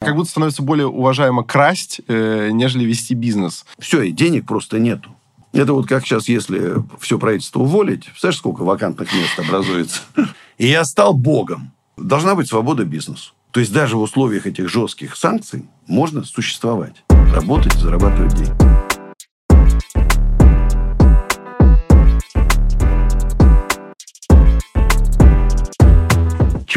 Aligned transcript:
Как 0.00 0.16
будто 0.16 0.30
становится 0.30 0.62
более 0.62 0.86
уважаемо 0.86 1.44
красть, 1.44 2.00
э, 2.08 2.48
нежели 2.52 2.84
вести 2.84 3.14
бизнес. 3.14 3.66
Все, 3.78 4.00
и 4.00 4.12
денег 4.12 4.46
просто 4.46 4.78
нету. 4.78 5.10
Это 5.52 5.74
вот 5.74 5.86
как 5.86 6.06
сейчас, 6.06 6.26
если 6.26 6.76
все 7.00 7.18
правительство 7.18 7.60
уволить, 7.60 8.06
представляешь, 8.06 8.38
сколько 8.38 8.62
вакантных 8.62 9.12
мест 9.12 9.38
образуется? 9.38 10.00
И 10.56 10.66
я 10.68 10.84
стал 10.84 11.12
богом. 11.12 11.72
Должна 11.98 12.34
быть 12.34 12.48
свобода 12.48 12.84
бизнесу. 12.84 13.34
То 13.50 13.60
есть 13.60 13.72
даже 13.74 13.96
в 13.96 14.00
условиях 14.00 14.46
этих 14.46 14.70
жестких 14.70 15.16
санкций 15.16 15.66
можно 15.86 16.24
существовать, 16.24 17.02
работать, 17.34 17.74
зарабатывать 17.74 18.34
деньги. 18.36 18.89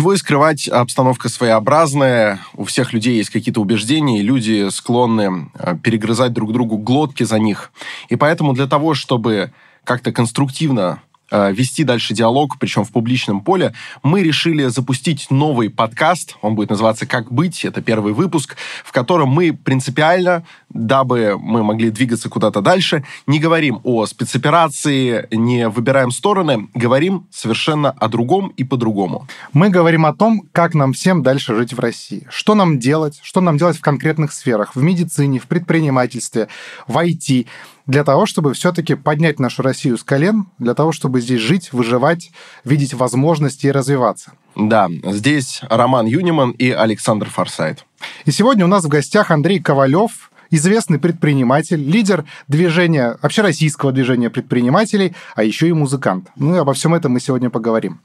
Чего 0.03 0.15
и 0.15 0.17
скрывать, 0.17 0.67
обстановка 0.67 1.29
своеобразная, 1.29 2.41
у 2.55 2.65
всех 2.65 2.91
людей 2.91 3.15
есть 3.15 3.29
какие-то 3.29 3.61
убеждения, 3.61 4.19
и 4.19 4.21
люди 4.21 4.67
склонны 4.69 5.49
э, 5.53 5.77
перегрызать 5.81 6.33
друг 6.33 6.51
другу 6.51 6.77
глотки 6.77 7.23
за 7.23 7.39
них. 7.39 7.71
И 8.09 8.17
поэтому 8.17 8.51
для 8.51 8.67
того, 8.67 8.95
чтобы 8.95 9.53
как-то 9.85 10.11
конструктивно 10.11 11.01
вести 11.31 11.83
дальше 11.83 12.13
диалог, 12.13 12.57
причем 12.59 12.83
в 12.83 12.91
публичном 12.91 13.41
поле, 13.41 13.73
мы 14.03 14.21
решили 14.23 14.65
запустить 14.67 15.31
новый 15.31 15.69
подкаст. 15.69 16.37
Он 16.41 16.55
будет 16.55 16.69
называться 16.69 17.05
«Как 17.05 17.31
быть?». 17.31 17.65
Это 17.65 17.81
первый 17.81 18.13
выпуск, 18.13 18.55
в 18.83 18.91
котором 18.91 19.29
мы 19.29 19.53
принципиально, 19.53 20.43
дабы 20.69 21.37
мы 21.39 21.63
могли 21.63 21.89
двигаться 21.89 22.29
куда-то 22.29 22.61
дальше, 22.61 23.03
не 23.27 23.39
говорим 23.39 23.79
о 23.83 24.05
спецоперации, 24.05 25.27
не 25.31 25.69
выбираем 25.69 26.11
стороны, 26.11 26.67
говорим 26.73 27.27
совершенно 27.31 27.91
о 27.91 28.07
другом 28.07 28.49
и 28.57 28.63
по-другому. 28.63 29.27
Мы 29.53 29.69
говорим 29.69 30.05
о 30.05 30.13
том, 30.13 30.43
как 30.51 30.73
нам 30.73 30.93
всем 30.93 31.23
дальше 31.23 31.55
жить 31.55 31.73
в 31.73 31.79
России. 31.79 32.27
Что 32.29 32.55
нам 32.55 32.79
делать, 32.79 33.19
что 33.23 33.41
нам 33.41 33.57
делать 33.57 33.77
в 33.77 33.81
конкретных 33.81 34.33
сферах, 34.33 34.75
в 34.75 34.81
медицине, 34.81 35.39
в 35.39 35.47
предпринимательстве, 35.47 36.47
в 36.87 36.97
IT, 36.97 37.47
для 37.85 38.03
того, 38.03 38.25
чтобы 38.25 38.53
все-таки 38.53 38.95
поднять 38.95 39.39
нашу 39.39 39.61
Россию 39.61 39.97
с 39.97 40.03
колен, 40.03 40.47
для 40.57 40.73
того, 40.73 40.91
чтобы 40.91 41.21
здесь 41.21 41.41
жить, 41.41 41.73
выживать, 41.73 42.31
видеть 42.63 42.93
возможности 42.93 43.67
и 43.67 43.71
развиваться. 43.71 44.33
Да, 44.55 44.89
здесь 45.03 45.61
Роман 45.69 46.05
Юниман 46.05 46.51
и 46.51 46.69
Александр 46.69 47.29
Форсайт. 47.29 47.85
И 48.25 48.31
сегодня 48.31 48.65
у 48.65 48.67
нас 48.67 48.85
в 48.85 48.87
гостях 48.87 49.31
Андрей 49.31 49.59
Ковалев, 49.59 50.31
известный 50.49 50.99
предприниматель, 50.99 51.81
лидер 51.83 52.25
движения, 52.47 53.17
общероссийского 53.21 53.91
движения 53.91 54.29
предпринимателей, 54.29 55.15
а 55.35 55.43
еще 55.43 55.67
и 55.67 55.73
музыкант. 55.73 56.29
Ну 56.35 56.55
и 56.55 56.59
обо 56.59 56.73
всем 56.73 56.93
этом 56.93 57.13
мы 57.13 57.19
сегодня 57.19 57.49
поговорим. 57.49 57.99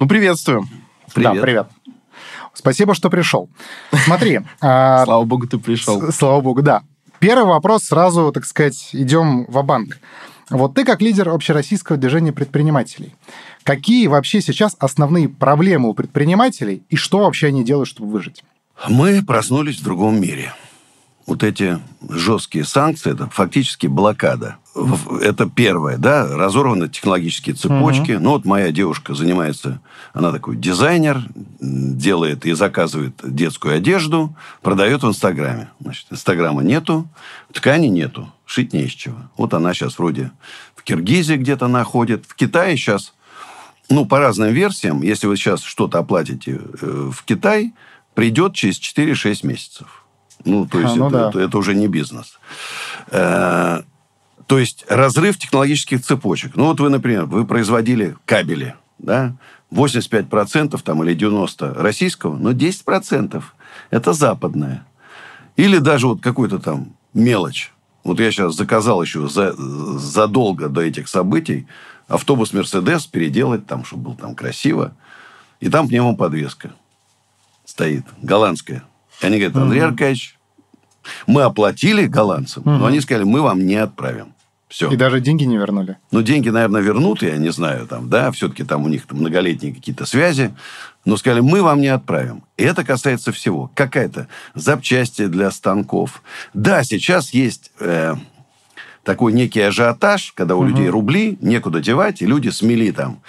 Ну, 0.00 0.08
приветствую. 0.08 0.68
Привет. 1.14 1.34
Да, 1.34 1.40
привет. 1.40 1.66
Спасибо, 2.52 2.94
что 2.94 3.10
пришел. 3.10 3.48
Смотри. 4.04 4.40
А, 4.60 5.04
слава 5.04 5.24
богу, 5.24 5.46
ты 5.46 5.58
пришел. 5.58 6.10
Слава 6.12 6.40
богу, 6.40 6.62
да. 6.62 6.82
Первый 7.24 7.46
вопрос 7.46 7.84
сразу, 7.84 8.30
так 8.32 8.44
сказать, 8.44 8.90
идем 8.92 9.46
в 9.46 9.62
банк 9.62 9.96
Вот 10.50 10.74
ты 10.74 10.84
как 10.84 11.00
лидер 11.00 11.30
общероссийского 11.30 11.96
движения 11.96 12.32
предпринимателей, 12.32 13.14
какие 13.62 14.08
вообще 14.08 14.42
сейчас 14.42 14.76
основные 14.78 15.30
проблемы 15.30 15.88
у 15.88 15.94
предпринимателей 15.94 16.82
и 16.90 16.96
что 16.96 17.20
вообще 17.20 17.46
они 17.46 17.64
делают, 17.64 17.88
чтобы 17.88 18.10
выжить? 18.10 18.44
Мы 18.90 19.24
проснулись 19.24 19.78
в 19.78 19.84
другом 19.84 20.20
мире 20.20 20.52
вот 21.26 21.42
эти 21.42 21.78
жесткие 22.08 22.64
санкции, 22.64 23.12
это 23.12 23.28
фактически 23.28 23.86
блокада. 23.86 24.56
Это 25.22 25.48
первое, 25.48 25.96
да, 25.98 26.26
разорваны 26.36 26.88
технологические 26.88 27.54
цепочки. 27.54 28.12
Угу. 28.12 28.22
Ну, 28.22 28.30
вот 28.30 28.44
моя 28.44 28.72
девушка 28.72 29.14
занимается, 29.14 29.80
она 30.12 30.32
такой 30.32 30.56
дизайнер, 30.56 31.22
делает 31.60 32.44
и 32.44 32.52
заказывает 32.52 33.14
детскую 33.22 33.76
одежду, 33.76 34.34
продает 34.62 35.02
в 35.02 35.08
Инстаграме. 35.08 35.70
Значит, 35.80 36.06
Инстаграма 36.10 36.62
нету, 36.62 37.08
ткани 37.52 37.86
нету, 37.86 38.32
шить 38.46 38.72
не 38.72 38.82
из 38.82 38.92
чего. 38.92 39.16
Вот 39.36 39.54
она 39.54 39.72
сейчас 39.74 39.98
вроде 39.98 40.32
в 40.74 40.82
Киргизии 40.82 41.36
где-то 41.36 41.68
находит. 41.68 42.26
В 42.26 42.34
Китае 42.34 42.76
сейчас, 42.76 43.14
ну, 43.88 44.06
по 44.06 44.18
разным 44.18 44.52
версиям, 44.52 45.02
если 45.02 45.28
вы 45.28 45.36
сейчас 45.36 45.62
что-то 45.62 46.00
оплатите 46.00 46.60
э, 46.80 47.10
в 47.12 47.24
Китай, 47.24 47.72
придет 48.14 48.54
через 48.54 48.80
4-6 48.80 49.46
месяцев. 49.46 50.03
Ну, 50.44 50.66
то 50.66 50.80
есть 50.80 50.94
а, 50.94 50.96
ну 50.96 51.08
это, 51.08 51.16
да. 51.18 51.28
это, 51.28 51.40
это 51.40 51.58
уже 51.58 51.74
не 51.74 51.88
бизнес. 51.88 52.38
Э, 53.10 53.82
то 54.46 54.58
есть 54.58 54.84
разрыв 54.88 55.38
технологических 55.38 56.02
цепочек. 56.02 56.56
Ну, 56.56 56.66
вот 56.66 56.80
вы, 56.80 56.90
например, 56.90 57.24
вы 57.24 57.46
производили 57.46 58.16
кабели, 58.26 58.74
да, 58.98 59.34
85% 59.70 60.80
там 60.82 61.02
или 61.02 61.16
90% 61.16 61.80
российского, 61.80 62.36
но 62.36 62.52
10% 62.52 63.42
это 63.90 64.12
западное. 64.12 64.86
Или 65.56 65.78
даже 65.78 66.08
вот 66.08 66.20
какую-то 66.20 66.58
там 66.58 66.94
мелочь. 67.12 67.72
Вот 68.02 68.20
я 68.20 68.30
сейчас 68.30 68.54
заказал 68.54 69.02
еще 69.02 69.28
за, 69.28 69.54
задолго 69.54 70.68
до 70.68 70.82
этих 70.82 71.08
событий 71.08 71.66
автобус 72.06 72.52
Мерседес 72.52 73.06
переделать 73.06 73.66
там, 73.66 73.84
чтобы 73.84 74.10
был 74.10 74.14
там 74.14 74.34
красиво. 74.34 74.94
И 75.60 75.70
там 75.70 75.88
пневмоподвеска 75.88 76.72
стоит, 77.64 78.04
голландская. 78.20 78.84
Они 79.20 79.38
говорят, 79.38 79.56
Андрей 79.56 79.80
Аркадьевич, 79.80 80.38
мы 81.26 81.42
оплатили 81.42 82.06
голландцам, 82.06 82.62
угу. 82.62 82.72
но 82.72 82.86
они 82.86 83.00
сказали, 83.00 83.24
мы 83.24 83.42
вам 83.42 83.66
не 83.66 83.76
отправим. 83.76 84.34
Все. 84.68 84.90
И 84.90 84.96
даже 84.96 85.20
деньги 85.20 85.44
не 85.44 85.56
вернули. 85.56 85.98
Ну, 86.10 86.22
деньги, 86.22 86.48
наверное, 86.48 86.80
вернут, 86.80 87.22
я 87.22 87.36
не 87.36 87.50
знаю, 87.52 87.86
там, 87.86 88.08
да, 88.08 88.32
все-таки 88.32 88.64
там 88.64 88.82
у 88.84 88.88
них 88.88 89.06
там 89.06 89.18
многолетние 89.18 89.72
какие-то 89.72 90.04
связи. 90.04 90.52
Но 91.04 91.16
сказали, 91.16 91.42
мы 91.42 91.62
вам 91.62 91.80
не 91.80 91.88
отправим. 91.88 92.42
И 92.56 92.64
это 92.64 92.82
касается 92.82 93.30
всего. 93.30 93.70
Какая-то 93.74 94.26
запчасти 94.54 95.26
для 95.26 95.52
станков. 95.52 96.22
Да, 96.54 96.82
сейчас 96.82 97.32
есть 97.32 97.70
э, 97.78 98.14
такой 99.04 99.32
некий 99.32 99.60
ажиотаж, 99.60 100.32
когда 100.32 100.56
у 100.56 100.60
угу. 100.60 100.68
людей 100.68 100.88
рубли, 100.88 101.38
некуда 101.40 101.80
девать, 101.80 102.20
и 102.20 102.26
люди 102.26 102.48
смели 102.48 102.90
там 102.90 103.20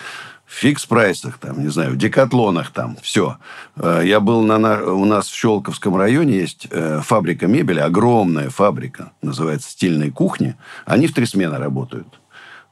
фикс-прайсах, 0.56 1.38
там, 1.40 1.62
не 1.62 1.68
знаю, 1.70 1.92
в 1.92 1.98
декатлонах 1.98 2.72
там, 2.72 2.98
все. 3.02 3.38
Э, 3.76 4.02
я 4.04 4.20
был 4.20 4.42
на, 4.42 4.58
на, 4.58 4.84
у 4.84 5.06
нас 5.06 5.28
в 5.28 5.36
Щелковском 5.36 5.96
районе 5.98 6.38
есть 6.38 6.68
э, 6.72 7.02
фабрика 7.04 7.48
мебели, 7.48 7.80
огромная 7.80 8.50
фабрика, 8.50 9.12
называется 9.22 9.70
«Стильные 9.70 10.12
кухни». 10.12 10.56
Они 10.86 11.08
в 11.08 11.14
три 11.14 11.26
смены 11.26 11.58
работают. 11.58 12.08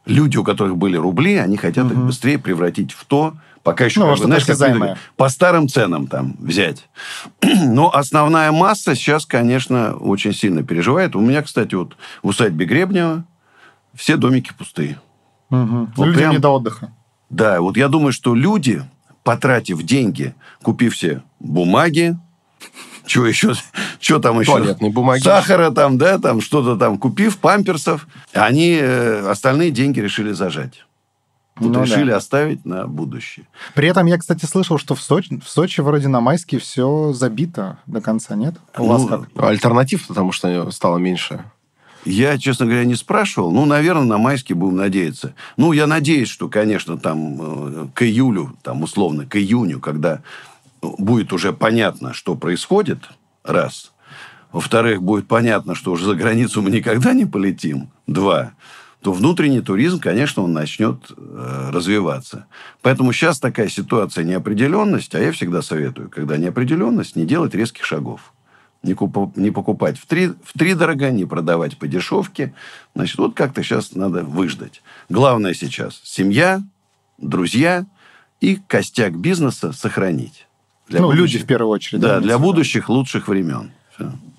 Люди, 0.06 0.38
у 0.38 0.44
которых 0.44 0.78
были 0.78 0.98
рубли, 0.98 1.36
они 1.36 1.58
хотят 1.58 1.86
угу. 1.86 1.94
их 1.94 2.00
быстрее 2.00 2.38
превратить 2.38 2.94
в 2.94 3.06
то, 3.06 3.36
пока 3.64 3.86
еще, 3.86 4.00
ну, 4.00 4.08
как 4.08 4.18
бы, 4.18 4.26
знаешь, 4.26 4.46
как 4.46 4.98
по 5.16 5.30
старым 5.30 5.68
ценам 5.68 6.08
там 6.08 6.36
взять. 6.40 6.88
Но 7.42 7.94
основная 7.94 8.52
масса 8.52 8.96
сейчас, 8.96 9.26
конечно, 9.26 9.96
очень 9.96 10.34
сильно 10.34 10.64
переживает. 10.64 11.16
У 11.16 11.22
меня, 11.22 11.42
кстати, 11.42 11.76
вот 11.76 11.98
в 12.22 12.28
усадьбе 12.28 12.66
Гребнева 12.66 13.26
все 13.94 14.18
домики 14.18 14.52
пустые. 14.58 15.00
Угу. 15.50 15.90
Вот 15.96 16.06
Люди 16.06 16.18
прям... 16.18 16.32
не 16.32 16.40
до 16.40 16.50
отдыха. 16.50 16.92
Да, 17.34 17.62
вот 17.62 17.78
я 17.78 17.88
думаю, 17.88 18.14
что 18.14 18.36
люди, 18.36 18.84
потратив 19.24 19.82
деньги, 19.84 20.36
купив 20.62 20.94
все 20.94 21.24
бумаги, 21.40 22.18
что 23.06 23.26
еще, 23.26 23.54
что 24.00 24.20
там 24.20 24.40
еще? 24.40 24.52
Туалетные 24.52 24.92
бумаги. 24.92 25.22
Сахара 25.22 25.72
там, 25.72 25.98
да, 25.98 26.20
там 26.20 26.42
что-то 26.42 26.78
там 26.78 26.98
купив, 26.98 27.38
памперсов, 27.38 28.08
они 28.34 28.78
э, 28.80 29.28
остальные 29.28 29.72
деньги 29.72 30.00
решили 30.00 30.32
зажать. 30.32 30.86
Вот 31.56 31.72
ну, 31.72 31.84
решили 31.84 32.10
да. 32.10 32.18
оставить 32.18 32.66
на 32.66 32.88
будущее. 32.88 33.46
При 33.76 33.88
этом 33.88 34.08
я, 34.08 34.18
кстати, 34.18 34.46
слышал, 34.46 34.80
что 34.80 34.96
в 34.96 35.02
Сочи, 35.02 35.40
в 35.40 35.48
Сочи 35.48 35.82
вроде 35.82 36.08
на 36.08 36.20
майске 36.20 36.58
все 36.58 37.14
забито 37.14 37.78
до 37.86 38.02
конца, 38.02 38.36
нет? 38.36 38.56
У 38.78 38.84
ну, 38.84 38.88
вас 38.88 39.06
как? 39.08 39.30
Альтернатив, 39.44 40.08
потому 40.08 40.32
что 40.32 40.72
стало 40.72 40.98
меньше. 40.98 41.44
Я, 42.06 42.38
честно 42.38 42.66
говоря, 42.66 42.86
не 42.86 42.96
спрашивал. 42.96 43.52
Ну, 43.52 43.66
наверное, 43.66 44.04
на 44.04 44.18
майске 44.18 44.54
будем 44.54 44.78
надеяться. 44.78 45.34
Ну, 45.58 45.72
я 45.72 45.88
надеюсь, 45.88 46.30
что, 46.30 46.50
конечно, 46.50 46.98
там 46.98 47.38
э, 47.40 47.88
к 47.94 48.04
июлю, 48.04 48.56
там, 48.62 48.84
условно, 48.84 49.26
к 49.26 49.36
июню, 49.36 49.80
когда 49.80 50.22
будет 50.82 51.32
уже 51.32 51.54
понятно, 51.54 52.14
что 52.14 52.36
происходит, 52.36 53.00
раз. 53.44 53.92
Во-вторых, 54.52 55.02
будет 55.02 55.28
понятно, 55.28 55.76
что 55.76 55.92
уже 55.92 56.06
за 56.06 56.16
границу 56.16 56.62
мы 56.62 56.70
никогда 56.72 57.14
не 57.14 57.26
полетим, 57.26 57.90
два 58.08 58.54
то 59.04 59.12
внутренний 59.12 59.62
туризм, 59.62 60.00
конечно, 60.00 60.44
он 60.44 60.54
начнет 60.54 61.12
э, 61.16 61.70
развиваться. 61.72 62.46
Поэтому 62.82 63.12
сейчас 63.12 63.38
такая 63.38 63.68
ситуация 63.68 64.24
неопределенность, 64.24 65.14
а 65.14 65.20
я 65.20 65.34
всегда 65.34 65.62
советую, 65.62 66.10
когда 66.10 66.38
неопределенность, 66.38 67.18
не 67.18 67.26
делать 67.26 67.54
резких 67.54 67.84
шагов 67.84 68.34
не, 68.84 68.94
куп, 68.94 69.36
не 69.38 69.50
покупать 69.50 69.98
в 69.98 70.06
три, 70.06 70.28
в 70.28 70.58
три 70.58 70.74
дорого, 70.74 71.10
не 71.10 71.26
продавать 71.26 71.78
по 71.78 71.88
дешевке. 71.88 72.54
Значит, 72.94 73.18
вот 73.18 73.34
как-то 73.34 73.64
сейчас 73.64 73.96
надо 73.96 74.24
выждать. 74.24 74.82
Главное 75.10 75.54
сейчас 75.54 76.02
семья, 76.04 76.62
друзья 77.18 77.86
и 78.42 78.60
костяк 78.68 79.16
бизнеса 79.18 79.72
сохранить. 79.72 80.48
Для 80.90 81.00
ну, 81.00 81.08
будущих, 81.08 81.22
люди 81.22 81.44
в 81.44 81.48
первую 81.48 81.72
очередь. 81.72 82.02
Да, 82.02 82.20
для 82.20 82.38
будущих 82.38 82.90
лучших 82.90 83.30
времен. 83.30 83.72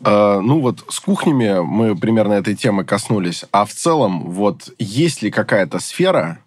А, 0.02 0.40
ну 0.40 0.60
вот 0.60 0.84
с 0.90 1.00
кухнями 1.00 1.60
мы 1.64 1.96
примерно 1.96 2.34
этой 2.34 2.54
темы 2.54 2.84
коснулись. 2.84 3.44
А 3.50 3.64
в 3.64 3.72
целом, 3.72 4.30
вот 4.30 4.70
есть 4.78 5.22
ли 5.22 5.30
какая-то 5.30 5.78
сфера, 5.78 6.38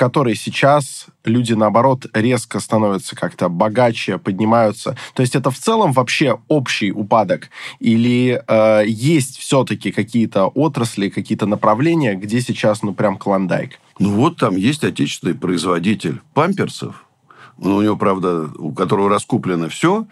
которой 0.00 0.34
сейчас 0.34 1.08
люди, 1.26 1.52
наоборот, 1.52 2.06
резко 2.14 2.58
становятся 2.58 3.14
как-то 3.14 3.50
богаче, 3.50 4.16
поднимаются. 4.16 4.96
То 5.12 5.20
есть 5.20 5.36
это 5.36 5.50
в 5.50 5.58
целом 5.58 5.92
вообще 5.92 6.38
общий 6.48 6.90
упадок? 6.90 7.50
Или 7.80 8.42
э, 8.48 8.84
есть 8.86 9.36
все-таки 9.36 9.92
какие-то 9.92 10.46
отрасли, 10.46 11.10
какие-то 11.10 11.44
направления, 11.44 12.14
где 12.14 12.40
сейчас, 12.40 12.82
ну, 12.82 12.94
прям 12.94 13.18
клондайк? 13.18 13.78
Ну, 13.98 14.14
вот 14.14 14.38
там 14.38 14.56
есть 14.56 14.84
отечественный 14.84 15.34
производитель 15.34 16.22
памперсов. 16.32 17.04
Ну, 17.58 17.76
у 17.76 17.82
него, 17.82 17.96
правда, 17.96 18.48
у 18.56 18.72
которого 18.72 19.10
раскуплено 19.10 19.68
все, 19.68 20.06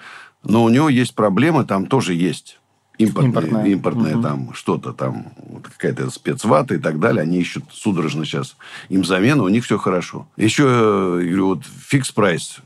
но 0.45 0.65
у 0.65 0.69
него 0.69 0.91
есть 0.91 1.15
проблемы, 1.15 1.65
там 1.65 1.87
тоже 1.87 2.13
есть 2.13 2.58
импортное, 2.99 3.29
импортное, 3.29 3.67
импортное 3.67 4.15
угу. 4.15 4.23
там 4.23 4.55
что-то 4.55 4.93
там, 4.93 5.33
какая-то 5.63 6.11
спецвата 6.11 6.75
и 6.75 6.79
так 6.79 6.99
далее. 6.99 7.23
Они 7.23 7.39
ищут 7.39 7.65
судорожно 7.73 8.25
сейчас 8.25 8.57
им 8.89 9.05
замену, 9.05 9.45
у 9.45 9.49
них 9.49 9.65
все 9.65 9.79
хорошо. 9.79 10.29
Еще, 10.37 10.65
говорю, 10.65 11.47
вот 11.47 11.65
фикс 11.65 12.11
прайс. 12.11 12.59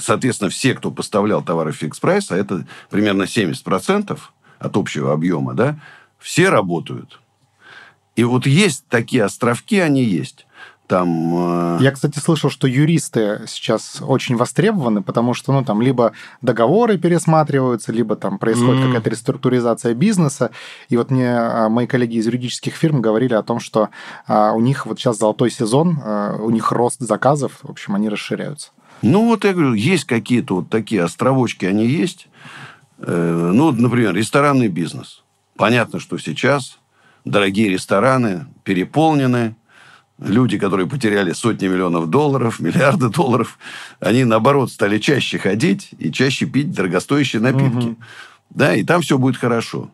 Соответственно, 0.00 0.50
все, 0.50 0.74
кто 0.74 0.90
поставлял 0.90 1.42
товары 1.42 1.72
фикс 1.72 2.00
прайс, 2.00 2.30
а 2.30 2.36
это 2.36 2.66
примерно 2.90 3.22
70% 3.22 4.18
от 4.58 4.76
общего 4.76 5.12
объема, 5.12 5.54
да, 5.54 5.78
все 6.18 6.48
работают. 6.48 7.20
И 8.16 8.24
вот 8.24 8.46
есть 8.46 8.84
такие 8.88 9.22
островки, 9.22 9.78
они 9.78 10.02
есть 10.02 10.47
там... 10.88 11.76
Э, 11.76 11.78
Я, 11.80 11.92
кстати, 11.92 12.18
слышал, 12.18 12.50
что 12.50 12.66
юристы 12.66 13.42
сейчас 13.46 13.98
очень 14.00 14.36
востребованы, 14.36 15.02
потому 15.02 15.34
что, 15.34 15.52
ну, 15.52 15.64
там, 15.64 15.80
либо 15.80 16.12
договоры 16.42 16.98
пересматриваются, 16.98 17.92
либо 17.92 18.16
там 18.16 18.38
происходит 18.38 18.82
mm. 18.82 18.86
какая-то 18.86 19.10
реструктуризация 19.10 19.94
бизнеса. 19.94 20.50
И 20.88 20.96
вот 20.96 21.10
мне 21.10 21.30
а, 21.30 21.68
мои 21.68 21.86
коллеги 21.86 22.16
из 22.16 22.26
юридических 22.26 22.74
фирм 22.74 23.00
говорили 23.00 23.34
о 23.34 23.42
том, 23.42 23.60
что 23.60 23.90
а, 24.26 24.52
у 24.52 24.60
них 24.60 24.86
вот 24.86 24.98
сейчас 24.98 25.18
золотой 25.18 25.50
сезон, 25.50 25.98
у 25.98 26.50
них 26.50 26.72
рост 26.72 27.00
заказов, 27.00 27.58
в 27.62 27.70
общем, 27.70 27.94
они 27.94 28.08
расширяются. 28.08 28.70
Ну, 29.02 29.26
вот 29.26 29.44
я 29.44 29.52
говорю, 29.52 29.74
есть 29.74 30.04
какие-то 30.04 30.56
вот 30.56 30.70
такие 30.70 31.02
островочки, 31.04 31.64
они 31.66 31.86
есть. 31.86 32.28
Э, 32.98 33.50
ну, 33.54 33.70
например, 33.72 34.14
ресторанный 34.14 34.68
бизнес. 34.68 35.22
Понятно, 35.56 36.00
что 36.00 36.18
сейчас 36.18 36.78
дорогие 37.24 37.68
рестораны 37.68 38.46
переполнены, 38.64 39.56
люди, 40.18 40.58
которые 40.58 40.88
потеряли 40.88 41.32
сотни 41.32 41.68
миллионов 41.68 42.10
долларов, 42.10 42.60
миллиарды 42.60 43.08
долларов, 43.08 43.58
они, 44.00 44.24
наоборот, 44.24 44.70
стали 44.70 44.98
чаще 44.98 45.38
ходить 45.38 45.90
и 45.98 46.10
чаще 46.10 46.46
пить 46.46 46.72
дорогостоящие 46.72 47.40
напитки. 47.40 47.86
Угу. 47.86 47.96
Да, 48.50 48.74
и 48.74 48.84
там 48.84 49.02
все 49.02 49.18
будет 49.18 49.36
хорошо. 49.36 49.90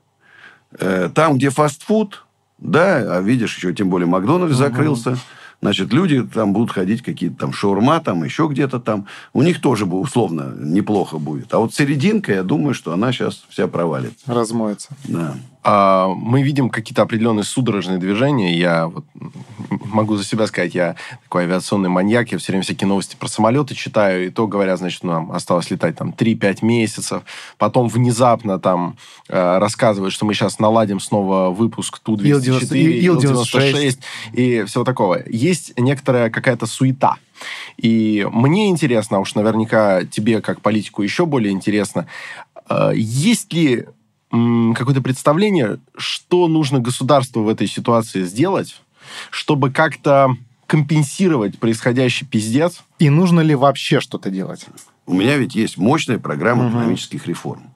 Э, 0.78 1.10
там, 1.14 1.36
где 1.36 1.50
фастфуд, 1.50 2.24
да, 2.58 3.16
а 3.16 3.20
видишь, 3.20 3.56
еще 3.56 3.74
тем 3.74 3.90
более 3.90 4.06
Макдональдс 4.06 4.54
угу. 4.54 4.58
закрылся, 4.58 5.18
значит, 5.60 5.92
люди 5.92 6.22
там 6.22 6.52
будут 6.52 6.70
ходить 6.70 7.02
какие-то 7.02 7.36
там 7.36 7.52
шаурма, 7.52 8.00
там 8.00 8.24
еще 8.24 8.48
где-то 8.50 8.80
там. 8.80 9.06
У 9.32 9.42
них 9.42 9.60
тоже 9.60 9.84
условно 9.84 10.54
неплохо 10.58 11.18
будет. 11.18 11.52
А 11.52 11.58
вот 11.58 11.74
серединка, 11.74 12.32
я 12.32 12.42
думаю, 12.42 12.74
что 12.74 12.92
она 12.92 13.12
сейчас 13.12 13.44
вся 13.48 13.68
провалится. 13.68 14.24
Размоется. 14.26 14.90
Да. 15.04 15.36
А, 15.64 16.08
мы 16.08 16.42
видим 16.42 16.68
какие-то 16.68 17.02
определенные 17.02 17.44
судорожные 17.44 17.96
движения. 17.96 18.54
Я 18.54 18.88
вот 18.88 19.04
могу 19.70 20.16
за 20.16 20.24
себя 20.24 20.46
сказать, 20.46 20.74
я 20.74 20.94
такой 21.22 21.44
авиационный 21.44 21.88
маньяк, 21.88 22.32
я 22.32 22.38
все 22.38 22.52
время 22.52 22.62
всякие 22.62 22.86
новости 22.86 23.16
про 23.18 23.28
самолеты 23.28 23.74
читаю, 23.74 24.26
и 24.26 24.30
то 24.30 24.46
говорят, 24.46 24.78
значит, 24.78 25.02
ну, 25.04 25.12
нам 25.12 25.32
осталось 25.32 25.70
летать 25.70 25.96
там 25.96 26.10
3-5 26.10 26.58
месяцев. 26.62 27.22
Потом 27.56 27.88
внезапно 27.88 28.58
там 28.58 28.98
э, 29.28 29.58
рассказывают, 29.58 30.12
что 30.12 30.26
мы 30.26 30.34
сейчас 30.34 30.58
наладим 30.58 31.00
снова 31.00 31.48
выпуск 31.48 31.98
Ту-204, 32.00 32.76
Ил-96 32.76 33.98
и 34.34 34.64
всего 34.64 34.84
такого. 34.84 35.22
Есть 35.26 35.78
некоторая 35.78 36.28
какая-то 36.28 36.66
суета. 36.66 37.16
И 37.78 38.26
мне 38.30 38.68
интересно, 38.68 39.16
а 39.16 39.20
уж 39.20 39.34
наверняка 39.34 40.04
тебе 40.04 40.42
как 40.42 40.60
политику 40.60 41.02
еще 41.02 41.24
более 41.24 41.52
интересно, 41.52 42.06
э, 42.68 42.92
есть 42.94 43.50
ли 43.54 43.86
какое-то 44.74 45.02
представление, 45.02 45.78
что 45.96 46.48
нужно 46.48 46.80
государству 46.80 47.42
в 47.42 47.48
этой 47.48 47.66
ситуации 47.66 48.24
сделать, 48.24 48.80
чтобы 49.30 49.70
как-то 49.70 50.36
компенсировать 50.66 51.58
происходящий 51.58 52.26
пиздец? 52.26 52.82
И 52.98 53.10
нужно 53.10 53.40
ли 53.40 53.54
вообще 53.54 54.00
что-то 54.00 54.30
делать? 54.30 54.66
У 55.06 55.14
меня 55.14 55.36
ведь 55.36 55.54
есть 55.54 55.76
мощная 55.76 56.18
программа 56.18 56.66
угу. 56.66 56.78
экономических 56.78 57.26
реформ. 57.26 57.74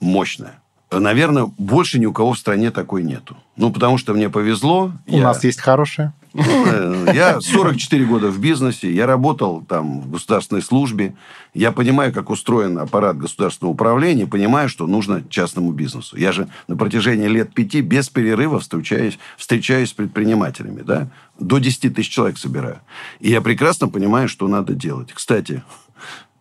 Мощная. 0.00 0.60
Наверное, 0.90 1.52
больше 1.58 1.98
ни 1.98 2.06
у 2.06 2.12
кого 2.12 2.32
в 2.32 2.38
стране 2.38 2.70
такой 2.70 3.02
нету. 3.02 3.36
Ну, 3.56 3.72
потому 3.72 3.98
что 3.98 4.12
мне 4.12 4.28
повезло. 4.28 4.92
У 5.06 5.16
я... 5.16 5.24
нас 5.24 5.44
есть 5.44 5.60
хорошая. 5.60 6.14
Ну, 6.32 7.12
я 7.12 7.40
44 7.40 8.04
года 8.04 8.30
в 8.30 8.38
бизнесе, 8.38 8.92
я 8.92 9.06
работал 9.06 9.62
там 9.62 10.00
в 10.00 10.10
государственной 10.10 10.62
службе, 10.62 11.14
я 11.54 11.72
понимаю, 11.72 12.12
как 12.12 12.30
устроен 12.30 12.78
аппарат 12.78 13.18
государственного 13.18 13.72
управления, 13.72 14.26
понимаю, 14.26 14.68
что 14.68 14.86
нужно 14.86 15.24
частному 15.28 15.72
бизнесу. 15.72 16.16
Я 16.16 16.32
же 16.32 16.48
на 16.68 16.76
протяжении 16.76 17.26
лет 17.26 17.52
пяти 17.52 17.80
без 17.80 18.08
перерыва 18.08 18.60
встречаюсь, 18.60 19.18
встречаюсь 19.36 19.90
с 19.90 19.92
предпринимателями, 19.92 20.82
да, 20.82 21.08
до 21.38 21.58
10 21.58 21.94
тысяч 21.94 22.10
человек 22.10 22.38
собираю. 22.38 22.78
И 23.18 23.30
я 23.30 23.40
прекрасно 23.40 23.88
понимаю, 23.88 24.28
что 24.28 24.46
надо 24.46 24.74
делать. 24.74 25.12
Кстати, 25.12 25.62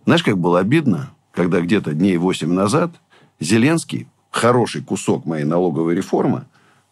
знаешь, 0.06 0.24
как 0.24 0.38
было 0.38 0.60
обидно, 0.60 1.10
когда 1.34 1.62
где-то 1.62 1.94
дней 1.94 2.18
8 2.18 2.52
назад 2.52 2.92
Зеленский 3.40 4.08
хороший 4.30 4.84
кусок 4.84 5.26
моей 5.26 5.46
налоговой 5.46 5.96
реформы 5.96 6.46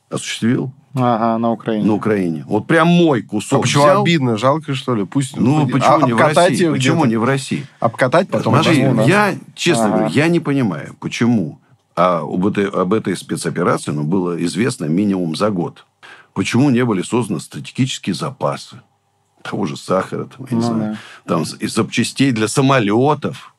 осуществил 0.09 0.71
Ага, 0.99 1.37
на 1.37 1.51
Украине. 1.51 1.85
На 1.85 1.93
Украине. 1.93 2.45
Вот 2.47 2.67
прям 2.67 2.87
мой 2.87 3.21
кусок. 3.21 3.59
А 3.59 3.61
почему 3.61 3.83
взял? 3.83 4.01
обидно? 4.01 4.37
Жалко, 4.37 4.73
что 4.73 4.95
ли? 4.95 5.05
Пусть. 5.05 5.37
Ну, 5.37 5.67
почему 5.67 6.03
а, 6.03 6.07
не 6.07 6.13
в 6.13 6.17
России? 6.17 6.69
Почему 6.69 7.05
не 7.05 7.17
в 7.17 7.23
России? 7.23 7.65
Обкатать 7.79 8.29
потом. 8.29 8.53
Смотри, 8.53 8.79
я, 9.05 9.35
честно 9.55 9.85
ага. 9.85 9.97
говорю, 9.97 10.13
я 10.13 10.27
не 10.27 10.39
понимаю, 10.39 10.95
почему 10.99 11.59
а 11.95 12.19
об 12.19 12.45
этой, 12.45 12.69
об 12.69 12.93
этой 12.93 13.17
спецоперации 13.17 13.91
ну, 13.91 14.03
было 14.03 14.41
известно 14.45 14.85
минимум 14.85 15.35
за 15.35 15.49
год. 15.49 15.85
Почему 16.33 16.69
не 16.69 16.85
были 16.85 17.01
созданы 17.01 17.39
стратегические 17.39 18.13
запасы 18.13 18.81
того 19.43 19.65
же 19.65 19.77
сахара, 19.77 20.25
там, 20.25 20.45
я 20.45 20.47
ну, 20.51 20.57
не 20.57 20.63
знаю, 20.63 20.97
да. 21.25 21.35
там, 21.35 21.43
и 21.59 21.67
запчастей 21.67 22.31
для 22.31 22.47
самолетов. 22.47 23.55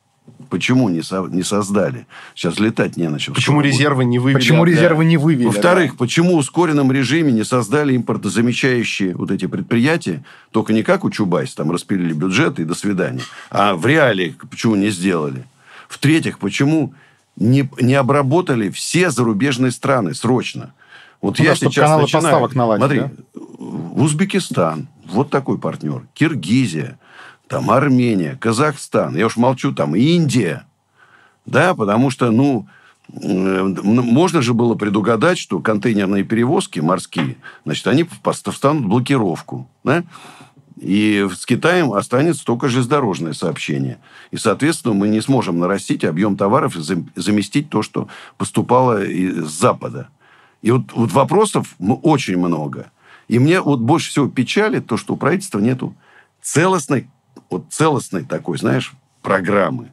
Почему 0.50 0.88
не, 0.88 1.02
со, 1.02 1.26
не 1.28 1.42
создали? 1.42 2.06
Сейчас 2.34 2.58
летать 2.58 2.96
не 2.96 3.08
начал. 3.08 3.34
Почему 3.34 3.60
резервы 3.60 4.04
не 4.04 4.18
вывели? 4.18 4.38
Почему 4.38 4.64
да. 4.64 4.70
резервы 4.70 5.04
не 5.04 5.16
вывели? 5.16 5.46
Во-вторых, 5.46 5.92
да. 5.92 5.96
почему 5.98 6.36
в 6.36 6.38
ускоренном 6.38 6.90
режиме 6.90 7.32
не 7.32 7.44
создали 7.44 7.94
импортозамещающие 7.96 9.14
вот 9.14 9.30
эти 9.30 9.46
предприятия, 9.46 10.24
только 10.50 10.72
не 10.72 10.82
как 10.82 11.04
у 11.04 11.10
Чубайс, 11.10 11.54
там 11.54 11.70
распилили 11.70 12.12
бюджет 12.12 12.58
и 12.58 12.64
до 12.64 12.74
свидания, 12.74 13.22
а 13.50 13.74
в 13.74 13.86
реалиях 13.86 14.36
почему 14.50 14.74
не 14.74 14.90
сделали? 14.90 15.44
В-третьих, 15.88 16.38
почему 16.38 16.94
не, 17.36 17.68
не 17.80 17.94
обработали 17.94 18.70
все 18.70 19.10
зарубежные 19.10 19.70
страны 19.70 20.14
срочно? 20.14 20.72
Вот 21.20 21.38
ну, 21.38 21.44
я 21.44 21.50
да, 21.50 21.56
сейчас 21.56 21.74
каналы 21.74 22.02
начинаю... 22.02 22.22
поставок 22.22 22.54
наладить, 22.54 22.80
Смотри, 22.80 23.00
да? 23.00 24.02
Узбекистан, 24.02 24.88
вот 25.06 25.30
такой 25.30 25.58
партнер, 25.58 26.02
Киргизия, 26.14 26.98
там 27.48 27.70
Армения, 27.70 28.36
Казахстан, 28.40 29.16
я 29.16 29.26
уж 29.26 29.36
молчу, 29.36 29.72
там 29.72 29.96
Индия, 29.96 30.64
да, 31.46 31.74
потому 31.74 32.10
что, 32.10 32.30
ну, 32.30 32.66
можно 33.08 34.42
же 34.42 34.52
было 34.52 34.74
предугадать, 34.74 35.38
что 35.38 35.60
контейнерные 35.60 36.24
перевозки 36.24 36.80
морские, 36.80 37.36
значит, 37.64 37.86
они 37.86 38.06
встанут 38.22 38.84
в 38.84 38.88
блокировку, 38.88 39.68
да, 39.82 40.04
и 40.76 41.26
с 41.34 41.44
Китаем 41.44 41.92
останется 41.92 42.44
только 42.44 42.68
железнодорожное 42.68 43.32
сообщение. 43.32 43.98
И, 44.30 44.36
соответственно, 44.36 44.94
мы 44.94 45.08
не 45.08 45.20
сможем 45.20 45.58
нарастить 45.58 46.04
объем 46.04 46.36
товаров 46.36 46.76
и 46.76 46.80
заместить 47.16 47.68
то, 47.68 47.82
что 47.82 48.06
поступало 48.36 49.02
из 49.04 49.48
Запада. 49.48 50.08
И 50.62 50.70
вот, 50.70 50.92
вот 50.92 51.10
вопросов 51.12 51.74
очень 51.78 52.36
много. 52.36 52.92
И 53.26 53.40
мне 53.40 53.60
вот 53.60 53.80
больше 53.80 54.10
всего 54.10 54.28
печалит 54.28 54.86
то, 54.86 54.96
что 54.96 55.14
у 55.14 55.16
правительства 55.16 55.58
нету 55.58 55.96
целостной 56.42 57.08
вот 57.50 57.66
целостной 57.70 58.24
такой, 58.24 58.58
знаешь, 58.58 58.92
программы, 59.22 59.90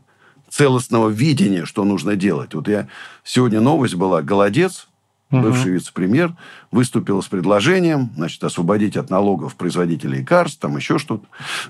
целостного 0.49 1.09
видения, 1.09 1.65
что 1.65 1.83
нужно 1.83 2.15
делать. 2.15 2.53
Вот 2.53 2.67
я... 2.67 2.87
Сегодня 3.23 3.59
новость 3.59 3.95
была. 3.95 4.21
Голодец, 4.21 4.87
бывший 5.29 5.71
угу. 5.71 5.73
вице-премьер, 5.79 6.35
выступил 6.71 7.21
с 7.21 7.27
предложением, 7.27 8.11
значит, 8.15 8.43
освободить 8.43 8.95
от 8.95 9.09
налогов 9.09 9.55
производителей 9.55 10.19
лекарств, 10.19 10.59
там 10.59 10.77
еще 10.77 10.97
что-то. 10.97 11.25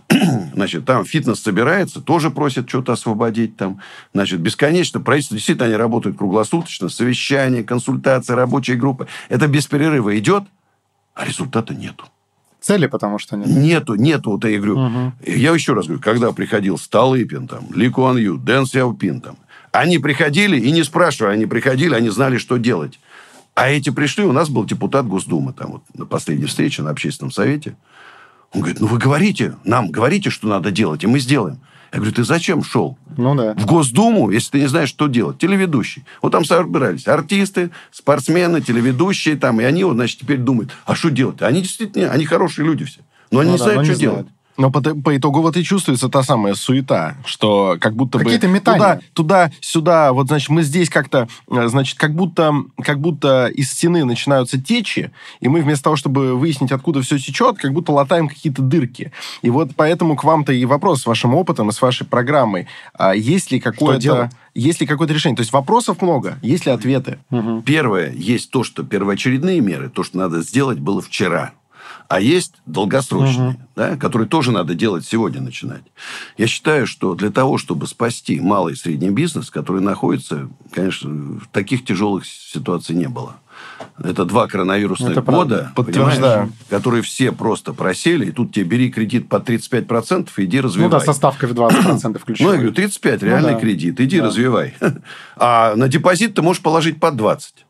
значит, 0.53 0.85
там 0.85 1.05
фитнес 1.05 1.41
собирается, 1.41 2.01
тоже 2.01 2.31
просят 2.31 2.69
что-то 2.69 2.93
освободить 2.93 3.57
там. 3.57 3.79
Значит, 4.13 4.41
бесконечно. 4.41 4.99
Правительство, 4.99 5.37
действительно, 5.37 5.67
они 5.67 5.75
работают 5.75 6.17
круглосуточно. 6.17 6.89
Совещания, 6.89 7.63
консультации, 7.63 8.33
рабочие 8.33 8.77
группы. 8.77 9.07
Это 9.29 9.47
без 9.47 9.65
перерыва 9.67 10.17
идет, 10.17 10.43
а 11.13 11.25
результата 11.25 11.73
нету 11.73 12.05
цели, 12.65 12.87
потому 12.87 13.19
что 13.19 13.37
нет. 13.37 13.47
Нету, 13.47 13.95
нету, 13.95 14.31
вот 14.31 14.45
я 14.45 14.57
говорю. 14.57 14.79
Угу. 14.79 15.13
Я 15.27 15.53
еще 15.53 15.73
раз 15.73 15.85
говорю, 15.85 16.01
когда 16.01 16.31
приходил 16.31 16.77
Столыпин, 16.77 17.47
там, 17.47 17.71
Ли 17.73 17.89
Куан 17.89 18.17
Ю, 18.17 18.37
Дэн 18.37 18.65
Сяопин, 18.65 19.21
там, 19.21 19.37
они 19.71 19.99
приходили 19.99 20.59
и 20.59 20.71
не 20.71 20.83
спрашивали, 20.83 21.33
они 21.33 21.45
приходили, 21.45 21.93
они 21.93 22.09
знали, 22.09 22.37
что 22.37 22.57
делать. 22.57 22.99
А 23.53 23.69
эти 23.69 23.89
пришли, 23.89 24.23
у 24.25 24.31
нас 24.31 24.49
был 24.49 24.65
депутат 24.65 25.07
Госдумы, 25.07 25.53
там 25.53 25.73
вот 25.73 25.83
на 25.93 26.05
последней 26.05 26.45
встрече, 26.45 26.81
на 26.81 26.89
общественном 26.89 27.31
совете. 27.31 27.75
Он 28.51 28.61
говорит, 28.61 28.81
ну 28.81 28.87
вы 28.87 28.97
говорите, 28.97 29.55
нам 29.63 29.91
говорите, 29.91 30.29
что 30.29 30.47
надо 30.47 30.71
делать, 30.71 31.03
и 31.03 31.07
мы 31.07 31.19
сделаем. 31.19 31.59
Я 31.95 31.99
говорю, 32.01 32.13
ты 32.13 32.25
зачем 32.25 32.61
шел? 32.61 32.97
Ну 33.15 33.35
да. 33.35 33.53
В 33.53 33.65
Госдуму, 33.65 34.29
если 34.29 34.51
ты 34.51 34.59
не 34.59 34.67
знаешь, 34.67 34.89
что 34.89 35.07
делать. 35.07 35.37
Телеведущий. 35.37 36.03
Вот 36.21 36.33
там 36.33 36.43
собирались 36.43 37.07
артисты, 37.07 37.71
спортсмены, 37.89 38.59
телеведущие 38.59 39.37
там. 39.37 39.61
И 39.61 39.63
они 39.63 39.85
вот, 39.85 39.93
значит, 39.93 40.19
теперь 40.19 40.39
думают, 40.39 40.71
а 40.85 40.93
что 40.93 41.09
делать? 41.09 41.41
Они 41.41 41.61
действительно, 41.61 42.11
они 42.11 42.25
хорошие 42.25 42.65
люди 42.65 42.83
все. 42.83 42.99
Но 43.31 43.39
они 43.39 43.51
Ну 43.51 43.55
не 43.55 43.59
да, 43.59 43.63
знают, 43.63 43.85
что 43.85 43.93
не 43.93 43.99
делать. 43.99 44.17
знают. 44.19 44.34
Но 44.57 44.71
по, 44.71 44.81
по 44.81 45.17
итогу 45.17 45.41
вот 45.41 45.57
и 45.57 45.63
чувствуется 45.63 46.07
та 46.07 46.23
самая 46.23 46.53
суета, 46.55 47.17
что 47.25 47.77
как 47.79 47.95
будто 47.95 48.19
Какие-то 48.19 48.47
бы 48.47 48.53
метания. 48.53 49.01
туда, 49.13 49.47
туда, 49.47 49.51
сюда, 49.59 50.13
вот 50.13 50.27
значит 50.27 50.49
мы 50.49 50.63
здесь 50.63 50.89
как-то, 50.89 51.27
э, 51.49 51.67
значит 51.67 51.97
как 51.97 52.15
будто, 52.15 52.53
как 52.81 52.99
будто 52.99 53.47
из 53.47 53.71
стены 53.71 54.05
начинаются 54.05 54.61
течи, 54.61 55.11
и 55.41 55.49
мы 55.49 55.61
вместо 55.61 55.85
того, 55.85 55.95
чтобы 55.97 56.35
выяснить, 56.35 56.71
откуда 56.71 57.01
все 57.01 57.17
течет, 57.17 57.57
как 57.57 57.73
будто 57.73 57.91
латаем 57.91 58.29
какие-то 58.29 58.61
дырки. 58.61 59.11
И 59.41 59.49
вот 59.49 59.71
поэтому 59.75 60.15
к 60.15 60.23
вам-то 60.23 60.53
и 60.53 60.63
вопрос 60.65 61.01
с 61.01 61.05
вашим 61.05 61.35
опытом 61.35 61.69
и 61.69 61.73
с 61.73 61.81
вашей 61.81 62.05
программой. 62.05 62.67
А 62.93 63.13
есть 63.13 63.51
ли 63.51 63.59
какое-то, 63.59 64.29
есть 64.53 64.79
ли 64.79 64.87
какое-то 64.87 65.13
решение? 65.13 65.35
То 65.35 65.41
есть 65.41 65.51
вопросов 65.51 66.01
много, 66.01 66.39
есть 66.41 66.65
ли 66.65 66.71
ответы? 66.71 67.19
Первое, 67.65 68.11
есть 68.11 68.51
то, 68.51 68.63
что 68.63 68.83
первоочередные 68.83 69.59
меры, 69.59 69.89
то, 69.89 70.03
что 70.03 70.17
надо 70.17 70.41
сделать, 70.41 70.79
было 70.79 71.01
вчера. 71.01 71.51
А 72.07 72.19
есть 72.19 72.53
долгосрочные, 72.67 73.57
да, 73.75 73.97
которые 73.97 74.27
тоже 74.27 74.51
надо 74.51 74.75
делать 74.75 75.05
сегодня 75.05 75.41
начинать. 75.41 75.81
Я 76.37 76.45
считаю, 76.47 76.85
что 76.85 77.15
для 77.15 77.31
того, 77.31 77.57
чтобы 77.57 77.87
спасти 77.87 78.39
малый 78.39 78.73
и 78.73 78.75
средний 78.77 79.09
бизнес, 79.09 79.49
который 79.49 79.81
находится, 79.81 80.47
конечно, 80.71 81.09
в 81.09 81.47
таких 81.51 81.83
тяжелых 81.83 82.25
ситуаций 82.25 82.95
не 82.95 83.07
было. 83.07 83.37
Это 83.97 84.25
два 84.25 84.47
коронавирусных 84.47 85.11
Это 85.13 85.21
года, 85.21 85.71
Подтверждаю. 85.75 86.51
которые 86.69 87.01
все 87.01 87.31
просто 87.31 87.73
просели, 87.73 88.27
и 88.27 88.31
тут 88.31 88.53
тебе 88.53 88.65
бери 88.65 88.91
кредит 88.91 89.27
по 89.29 89.37
35%, 89.37 90.29
иди 90.37 90.57
Ну 90.57 90.63
развивай. 90.63 90.91
да, 90.91 90.99
со 90.99 91.13
ставкой 91.13 91.49
в 91.49 91.53
20% 91.53 92.21
ключевой. 92.25 92.47
Ну, 92.49 92.51
я 92.51 92.57
говорю, 92.59 92.73
35 92.75 93.23
реальный 93.23 93.53
да. 93.53 93.59
кредит, 93.59 93.99
иди 93.99 94.19
Да. 94.19 94.25
развивай. 94.27 94.75
А 95.37 95.75
на 95.75 95.87
депозит 95.87 96.35
ты 96.35 96.41
можешь 96.41 96.61
положить 96.61 96.99
под 96.99 97.15
20. 97.15 97.65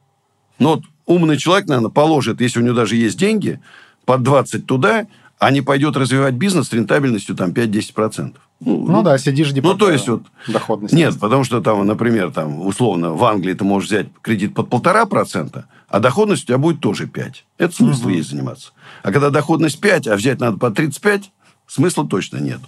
Но 0.60 0.76
вот 0.76 0.84
умный 1.06 1.38
человек, 1.38 1.68
наверное, 1.68 1.92
положит, 1.92 2.42
если 2.42 2.60
у 2.60 2.64
него 2.64 2.76
даже 2.76 2.96
есть 2.96 3.18
деньги, 3.18 3.60
под 4.06 4.24
20 4.24 4.66
туда, 4.66 5.08
а 5.40 5.52
не 5.52 5.62
пойдет 5.62 5.98
развивать 5.98 6.36
бизнес 6.36 6.70
с 6.70 6.74
рентабельностью 6.74 7.36
там 7.36 7.52
5-10%. 7.52 8.36
Ну 8.62 9.04
да, 9.04 9.18
сидишь 9.18 9.52
депо- 9.52 9.64
Ну, 9.74 9.74
то 9.78 9.92
есть 9.92 10.08
вот... 10.08 10.24
доходность. 10.48 10.94
Нет, 10.94 11.20
потому 11.20 11.44
что 11.44 11.62
там, 11.62 11.86
например, 11.86 12.32
там, 12.32 12.66
условно, 12.66 13.12
в 13.12 13.24
Англии 13.26 13.54
ты 13.54 13.66
можешь 13.66 13.90
взять 13.90 14.08
кредит 14.22 14.54
под 14.54 14.70
полтора 14.70 15.06
процента, 15.06 15.66
а 15.90 16.00
доходность 16.00 16.44
у 16.44 16.48
тебя 16.48 16.58
будет 16.58 16.80
тоже 16.80 17.06
5. 17.08 17.46
Это 17.58 17.76
смысл 17.76 18.08
есть 18.08 18.30
заниматься. 18.30 18.72
А 19.04 19.12
когда 19.12 19.30
доходность 19.30 19.80
5, 19.82 20.08
а 20.08 20.16
взять 20.16 20.40
надо 20.40 20.58
по 20.58 20.72
35, 20.72 21.32
смысла 21.68 22.08
точно 22.08 22.38
нет. 22.38 22.60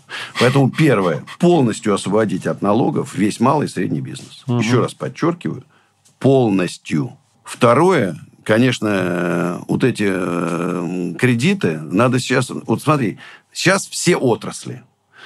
Поэтому 0.42 0.70
первое, 0.70 1.24
полностью 1.40 1.94
освободить 1.94 2.46
от 2.48 2.62
налогов 2.62 3.16
весь 3.16 3.40
малый 3.40 3.68
и 3.68 3.70
средний 3.70 4.02
бизнес. 4.02 4.44
Еще 4.46 4.82
раз 4.82 4.94
подчеркиваю, 4.94 5.64
полностью. 6.20 7.14
Второе, 7.46 8.18
конечно, 8.48 8.88
э, 8.90 9.60
вот 9.68 9.84
эти 9.84 10.06
э, 10.08 11.16
кредиты 11.20 11.82
надо 11.82 12.18
сейчас... 12.18 12.50
Вот 12.50 12.82
смотри, 12.82 13.18
сейчас 13.52 13.86
все 13.86 14.16
отрасли. 14.16 14.84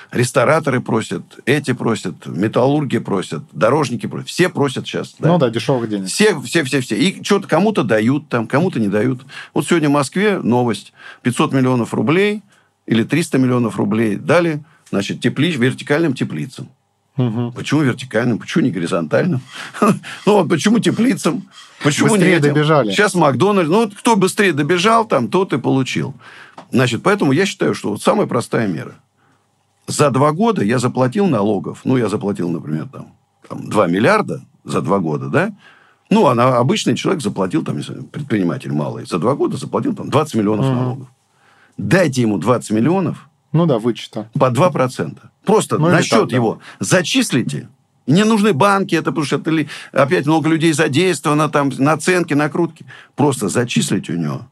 Рестораторы 0.09 0.81
просят, 0.81 1.21
эти 1.45 1.73
просят, 1.73 2.25
металлурги 2.25 2.97
просят, 2.97 3.43
дорожники 3.51 4.07
просят. 4.07 4.27
Все 4.27 4.49
просят 4.49 4.87
сейчас. 4.87 5.17
Ну 5.19 5.37
да, 5.37 5.51
дешевых 5.51 5.87
денег. 5.87 6.07
Все, 6.07 6.41
все, 6.41 6.63
все, 6.63 6.81
все. 6.81 6.97
И 6.97 7.23
что-то 7.23 7.47
кому-то 7.47 7.83
дают 7.83 8.27
там, 8.27 8.47
кому-то 8.47 8.79
не 8.79 8.87
дают. 8.87 9.21
Вот 9.53 9.67
сегодня 9.67 9.89
в 9.89 9.93
Москве 9.93 10.39
новость. 10.39 10.91
500 11.21 11.53
миллионов 11.53 11.93
рублей 11.93 12.41
или 12.87 13.03
300 13.03 13.37
миллионов 13.37 13.77
рублей 13.77 14.15
дали, 14.15 14.63
значит, 14.89 15.21
теплич, 15.21 15.57
вертикальным 15.57 16.15
теплицам. 16.15 16.71
Мгм. 17.17 17.51
Почему 17.51 17.81
вертикальным? 17.81 18.39
Почему 18.39 18.63
не 18.63 18.71
горизонтальным? 18.71 19.41
Ну, 20.25 20.33
вот 20.37 20.49
почему 20.49 20.79
теплицам? 20.79 21.49
Почему 21.83 22.09
не 22.09 22.13
Быстрее 22.15 22.37
этим? 22.37 22.53
добежали. 22.53 22.91
Сейчас 22.91 23.15
Макдональдс. 23.15 23.69
Ну, 23.69 23.85
вот 23.85 23.95
кто 23.95 24.15
быстрее 24.15 24.53
добежал, 24.53 25.05
там, 25.05 25.27
тот 25.27 25.51
и 25.53 25.57
получил. 25.57 26.13
Значит, 26.71 27.03
поэтому 27.03 27.31
я 27.33 27.45
считаю, 27.45 27.75
что 27.75 27.89
вот 27.89 28.01
самая 28.01 28.27
простая 28.27 28.67
мера. 28.67 28.93
За 29.87 30.09
два 30.09 30.31
года 30.31 30.63
я 30.63 30.79
заплатил 30.79 31.27
налогов. 31.27 31.81
Ну, 31.83 31.97
я 31.97 32.07
заплатил, 32.07 32.49
например, 32.49 32.87
там, 32.91 33.07
там 33.49 33.69
2 33.69 33.87
миллиарда 33.87 34.41
за 34.63 34.81
два 34.81 34.99
года, 34.99 35.27
да? 35.27 35.51
Ну, 36.09 36.25
а 36.27 36.57
обычный 36.59 36.95
человек 36.95 37.21
заплатил, 37.21 37.63
там, 37.63 37.77
предприниматель 38.11 38.71
малый, 38.71 39.05
за 39.05 39.17
два 39.17 39.35
года 39.35 39.57
заплатил 39.57 39.95
там 39.95 40.09
20 40.09 40.35
миллионов 40.35 40.65
налогов. 40.65 41.07
Дайте 41.77 42.21
ему 42.21 42.37
20 42.37 42.71
миллионов, 42.71 43.27
Ну 43.51 43.65
да, 43.65 43.79
вычета. 43.79 44.29
по 44.33 44.49
2%. 44.51 45.17
Просто 45.45 45.77
Ну, 45.77 45.87
на 45.87 45.97
так, 45.97 46.05
счет 46.05 46.29
да. 46.29 46.35
его 46.35 46.59
зачислите. 46.79 47.67
Не 48.07 48.25
нужны 48.25 48.53
банки, 48.53 48.95
это 48.95 49.11
потому 49.11 49.25
что 49.25 49.37
это 49.37 49.67
опять 49.91 50.25
много 50.25 50.49
людей 50.49 50.73
задействовано, 50.73 51.49
там 51.49 51.71
наценки, 51.77 52.33
накрутки. 52.33 52.85
Просто 53.15 53.47
зачислите 53.47 54.13
у 54.13 54.17
него. 54.17 54.47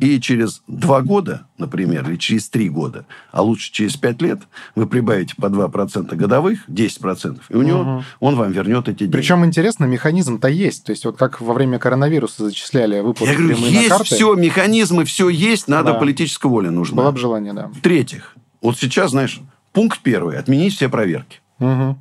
И 0.00 0.20
через 0.20 0.62
два 0.66 1.00
года, 1.02 1.46
например, 1.58 2.08
или 2.08 2.16
через 2.16 2.48
три 2.48 2.68
года, 2.68 3.04
а 3.32 3.42
лучше 3.42 3.72
через 3.72 3.96
пять 3.96 4.20
лет, 4.22 4.40
вы 4.74 4.86
прибавите 4.86 5.34
по 5.36 5.46
2% 5.46 6.14
годовых, 6.16 6.68
10%, 6.68 7.40
и 7.48 7.54
у 7.54 7.62
него 7.62 8.04
он 8.20 8.36
вам 8.36 8.52
вернет 8.52 8.88
эти 8.88 9.00
деньги. 9.00 9.12
Причем 9.12 9.44
интересно, 9.44 9.84
механизм-то 9.84 10.48
есть. 10.48 10.84
То 10.84 10.90
есть 10.90 11.04
вот 11.04 11.16
как 11.16 11.40
во 11.40 11.54
время 11.54 11.78
коронавируса 11.78 12.44
зачисляли 12.44 13.00
выплаты 13.00 13.32
Я 13.32 13.38
говорю, 13.38 13.54
прямые 13.56 13.72
на 13.74 13.78
есть 13.78 13.88
карты, 13.90 14.04
все, 14.14 14.34
механизмы, 14.34 15.04
все 15.04 15.28
есть, 15.28 15.68
надо 15.68 15.92
Да. 15.92 15.98
политическая 15.98 16.48
воля 16.48 16.70
нужна. 16.70 17.02
было 17.02 17.10
бы 17.10 17.18
желание, 17.18 17.52
да. 17.52 17.68
В-третьих, 17.68 18.34
вот 18.60 18.78
сейчас, 18.78 19.10
знаешь, 19.12 19.40
пункт 19.72 20.00
первый, 20.02 20.38
отменить 20.38 20.74
все 20.74 20.88
проверки. 20.88 21.40
Мгм. 21.58 21.98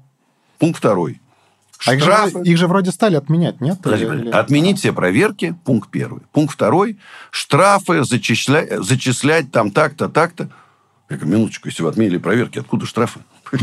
Пункт 0.58 0.79
второй. 0.79 1.19
А 1.86 1.93
их 1.93 2.03
же, 2.03 2.41
их 2.43 2.57
же 2.57 2.67
вроде 2.67 2.91
стали 2.91 3.15
отменять, 3.15 3.62
нет? 3.62 3.79
Подожди, 3.81 4.05
Или- 4.05 4.29
Отменить 4.29 4.79
все 4.79 4.91
проверки, 4.91 5.55
пункт 5.63 5.89
первый. 5.89 6.21
Пункт 6.31 6.53
второй. 6.53 6.98
Штрафы 7.31 8.00
зачисля- 8.03 8.81
зачислять 8.81 9.51
там 9.51 9.71
так-то, 9.71 10.09
так-то. 10.09 10.50
Я 11.09 11.17
говорю, 11.17 11.38
минуточку, 11.38 11.67
если 11.69 11.83
вы 11.83 11.89
отменили 11.89 12.17
проверки, 12.17 12.59
откуда 12.59 12.86
штрафы? 12.86 13.21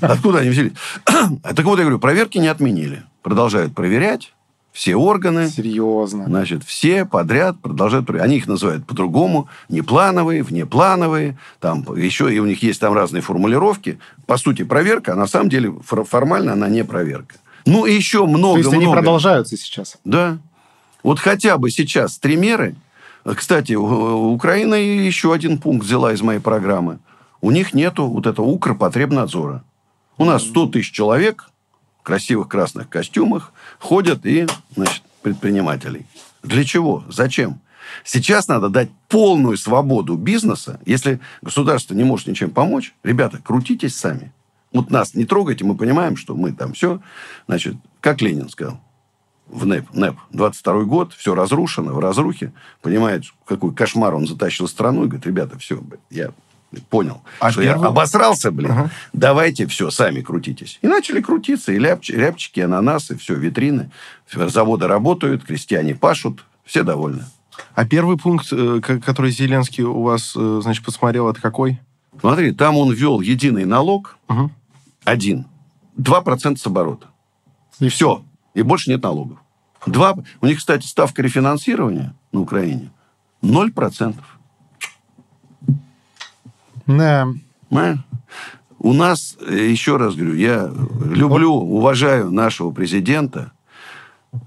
Откуда 0.00 0.38
они 0.38 0.50
взялись? 0.50 0.72
А 1.04 1.28
Так 1.54 1.64
вот, 1.64 1.78
я 1.78 1.84
говорю, 1.84 1.98
проверки 1.98 2.38
не 2.38 2.48
отменили. 2.48 3.02
Продолжают 3.22 3.74
проверять 3.74 4.33
все 4.74 4.96
органы. 4.96 5.48
Серьезно. 5.48 6.24
Значит, 6.24 6.64
все 6.64 7.04
подряд 7.04 7.60
продолжают. 7.60 8.10
Они 8.10 8.38
их 8.38 8.48
называют 8.48 8.84
по-другому. 8.84 9.48
Неплановые, 9.68 10.42
внеплановые. 10.42 11.38
Там 11.60 11.86
еще 11.96 12.34
и 12.34 12.40
у 12.40 12.44
них 12.44 12.60
есть 12.64 12.80
там 12.80 12.92
разные 12.92 13.22
формулировки. 13.22 14.00
По 14.26 14.36
сути, 14.36 14.64
проверка, 14.64 15.12
а 15.12 15.14
на 15.14 15.28
самом 15.28 15.48
деле 15.48 15.72
фор- 15.84 16.04
формально 16.04 16.54
она 16.54 16.68
не 16.68 16.84
проверка. 16.84 17.36
Ну, 17.66 17.86
и 17.86 17.94
еще 17.94 18.26
много 18.26 18.54
То 18.54 18.58
есть 18.58 18.72
они 18.72 18.86
много. 18.86 18.96
продолжаются 18.98 19.56
сейчас. 19.56 19.96
Да. 20.04 20.38
Вот 21.04 21.20
хотя 21.20 21.56
бы 21.56 21.70
сейчас 21.70 22.18
три 22.18 22.34
меры. 22.34 22.74
Кстати, 23.24 23.74
Украина 23.74 24.74
еще 24.74 25.32
один 25.32 25.58
пункт 25.58 25.86
взяла 25.86 26.12
из 26.12 26.20
моей 26.20 26.40
программы. 26.40 26.98
У 27.40 27.52
них 27.52 27.74
нету 27.74 28.06
вот 28.06 28.26
этого 28.26 28.46
Укрпотребнадзора. 28.46 29.62
У 30.18 30.24
нас 30.24 30.42
100 30.42 30.66
тысяч 30.66 30.90
человек 30.90 31.48
красивых 32.04 32.48
красных 32.48 32.88
костюмах 32.88 33.52
ходят 33.80 34.24
и, 34.24 34.46
значит, 34.76 35.02
предпринимателей. 35.22 36.06
Для 36.44 36.62
чего? 36.64 37.02
Зачем? 37.08 37.60
Сейчас 38.04 38.46
надо 38.46 38.68
дать 38.68 38.90
полную 39.08 39.56
свободу 39.56 40.16
бизнеса. 40.16 40.80
Если 40.86 41.20
государство 41.42 41.94
не 41.94 42.04
может 42.04 42.28
ничем 42.28 42.50
помочь, 42.50 42.94
ребята, 43.02 43.38
крутитесь 43.42 43.96
сами. 43.96 44.32
Вот 44.72 44.90
нас 44.90 45.14
не 45.14 45.24
трогайте, 45.24 45.64
мы 45.64 45.76
понимаем, 45.76 46.16
что 46.16 46.34
мы 46.34 46.52
там 46.52 46.72
все. 46.74 47.00
Значит, 47.46 47.76
как 48.00 48.20
Ленин 48.20 48.48
сказал, 48.48 48.80
в 49.46 49.66
НЭП, 49.66 49.92
НЭП, 49.92 50.16
22 50.30 50.84
год, 50.84 51.12
все 51.12 51.34
разрушено, 51.34 51.92
в 51.92 51.98
разрухе, 51.98 52.52
понимает, 52.82 53.24
какой 53.46 53.74
кошмар 53.74 54.14
он 54.14 54.26
затащил 54.26 54.66
страну, 54.68 55.04
и 55.04 55.06
говорит, 55.06 55.26
ребята, 55.26 55.58
все, 55.58 55.82
я 56.10 56.32
понял, 56.80 57.22
А 57.40 57.50
что 57.50 57.62
я 57.62 57.72
первый- 57.72 57.88
обосрался, 57.88 58.50
блин, 58.50 58.70
Ага. 58.72 58.90
давайте 59.12 59.66
все, 59.66 59.90
сами 59.90 60.20
крутитесь. 60.20 60.78
И 60.82 60.86
начали 60.86 61.20
крутиться, 61.20 61.72
и 61.72 61.78
ляпч- 61.78 62.12
рябчики, 62.14 62.60
ананасы, 62.60 63.16
все, 63.16 63.34
витрины, 63.34 63.90
заводы 64.32 64.86
работают, 64.86 65.44
крестьяне 65.44 65.94
пашут, 65.94 66.44
все 66.64 66.82
довольны. 66.82 67.24
А 67.74 67.84
первый 67.86 68.16
пункт, 68.18 68.48
э, 68.52 68.80
ко- 68.82 69.00
который 69.00 69.30
Зеленский 69.30 69.84
у 69.84 70.02
вас, 70.02 70.34
э, 70.36 70.60
значит, 70.62 70.84
посмотрел, 70.84 71.28
это 71.28 71.40
какой? 71.40 71.80
Смотри, 72.20 72.52
там 72.52 72.76
он 72.76 72.92
ввел 72.92 73.20
единый 73.20 73.64
налог, 73.64 74.16
Мгм. 74.28 74.50
один, 75.04 75.46
2% 75.96 76.58
с 76.60 76.66
оборота. 76.66 77.06
И 77.80 77.88
Все. 77.88 78.24
И 78.54 78.62
больше 78.62 78.90
нет 78.90 79.02
налогов. 79.02 79.38
Два... 79.86 80.16
У 80.40 80.46
них, 80.46 80.58
кстати, 80.58 80.86
ставка 80.86 81.22
рефинансирования 81.22 82.14
на 82.32 82.40
Украине 82.40 82.90
0%. 83.42 84.24
Да. 86.86 87.28
Понимаешь? 87.68 87.98
У 88.78 88.92
нас, 88.92 89.36
э, 89.40 89.54
еще 89.70 89.96
раз 89.96 90.14
говорю, 90.14 90.34
я 90.34 90.70
люблю, 91.04 91.52
уважаю 91.52 92.30
нашего 92.30 92.70
президента, 92.70 93.52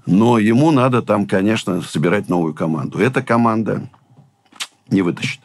но 0.06 0.38
ему 0.38 0.70
надо 0.70 1.02
там, 1.02 1.26
конечно, 1.26 1.82
собирать 1.82 2.28
новую 2.28 2.54
команду. 2.54 2.98
Эта 2.98 3.20
команда 3.22 3.88
не 4.90 5.02
вытащит. 5.02 5.40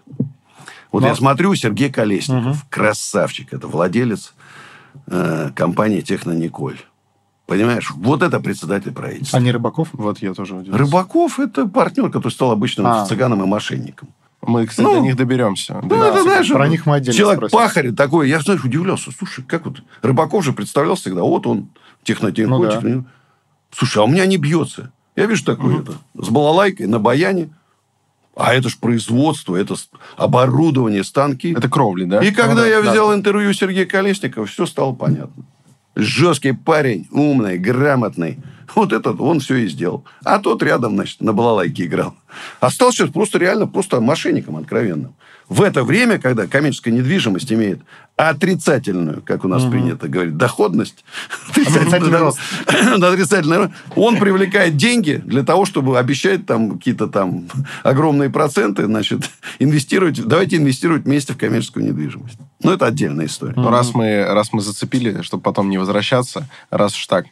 Вот 0.92 1.02
Но- 1.02 1.08
я 1.08 1.16
смотрю, 1.16 1.56
Сергей 1.56 1.92
Колесников, 1.92 2.66
красавчик, 2.70 3.52
это 3.54 3.68
владелец 3.68 4.34
э, 5.08 5.50
компании 5.56 6.02
«Технониколь». 6.02 6.78
Понимаешь, 7.48 7.92
вот 7.96 8.22
это 8.22 8.40
председатель 8.40 8.92
правительства. 8.94 9.40
А 9.40 9.42
не 9.42 9.52
Рыбаков? 9.52 9.90
Вот 9.94 10.20
я 10.20 10.34
тоже 10.34 10.56
удивился. 10.56 10.78
Рыбаков– 10.78 11.40
это 11.40 11.68
партнер, 11.68 12.10
который 12.10 12.32
стал 12.32 12.52
обычным 12.52 12.86
А. 12.88 13.06
цыганом 13.06 13.44
и 13.44 13.48
мошенником. 13.48 14.10
Мы, 14.46 14.68
кстати, 14.68 14.86
Ну, 14.86 14.94
до 14.96 15.00
них 15.00 15.16
доберемся. 15.16 15.80
Ну, 15.82 15.88
Да. 15.90 16.10
это, 16.10 16.24
знаешь, 16.24 16.50
про 16.50 16.68
них 16.68 16.86
мы 16.86 16.96
отдельно 16.96 17.18
человек 17.18 17.40
спросим. 17.40 17.58
пахарь 17.58 17.92
такой. 17.94 18.30
Я, 18.30 18.40
знаешь, 18.42 18.64
удивлялся. 18.64 19.12
Слушай, 19.18 19.44
как 19.48 19.66
вот... 19.66 19.82
Рыбаков 20.02 20.44
же 20.44 20.54
представлялся 20.54 21.04
всегда. 21.04 21.22
Вот 21.22 21.48
он, 21.48 21.70
технотехник. 22.04 22.50
Ну 22.50 22.62
да. 22.64 23.04
Слушай, 23.72 24.00
а 24.00 24.04
у 24.04 24.08
меня 24.08 24.26
не 24.26 24.38
бьется. 24.38 24.92
Я 25.16 25.26
вижу 25.28 25.46
такое 25.46 25.82
это. 25.82 25.94
С 26.16 26.30
балалайкой 26.30 26.88
на 26.88 27.00
баяне. 27.00 27.50
А 28.36 28.54
это 28.56 28.68
ж 28.68 28.78
производство, 28.78 29.56
это 29.56 29.76
оборудование, 30.18 31.04
станки. 31.04 31.54
Это 31.56 31.70
кровли, 31.70 32.06
да? 32.06 32.20
И 32.24 32.32
когда 32.32 32.56
Ну 32.56 32.62
да, 32.62 32.68
я 32.68 32.82
да. 32.82 32.92
взял 32.92 33.14
интервью 33.14 33.54
Сергея 33.54 33.86
Колесникова, 33.86 34.48
все 34.48 34.66
стало 34.66 34.94
понятно. 34.94 35.44
Жесткий 35.96 36.54
парень, 36.54 37.08
умный, 37.12 37.60
грамотный. 37.60 38.40
Вот 38.76 38.94
этот 38.94 39.20
он 39.20 39.40
все 39.40 39.56
и 39.58 39.68
сделал. 39.68 40.06
А 40.24 40.40
тот 40.40 40.64
рядом, 40.64 40.96
значит, 40.96 41.22
на 41.22 41.34
балалайке 41.34 41.86
играл. 41.86 42.16
А 42.60 42.70
стал 42.70 42.92
сейчас 42.92 43.10
просто 43.10 43.38
реально 43.38 43.68
просто 43.68 44.02
мошенником 44.02 44.58
откровенным. 44.58 45.16
В 45.50 45.62
это 45.62 45.84
время, 45.84 46.20
когда 46.20 46.48
коммерческая 46.48 46.94
недвижимость 46.94 47.52
имеет 47.52 47.82
отрицательную, 48.16 49.22
как 49.24 49.44
у 49.44 49.48
нас 49.48 49.64
принято 49.66 50.08
говорить, 50.08 50.38
доходность, 50.38 51.04
Отрицательный 51.50 52.20
он 53.96 54.18
привлекает 54.18 54.78
деньги 54.78 55.22
для 55.26 55.44
того, 55.44 55.66
чтобы 55.66 56.00
обещать 56.00 56.46
там 56.46 56.78
какие-то 56.78 57.08
там 57.08 57.48
огромные 57.84 58.30
проценты, 58.30 58.86
значит, 58.86 59.30
инвестировать, 59.60 60.24
давайте 60.26 60.58
инвестировать 60.58 61.04
вместе 61.04 61.34
в 61.34 61.38
коммерческую 61.38 61.86
недвижимость. 61.86 62.38
Ну, 62.62 62.72
это 62.72 62.86
отдельная 62.86 63.26
история. 63.26 63.56
Ну, 63.56 63.70
раз 63.70 63.94
мы, 63.94 64.26
раз 64.26 64.54
мы 64.54 64.62
зацепили, 64.62 65.22
чтобы 65.24 65.44
потом 65.44 65.70
не 65.70 65.78
возвращаться, 65.78 66.48
раз 66.70 66.96
уж 66.96 67.06
так, 67.08 67.26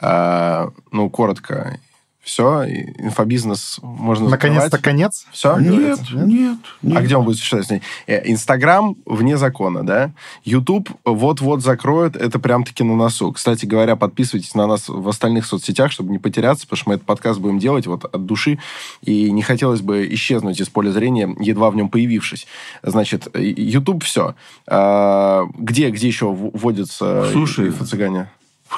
ну, 0.00 1.10
коротко, 1.10 1.78
все, 2.22 2.64
инфобизнес 2.98 3.80
можно 3.82 4.28
Наконец-то 4.28 4.78
конец? 4.78 5.26
Все? 5.32 5.58
Нет, 5.58 5.98
нет, 6.12 6.58
нет. 6.80 6.96
А 6.96 7.02
где 7.02 7.16
он 7.16 7.24
будет 7.24 7.38
существовать? 7.38 7.82
Э, 8.06 8.30
Инстаграм 8.30 8.94
вне 9.06 9.36
закона, 9.36 9.84
да? 9.84 10.12
Ютуб 10.44 10.88
вот-вот 11.04 11.62
закроют, 11.62 12.14
это 12.14 12.38
прям-таки 12.38 12.84
на 12.84 12.94
носу. 12.94 13.32
Кстати 13.32 13.66
говоря, 13.66 13.96
подписывайтесь 13.96 14.54
на 14.54 14.68
нас 14.68 14.88
в 14.88 15.08
остальных 15.08 15.46
соцсетях, 15.46 15.90
чтобы 15.90 16.12
не 16.12 16.18
потеряться, 16.18 16.64
потому 16.64 16.76
что 16.76 16.88
мы 16.90 16.94
этот 16.94 17.06
подкаст 17.06 17.40
будем 17.40 17.58
делать 17.58 17.88
вот 17.88 18.04
от 18.04 18.24
души, 18.24 18.60
и 19.02 19.32
не 19.32 19.42
хотелось 19.42 19.80
бы 19.80 20.06
исчезнуть 20.14 20.60
из 20.60 20.68
поля 20.68 20.92
зрения, 20.92 21.34
едва 21.40 21.70
в 21.70 21.76
нем 21.76 21.88
появившись. 21.88 22.46
Значит, 22.84 23.36
Ютуб 23.36 24.04
все. 24.04 24.36
Где, 24.68 25.90
где 25.90 26.06
еще 26.06 26.30
в- 26.30 26.56
вводятся 26.56 27.28
Слушай, 27.32 27.70
инфо-цыгане? 27.70 28.28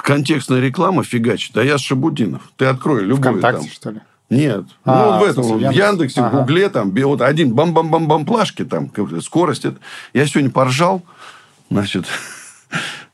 Контекстная 0.02 0.60
реклама 0.60 1.04
фигачит. 1.04 1.52
Да 1.54 1.62
я 1.62 1.78
Шабудинов. 1.78 2.42
Ты 2.56 2.66
открой 2.66 3.02
любой 3.02 3.32
ВКонтакте, 3.32 3.60
там. 3.60 3.70
что 3.70 3.90
ли? 3.90 4.00
Нет. 4.30 4.64
А, 4.84 5.18
ну, 5.18 5.18
в 5.18 5.20
в 5.20 5.30
этом, 5.30 5.42
в 5.44 5.60
Яндексе, 5.60 5.82
Яндексе? 5.82 6.20
в 6.20 6.24
Ага. 6.24 6.38
Гугле, 6.38 6.68
там, 6.68 6.90
вот 6.90 7.20
один 7.20 7.54
бам-бам-бам-бам 7.54 8.24
плашки, 8.24 8.64
там, 8.64 8.90
скорость. 9.20 9.64
Это. 9.64 9.78
Я 10.12 10.26
сегодня 10.26 10.50
поржал, 10.50 11.02
значит... 11.70 12.06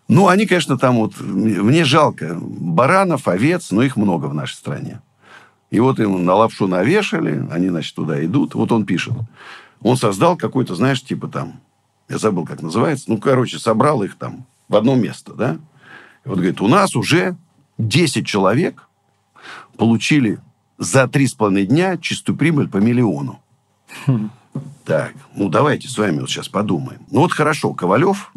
Ну, 0.08 0.26
они, 0.26 0.44
конечно, 0.44 0.76
там 0.76 0.96
вот... 0.96 1.20
Мне 1.20 1.84
жалко. 1.84 2.37
Баранов, 2.37 3.28
овец, 3.28 3.70
но 3.70 3.80
их 3.82 3.94
много 3.94 4.26
в 4.26 4.34
нашей 4.34 4.54
стране. 4.54 5.00
И 5.70 5.78
вот 5.78 6.00
им 6.00 6.25
на 6.25 6.34
лапшу 6.34 6.66
навешали, 6.66 7.46
они, 7.49 7.68
значит, 7.68 7.94
туда 7.94 8.25
идут. 8.25 8.56
Вот 8.56 8.72
он 8.72 8.84
пишет. 8.84 9.14
Он 9.82 9.96
создал 9.96 10.37
какой-то, 10.37 10.75
знаешь, 10.75 11.00
типа 11.00 11.28
там... 11.28 11.60
Я 12.08 12.18
забыл, 12.18 12.44
как 12.44 12.60
называется. 12.60 13.04
Ну, 13.06 13.18
короче, 13.18 13.60
собрал 13.60 14.02
их 14.02 14.16
там 14.16 14.46
в 14.68 14.75
одно 14.75 14.96
место, 14.96 15.32
да? 15.32 15.58
Вот 16.30 16.38
говорит, 16.38 16.60
у 16.60 16.68
нас 16.68 16.94
уже 16.94 17.37
10 17.78 18.25
человек 18.25 18.88
получили 19.76 20.38
за 20.78 21.08
три 21.08 21.26
с 21.26 21.34
половиной 21.34 21.66
дня 21.66 21.96
чистую 21.96 22.37
прибыль 22.38 22.68
по 22.68 22.76
миллиону. 22.76 23.40
Так, 24.85 25.14
ну 25.35 25.48
давайте 25.48 25.88
с 25.88 25.98
вами 25.98 26.20
вот 26.20 26.31
сейчас 26.31 26.48
подумаем. 26.48 27.00
Ну 27.11 27.20
вот 27.20 27.33
хорошо, 27.33 27.74
Ковалев, 27.74 28.33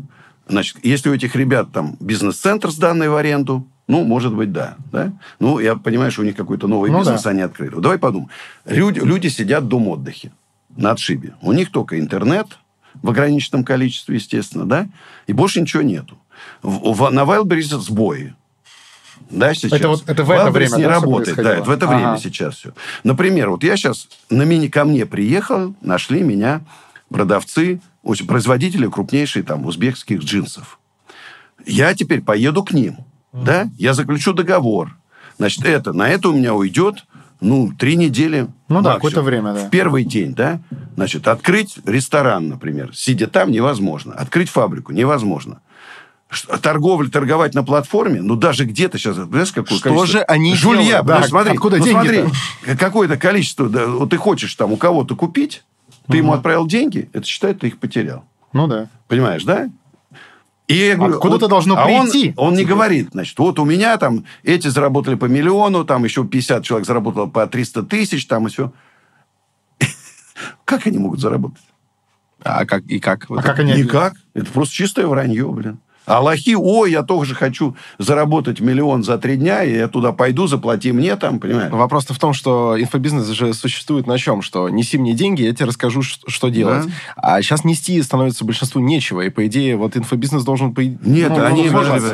значит, 0.47 0.77
если 0.83 1.09
у 1.09 1.13
этих 1.13 1.35
ребят 1.35 1.71
там 1.71 1.95
бизнес-центр 1.99 2.71
сданный 2.71 3.09
в 3.09 3.15
аренду, 3.15 3.67
ну, 3.87 4.03
может 4.03 4.33
быть, 4.33 4.51
да. 4.51 4.75
да? 4.91 5.13
Ну, 5.39 5.59
я 5.59 5.75
понимаю, 5.75 6.11
что 6.11 6.21
у 6.21 6.25
них 6.25 6.35
какой-то 6.35 6.67
новый 6.67 6.89
Ну 6.89 6.99
бизнес 6.99 7.21
да. 7.23 7.29
они 7.29 7.41
открыли. 7.41 7.75
Давай 7.79 7.99
подумаем. 7.99 8.29
Люди, 8.65 8.99
люди 8.99 9.27
сидят 9.27 9.65
в 9.65 9.67
дом 9.67 9.87
отдыхе 9.87 10.31
на 10.75 10.91
отшибе. 10.91 11.35
У 11.41 11.51
них 11.51 11.71
только 11.71 11.99
интернет 11.99 12.47
в 13.01 13.09
ограниченном 13.09 13.63
количестве, 13.63 14.15
естественно, 14.15 14.65
да? 14.65 14.87
И 15.27 15.33
больше 15.33 15.61
ничего 15.61 15.83
нету. 15.83 16.17
В- 16.61 16.93
в- 16.93 17.09
на 17.11 17.21
Wildberries 17.21 17.77
сбои. 17.79 18.33
Да, 19.29 19.53
сейчас. 19.53 19.71
Это 19.73 19.87
вот- 19.89 20.03
это 20.07 20.23
в 20.23 20.31
это 20.31 20.43
Wildberries 20.47 20.51
время, 20.51 20.75
не 20.77 20.83
да, 20.83 20.89
работает. 20.89 21.37
Да, 21.37 21.53
это 21.55 21.63
в 21.63 21.69
это 21.69 21.85
Ага. 21.87 21.95
время 21.95 22.17
сейчас 22.17 22.55
все. 22.55 22.73
Например, 23.03 23.49
вот 23.49 23.63
я 23.63 23.75
сейчас 23.77 24.07
на 24.29 24.43
мини 24.43 24.67
ко 24.67 24.85
мне 24.85 25.05
приехал, 25.05 25.75
нашли 25.81 26.21
меня 26.21 26.61
продавцы, 27.09 27.79
очень- 28.03 28.27
производители 28.27 28.87
крупнейших 28.87 29.45
там 29.45 29.65
узбекских 29.65 30.19
джинсов. 30.21 30.79
Я 31.65 31.93
теперь 31.93 32.21
поеду 32.21 32.63
к 32.63 32.73
ним, 32.73 32.97
да? 33.31 33.69
Я 33.77 33.93
заключу 33.93 34.33
договор. 34.33 34.95
Значит, 35.37 35.65
это, 35.65 35.93
на 35.93 36.09
это 36.09 36.29
у 36.29 36.33
меня 36.33 36.53
уйдет, 36.53 37.05
ну, 37.41 37.71
три 37.77 37.95
недели. 37.95 38.47
Ну 38.67 38.81
да, 38.81 38.93
максимум. 38.93 38.93
какое-то 38.95 39.21
время, 39.21 39.53
да. 39.53 39.65
В 39.65 39.69
первый 39.69 40.03
день, 40.03 40.33
да? 40.33 40.59
Значит, 40.95 41.27
открыть 41.27 41.77
ресторан, 41.85 42.49
например, 42.49 42.91
сидя 42.95 43.27
там, 43.27 43.51
невозможно. 43.51 44.13
Открыть 44.13 44.49
фабрику 44.49 44.91
невозможно. 44.91 45.59
Торговля, 46.61 47.09
торговать 47.09 47.53
на 47.53 47.63
платформе, 47.63 48.21
ну, 48.21 48.35
даже 48.35 48.65
где-то 48.65 48.97
сейчас, 48.97 49.15
знаешь, 49.15 49.51
какое 49.51 49.77
Что 49.77 49.89
количество- 49.89 50.05
же 50.19 50.21
они 50.23 50.55
Жулья, 50.55 50.83
делают? 50.83 51.05
Да, 51.07 51.23
смотри, 51.23 51.53
откуда 51.53 51.77
ну, 51.77 51.85
деньги-то? 51.85 52.29
смотри, 52.63 52.75
какое-то 52.77 53.17
количество, 53.17 53.69
да, 53.69 53.87
вот 53.87 54.09
ты 54.09 54.17
хочешь 54.17 54.53
там 54.55 54.71
у 54.73 54.77
кого-то 54.77 55.15
купить, 55.15 55.63
ты 56.09 56.17
ему 56.17 56.33
отправил 56.33 56.67
деньги, 56.67 57.09
это 57.13 57.25
считай, 57.25 57.53
ты 57.53 57.67
их 57.67 57.79
потерял. 57.79 58.25
Ну 58.51 58.67
да. 58.67 58.87
Понимаешь, 59.07 59.43
да? 59.43 59.69
И 60.67 60.75
я 60.75 60.95
говорю, 60.95 61.15
Откуда-то 61.15 61.45
вот- 61.45 61.49
должно 61.49 61.77
а 61.77 61.85
он- 61.85 62.09
прийти, 62.09 62.33
Он, 62.37 62.51
не 62.53 62.59
теперь. 62.59 62.69
говорит, 62.73 63.09
значит, 63.11 63.37
вот 63.37 63.59
у 63.59 63.65
меня 63.65 63.97
там 63.97 64.23
эти 64.43 64.69
заработали 64.69 65.15
по 65.15 65.25
миллиону, 65.25 65.83
там 65.85 66.03
еще 66.05 66.23
50 66.25 66.63
человек 66.63 66.87
заработало 66.87 67.25
по 67.27 67.45
300 67.47 67.83
тысяч, 67.83 68.25
там 68.27 68.47
и 68.47 68.49
все. 68.49 68.71
Как 70.65 70.87
они 70.87 70.97
могут 70.97 71.19
заработать? 71.19 71.61
А 72.45 72.65
как, 72.65 72.83
и 72.87 72.99
как? 72.99 73.29
Вот 73.29 73.39
А 73.39 73.41
как 73.41 73.59
они... 73.59 73.73
Никак. 73.73 74.15
Это 74.33 74.51
просто 74.51 74.73
чистое 74.73 75.07
вранье, 75.07 75.47
блин. 75.49 75.79
А 76.05 76.19
лохи, 76.19 76.55
ой, 76.55 76.91
я 76.91 77.03
тоже 77.03 77.33
хочу 77.33 77.75
заработать 77.97 78.59
миллион 78.59 79.03
за 79.03 79.17
три 79.17 79.37
дня, 79.37 79.63
и 79.63 79.75
я 79.75 79.87
туда 79.87 80.11
пойду, 80.11 80.47
заплати 80.47 80.91
мне 80.91 81.15
там, 81.15 81.39
понимаешь? 81.39 81.71
Вопрос-то 81.71 82.13
в 82.13 82.19
том, 82.19 82.33
что 82.33 82.75
инфобизнес 82.79 83.27
же 83.27 83.53
существует 83.53 84.05
на 84.05 84.17
чем? 84.17 84.41
Что 84.41 84.67
неси 84.69 84.97
мне 84.97 85.13
деньги, 85.13 85.43
я 85.43 85.53
тебе 85.53 85.67
расскажу, 85.67 86.01
что 86.01 86.49
делать. 86.49 86.85
Да. 86.85 86.91
А 87.15 87.41
сейчас 87.41 87.63
нести 87.63 88.01
становится 88.01 88.43
большинству 88.43 88.81
нечего. 88.81 89.21
И, 89.21 89.29
по 89.29 89.45
идее, 89.47 89.77
вот 89.77 89.95
инфобизнес 89.95 90.43
должен... 90.43 90.73
По... 90.73 90.81
Нет, 90.81 91.29
ну, 91.29 91.45
они, 91.45 91.69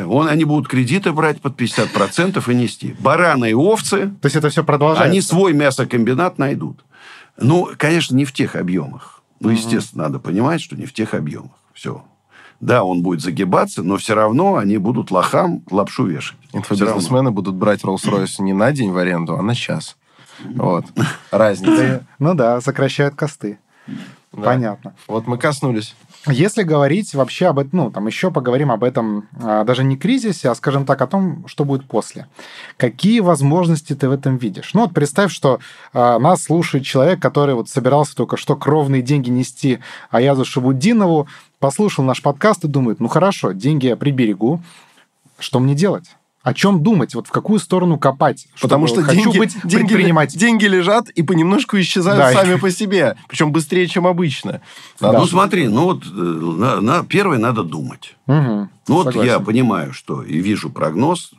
он, 0.06 0.28
они 0.28 0.44
будут 0.44 0.68
кредиты 0.68 1.12
брать 1.12 1.40
под 1.40 1.60
50% 1.60 2.50
и 2.50 2.54
нести. 2.54 2.94
Бараны 3.00 3.50
и 3.50 3.54
овцы, 3.54 4.12
То 4.20 4.26
есть 4.26 4.36
это 4.36 4.50
все 4.50 4.62
продолжается? 4.62 5.10
Они 5.10 5.20
свой 5.20 5.52
мясокомбинат 5.52 6.38
найдут. 6.38 6.84
Ну, 7.40 7.70
конечно, 7.76 8.14
не 8.14 8.24
в 8.24 8.32
тех 8.32 8.54
объемах. 8.54 9.22
Ну, 9.40 9.48
естественно, 9.48 10.04
надо 10.04 10.18
понимать, 10.18 10.60
что 10.60 10.76
не 10.76 10.84
в 10.84 10.92
тех 10.92 11.14
объемах. 11.14 11.52
Все. 11.72 12.04
Да, 12.60 12.84
он 12.84 13.02
будет 13.02 13.22
загибаться, 13.22 13.82
но 13.82 13.96
все 13.96 14.14
равно 14.14 14.56
они 14.56 14.76
будут 14.76 15.10
лохам 15.10 15.62
лапшу 15.70 16.06
вешать. 16.06 16.36
Инфобизнесмены 16.52 17.30
будут 17.30 17.54
брать 17.54 17.82
Rolls-Royce 17.84 18.42
не 18.42 18.52
на 18.52 18.70
день 18.72 18.92
в 18.92 18.98
аренду, 18.98 19.36
а 19.36 19.42
на 19.42 19.54
час. 19.54 19.96
Вот. 20.44 20.84
Разница. 21.30 22.06
Ну 22.18 22.34
да, 22.34 22.60
сокращают 22.60 23.14
косты. 23.14 23.58
Да. 24.32 24.42
Понятно. 24.42 24.94
Вот 25.08 25.26
мы 25.26 25.38
коснулись. 25.38 25.94
Если 26.26 26.62
говорить 26.62 27.14
вообще 27.14 27.46
об 27.46 27.58
этом, 27.58 27.70
ну, 27.72 27.90
там 27.90 28.06
еще 28.06 28.30
поговорим 28.30 28.70
об 28.70 28.84
этом, 28.84 29.26
а, 29.42 29.64
даже 29.64 29.82
не 29.82 29.96
кризисе, 29.96 30.50
а, 30.50 30.54
скажем 30.54 30.84
так, 30.84 31.00
о 31.00 31.06
том, 31.06 31.44
что 31.48 31.64
будет 31.64 31.86
после. 31.86 32.28
Какие 32.76 33.20
возможности 33.20 33.94
ты 33.94 34.08
в 34.08 34.12
этом 34.12 34.36
видишь? 34.36 34.74
Ну, 34.74 34.82
вот 34.82 34.92
представь, 34.92 35.32
что 35.32 35.60
а, 35.94 36.18
нас 36.18 36.42
слушает 36.42 36.84
человек, 36.84 37.20
который 37.20 37.54
вот 37.54 37.70
собирался 37.70 38.14
только 38.14 38.36
что 38.36 38.54
кровные 38.54 39.00
деньги 39.00 39.30
нести 39.30 39.80
Аязу 40.10 40.44
Шабудинову, 40.44 41.26
послушал 41.64 42.04
наш 42.04 42.20
подкаст 42.22 42.64
и 42.64 42.68
думает, 42.68 42.98
ну, 42.98 43.06
хорошо, 43.08 43.52
деньги 43.52 43.86
я 43.86 43.96
приберегу, 43.96 44.60
что 45.38 45.60
мне 45.60 45.74
делать? 45.74 46.06
О 46.42 46.54
чем 46.54 46.82
думать? 46.82 47.14
Вот 47.14 47.26
в 47.26 47.30
какую 47.30 47.60
сторону 47.60 47.98
копать? 47.98 48.48
Потому 48.62 48.86
что 48.86 49.02
хочу 49.02 49.24
деньги, 49.24 49.38
быть 49.38 49.52
деньги, 49.62 49.88
предпринимателем. 49.88 50.40
деньги 50.40 50.64
лежат 50.64 51.10
и 51.10 51.22
понемножку 51.22 51.78
исчезают 51.78 52.18
Да. 52.18 52.32
сами 52.32 52.54
по 52.58 52.70
себе. 52.70 53.14
Причем 53.28 53.52
быстрее, 53.52 53.86
чем 53.86 54.06
обычно. 54.06 54.62
Надо 55.00 55.18
Ну, 55.18 55.26
ж- 55.26 55.30
смотри, 55.30 55.68
ну 55.68 55.84
вот 55.84 56.02
э, 56.06 56.08
на, 56.08 56.80
на- 56.80 57.04
первое 57.04 57.36
надо 57.36 57.62
думать. 57.62 58.16
Мгм. 58.26 58.70
Ну, 58.88 58.94
вот 58.94 59.04
Согласен. 59.08 59.30
я 59.32 59.38
понимаю, 59.38 59.92
что 59.92 60.22
и 60.22 60.38
вижу 60.38 60.70
прогноз, 60.70 61.32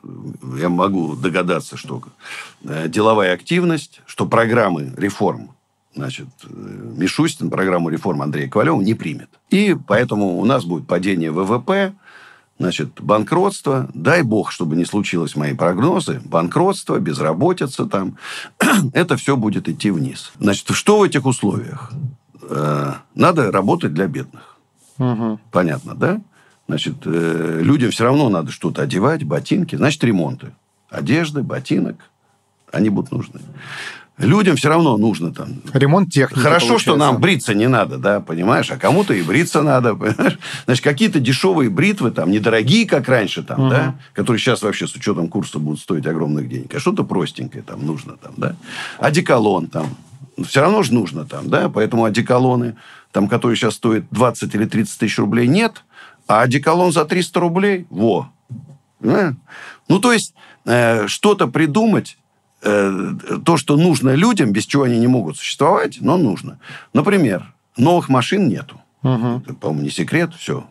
я 0.60 0.70
могу 0.70 1.16
догадаться, 1.16 1.78
что 1.78 2.04
э, 2.64 2.88
деловая 2.88 3.34
активность, 3.34 4.02
что 4.06 4.28
программы 4.28 4.94
реформ 4.98 5.50
значит, 5.96 6.28
э, 6.44 6.48
Мишустин 6.50 7.50
программу 7.50 7.90
реформ 7.90 8.22
Андрея 8.22 8.50
Ковалева 8.50 8.82
не 8.82 8.94
примет. 8.94 9.30
И 9.50 9.76
поэтому 9.88 10.40
у 10.40 10.46
нас 10.46 10.66
будет 10.66 10.88
падение 10.88 11.32
ВВП, 11.32 11.94
значит, 12.60 13.02
банкротство. 13.02 13.90
Дай 13.94 14.22
бог, 14.22 14.52
чтобы 14.52 14.76
не 14.76 14.86
случилось 14.86 15.36
мои 15.36 15.54
прогнозы. 15.54 16.22
Банкротство, 16.26 17.00
безработица 17.00 17.86
там. 17.86 18.18
Это 18.94 19.18
все 19.18 19.36
будет 19.36 19.68
идти 19.68 19.92
вниз. 19.92 20.32
Значит, 20.40 20.70
что 20.72 21.00
в 21.00 21.04
этих 21.04 21.26
условиях? 21.26 21.92
Э, 22.44 22.94
надо 23.16 23.52
работать 23.52 23.94
для 23.94 24.08
бедных. 24.08 24.58
Угу. 24.98 25.40
Понятно, 25.52 25.96
да? 25.96 26.22
Значит, 26.68 26.96
э, 27.06 27.60
людям 27.62 27.92
все 27.92 28.06
равно 28.06 28.30
надо 28.30 28.52
что-то 28.52 28.84
одевать, 28.84 29.24
ботинки. 29.24 29.76
Значит, 29.76 30.04
ремонты. 30.04 30.54
Одежды, 30.90 31.42
ботинок. 31.44 31.98
Они 32.72 32.90
будут 32.90 33.12
нужны. 33.12 33.42
Людям 34.26 34.56
все 34.56 34.70
равно 34.70 34.98
нужно 34.98 35.34
там... 35.34 35.62
Ремонт 35.74 36.12
техники, 36.12 36.40
Хорошо, 36.40 36.68
получается. 36.68 36.92
что 36.92 36.96
нам 36.98 37.20
бриться 37.20 37.54
не 37.54 37.68
надо, 37.68 37.98
да, 37.98 38.20
понимаешь? 38.20 38.70
А 38.72 38.78
кому-то 38.78 39.14
и 39.14 39.22
бриться 39.22 39.62
надо, 39.62 39.96
понимаешь? 39.96 40.38
Значит, 40.66 40.84
какие-то 40.84 41.20
дешевые 41.20 41.70
бритвы, 41.70 42.12
там, 42.12 42.32
недорогие, 42.32 42.88
как 42.88 43.08
раньше, 43.08 43.44
там, 43.44 43.62
угу. 43.62 43.70
да, 43.70 43.96
которые 44.14 44.40
сейчас 44.40 44.62
вообще 44.62 44.88
с 44.88 44.96
учетом 44.96 45.28
курса 45.28 45.60
будут 45.60 45.80
стоить 45.80 46.06
огромных 46.06 46.48
денег. 46.50 46.74
А 46.74 46.80
что-то 46.80 47.04
простенькое 47.04 47.64
там 47.64 47.86
нужно, 47.86 48.18
там, 48.18 48.34
да. 48.38 48.56
Одеколон 49.00 49.68
там. 49.68 49.96
Все 50.46 50.62
равно 50.62 50.84
же 50.84 50.94
нужно 50.94 51.26
там, 51.26 51.50
да. 51.50 51.70
Поэтому 51.70 52.06
одеколоны, 52.06 52.76
там, 53.12 53.28
которые 53.28 53.58
сейчас 53.58 53.76
стоят 53.76 54.06
20 54.12 54.54
или 54.56 54.66
30 54.66 55.00
тысяч 55.00 55.18
рублей, 55.18 55.48
нет. 55.48 55.84
А 56.28 56.42
одеколон 56.42 56.92
за 56.92 57.06
300 57.06 57.40
рублей, 57.40 57.86
во. 57.90 58.30
Ну, 59.02 60.00
то 60.00 60.14
есть, 60.14 60.34
э, 60.66 61.08
что-то 61.08 61.48
придумать 61.48 62.18
Э, 62.64 63.14
то, 63.44 63.58
что 63.58 63.76
нужно 63.76 64.14
людям, 64.14 64.52
без 64.52 64.66
чего 64.66 64.84
они 64.84 65.00
не 65.00 65.08
могут 65.08 65.38
существовать, 65.38 65.98
но 66.02 66.18
нужно. 66.18 66.60
Например, 66.94 67.54
новых 67.76 68.08
машин 68.08 68.48
нету. 68.48 68.80
Угу. 69.04 69.44
Это, 69.44 69.54
по-моему, 69.56 69.84
не 69.84 69.90
секрет, 69.90 70.34
все. 70.38 70.68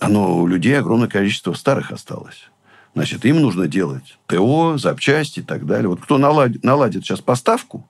Но 0.00 0.38
у 0.38 0.46
людей 0.46 0.78
огромное 0.78 1.08
количество 1.08 1.52
старых 1.54 1.90
осталось. 1.90 2.48
Значит, 2.94 3.24
им 3.24 3.40
нужно 3.40 3.66
делать 3.66 4.18
ТО, 4.26 4.78
запчасти 4.78 5.40
и 5.40 5.42
так 5.42 5.66
далее. 5.66 5.88
Вот 5.88 6.00
кто 6.00 6.18
наладит, 6.18 6.62
наладит 6.62 7.04
сейчас 7.04 7.20
поставку, 7.20 7.88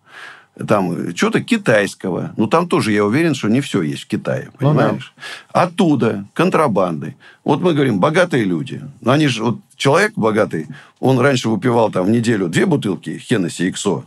там 0.66 1.14
что-то 1.14 1.40
китайского. 1.40 2.32
Ну, 2.36 2.46
там 2.46 2.68
тоже, 2.68 2.92
я 2.92 3.04
уверен, 3.04 3.34
что 3.34 3.48
не 3.48 3.60
все 3.60 3.82
есть 3.82 4.04
в 4.04 4.06
Китае, 4.08 4.50
понимаешь? 4.58 5.12
Ну, 5.16 5.22
да. 5.52 5.62
Оттуда, 5.62 6.26
контрабанды. 6.34 7.16
Вот 7.44 7.60
мы 7.60 7.74
говорим, 7.74 8.00
богатые 8.00 8.44
люди. 8.44 8.82
Но 9.00 9.12
они 9.12 9.28
же, 9.28 9.44
вот 9.44 9.58
человек 9.76 10.12
богатый, 10.16 10.66
он 11.00 11.18
раньше 11.18 11.48
выпивал 11.48 11.90
там 11.90 12.06
в 12.06 12.10
неделю 12.10 12.48
две 12.48 12.66
бутылки 12.66 13.18
Хеннесси 13.18 13.68
Иксо 13.68 14.04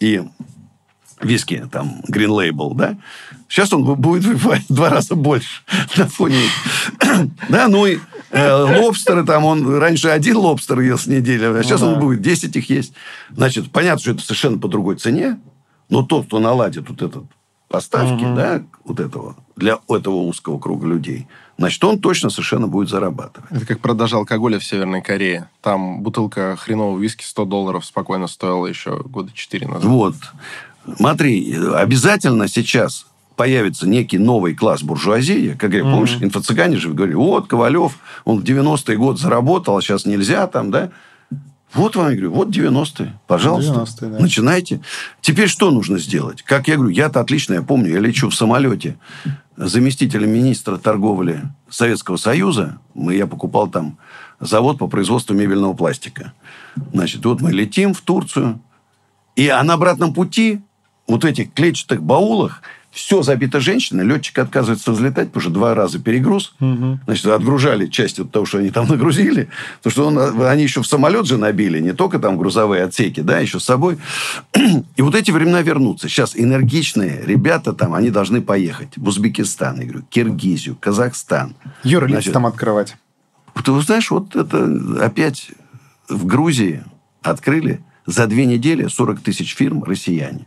и 0.00 0.22
виски, 1.20 1.66
там, 1.70 2.00
Green 2.08 2.28
Label, 2.28 2.74
да? 2.74 2.96
Сейчас 3.48 3.72
он 3.72 3.84
будет 3.84 4.24
выпивать 4.24 4.62
в 4.68 4.74
два 4.74 4.90
раза 4.90 5.14
больше 5.14 5.62
на 5.96 6.08
фоне... 6.08 6.40
да, 7.48 7.68
ну 7.68 7.86
и 7.86 7.98
э, 8.30 8.80
лобстеры 8.80 9.24
там, 9.24 9.44
он 9.44 9.76
раньше 9.76 10.08
один 10.08 10.36
лобстер 10.36 10.80
ел 10.80 10.98
с 10.98 11.06
недели, 11.06 11.44
а 11.44 11.62
сейчас 11.62 11.80
ну, 11.80 11.92
он 11.92 12.00
будет 12.00 12.20
10 12.20 12.56
их 12.56 12.68
есть. 12.68 12.94
Значит, 13.30 13.70
понятно, 13.70 14.00
что 14.00 14.10
это 14.10 14.22
совершенно 14.22 14.58
по 14.58 14.68
другой 14.68 14.96
цене, 14.96 15.38
но 15.94 16.02
тот, 16.02 16.26
кто 16.26 16.38
наладит 16.40 16.88
вот 16.88 17.02
этот 17.02 17.24
поставки, 17.68 18.24
угу. 18.24 18.36
да, 18.36 18.62
вот 18.84 19.00
этого, 19.00 19.36
для 19.56 19.78
этого 19.88 20.16
узкого 20.16 20.58
круга 20.58 20.86
людей, 20.86 21.26
значит, 21.58 21.82
он 21.84 21.98
точно 21.98 22.30
совершенно 22.30 22.66
будет 22.66 22.88
зарабатывать. 22.88 23.50
Это 23.50 23.66
как 23.66 23.80
продажа 23.80 24.16
алкоголя 24.16 24.58
в 24.58 24.64
Северной 24.64 25.02
Корее. 25.02 25.48
Там 25.60 26.02
бутылка 26.02 26.56
хренового 26.56 26.98
виски 26.98 27.24
100 27.24 27.44
долларов 27.46 27.84
спокойно 27.84 28.26
стоила 28.26 28.66
еще 28.66 29.02
года 29.04 29.32
4 29.32 29.66
назад. 29.66 29.84
Вот. 29.84 30.14
Смотри, 30.96 31.56
обязательно 31.74 32.48
сейчас 32.48 33.06
появится 33.36 33.88
некий 33.88 34.18
новый 34.18 34.54
класс 34.54 34.82
буржуазии. 34.82 35.56
Как 35.58 35.70
говорю, 35.70 35.86
mm 35.86 35.92
помнишь, 35.92 36.18
инфо-цыгане 36.20 36.76
же 36.76 36.92
говорили, 36.92 37.16
вот, 37.16 37.46
Ковалев, 37.48 37.98
он 38.24 38.40
в 38.40 38.44
90-е 38.44 38.96
год 38.96 39.18
заработал, 39.18 39.76
а 39.76 39.82
сейчас 39.82 40.06
нельзя 40.06 40.46
там, 40.46 40.70
да? 40.70 40.90
Вот 41.74 41.96
вам, 41.96 42.10
я 42.10 42.12
говорю, 42.12 42.32
вот 42.32 42.48
90-е. 42.48 43.18
Пожалуйста, 43.26 43.72
90 43.72 44.06
да. 44.06 44.18
начинайте. 44.18 44.80
Теперь 45.20 45.48
что 45.48 45.70
нужно 45.70 45.98
сделать? 45.98 46.42
Как 46.42 46.68
я 46.68 46.76
говорю, 46.76 46.90
я-то 46.90 47.20
отлично, 47.20 47.54
я 47.54 47.62
помню, 47.62 47.90
я 47.90 48.00
лечу 48.00 48.28
в 48.28 48.34
самолете 48.34 48.96
заместителем 49.56 50.30
министра 50.30 50.78
торговли 50.78 51.42
Советского 51.68 52.16
Союза. 52.16 52.78
Мы, 52.94 53.14
я 53.14 53.26
покупал 53.26 53.68
там 53.68 53.98
завод 54.40 54.78
по 54.78 54.88
производству 54.88 55.34
мебельного 55.34 55.74
пластика. 55.74 56.32
Значит, 56.92 57.24
вот 57.24 57.40
мы 57.40 57.52
летим 57.52 57.94
в 57.94 58.00
Турцию, 58.00 58.60
и 59.36 59.48
а 59.48 59.62
на 59.62 59.74
обратном 59.74 60.14
пути 60.14 60.60
вот 61.06 61.24
этих 61.24 61.52
клетчатых 61.52 62.02
баулах 62.02 62.62
все 62.94 63.22
забито 63.22 63.58
женщиной, 63.58 64.04
летчик 64.04 64.38
отказывается 64.38 64.92
взлетать, 64.92 65.28
потому 65.28 65.42
что 65.42 65.50
два 65.50 65.74
раза 65.74 65.98
перегруз. 65.98 66.54
Угу. 66.60 67.00
Значит, 67.06 67.26
отгружали 67.26 67.86
часть 67.86 68.20
от 68.20 68.30
того, 68.30 68.46
что 68.46 68.58
они 68.58 68.70
там 68.70 68.86
нагрузили. 68.88 69.48
Потому 69.82 69.90
что 69.90 70.06
он, 70.06 70.46
они 70.46 70.62
еще 70.62 70.80
в 70.80 70.86
самолет 70.86 71.26
же 71.26 71.36
набили, 71.36 71.80
не 71.80 71.92
только 71.92 72.20
там 72.20 72.38
грузовые 72.38 72.84
отсеки, 72.84 73.20
да, 73.20 73.40
еще 73.40 73.58
с 73.58 73.64
собой. 73.64 73.98
И 74.96 75.02
вот 75.02 75.16
эти 75.16 75.32
времена 75.32 75.60
вернутся. 75.60 76.08
Сейчас 76.08 76.36
энергичные 76.36 77.22
ребята 77.26 77.72
там, 77.72 77.94
они 77.94 78.10
должны 78.10 78.40
поехать 78.40 78.96
в 78.96 79.08
Узбекистан, 79.08 79.80
я 79.80 79.86
говорю, 79.86 80.04
Киргизию, 80.08 80.76
Казахстан. 80.78 81.56
Юрлиц 81.82 82.30
там 82.30 82.46
открывать. 82.46 82.96
Ты 83.64 83.80
знаешь, 83.80 84.10
вот 84.10 84.36
это 84.36 84.68
опять 85.00 85.50
в 86.08 86.26
Грузии 86.26 86.84
открыли 87.22 87.80
за 88.06 88.26
две 88.28 88.46
недели 88.46 88.86
40 88.86 89.20
тысяч 89.20 89.56
фирм 89.56 89.82
россияне. 89.82 90.46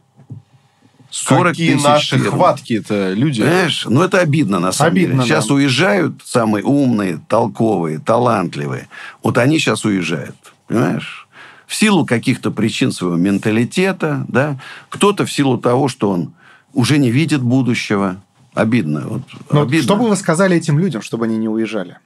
40 1.09 1.51
Какие 1.51 1.73
тысяч 1.73 1.83
наши 1.83 2.19
хватки-то 2.19 3.13
люди. 3.13 3.41
Знаешь, 3.41 3.85
ну 3.89 4.01
это 4.03 4.19
обидно 4.19 4.59
на 4.59 4.71
самом 4.71 4.91
обидно, 4.93 5.13
деле. 5.15 5.25
Сейчас 5.25 5.47
да. 5.47 5.53
уезжают 5.53 6.21
самые 6.25 6.63
умные, 6.63 7.19
толковые, 7.27 7.99
талантливые. 7.99 8.89
Вот 9.23 9.37
они 9.37 9.59
сейчас 9.59 9.85
уезжают. 9.85 10.35
Понимаешь? 10.67 11.27
В 11.65 11.75
силу 11.75 12.05
каких-то 12.05 12.51
причин 12.51 12.91
своего 12.91 13.15
менталитета, 13.17 14.25
да, 14.27 14.59
кто-то 14.89 15.25
в 15.25 15.31
силу 15.31 15.57
того, 15.57 15.87
что 15.87 16.09
он 16.09 16.33
уже 16.73 16.97
не 16.97 17.11
видит 17.11 17.41
будущего. 17.41 18.21
Обидно. 18.53 19.01
Вот, 19.07 19.21
Но 19.51 19.61
обидно. 19.61 19.83
Что 19.83 19.95
бы 19.95 20.09
вы 20.09 20.15
сказали 20.15 20.57
этим 20.57 20.79
людям, 20.79 21.01
чтобы 21.01 21.25
они 21.25 21.37
не 21.37 21.47
уезжали? 21.47 21.97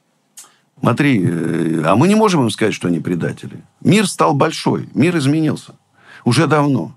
Смотри, 0.79 1.21
э, 1.23 1.83
а 1.85 1.95
мы 1.95 2.07
не 2.07 2.15
можем 2.15 2.41
им 2.43 2.49
сказать, 2.49 2.73
что 2.73 2.87
они 2.87 2.99
предатели. 2.99 3.63
Мир 3.81 4.07
стал 4.07 4.33
большой, 4.33 4.89
мир 4.93 5.15
изменился. 5.17 5.73
Уже 6.25 6.47
давно. 6.47 6.93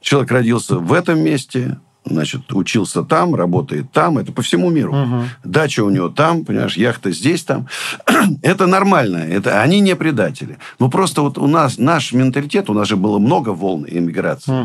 Человек 0.00 0.30
родился 0.30 0.78
в 0.78 0.92
этом 0.92 1.20
месте, 1.20 1.78
значит, 2.04 2.52
учился 2.52 3.02
там, 3.02 3.34
работает 3.34 3.90
там, 3.92 4.18
это 4.18 4.32
по 4.32 4.42
всему 4.42 4.70
миру. 4.70 4.94
Угу. 4.94 5.22
Дача 5.44 5.84
у 5.84 5.90
него 5.90 6.08
там, 6.08 6.44
понимаешь, 6.44 6.76
яхта 6.76 7.10
здесь, 7.10 7.44
там. 7.44 7.66
это 8.42 8.66
нормально, 8.66 9.18
это, 9.18 9.60
они 9.60 9.80
не 9.80 9.96
предатели. 9.96 10.58
Ну, 10.78 10.90
просто 10.90 11.22
вот 11.22 11.38
у 11.38 11.46
нас, 11.46 11.78
наш 11.78 12.12
менталитет, 12.12 12.70
у 12.70 12.74
нас 12.74 12.88
же 12.88 12.96
было 12.96 13.18
много 13.18 13.50
волн 13.50 13.86
иммиграции, 13.88 14.52
угу. 14.52 14.64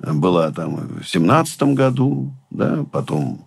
да, 0.00 0.12
была 0.12 0.50
там 0.50 1.00
в 1.02 1.08
семнадцатом 1.08 1.74
году, 1.74 2.32
да, 2.50 2.84
потом 2.90 3.44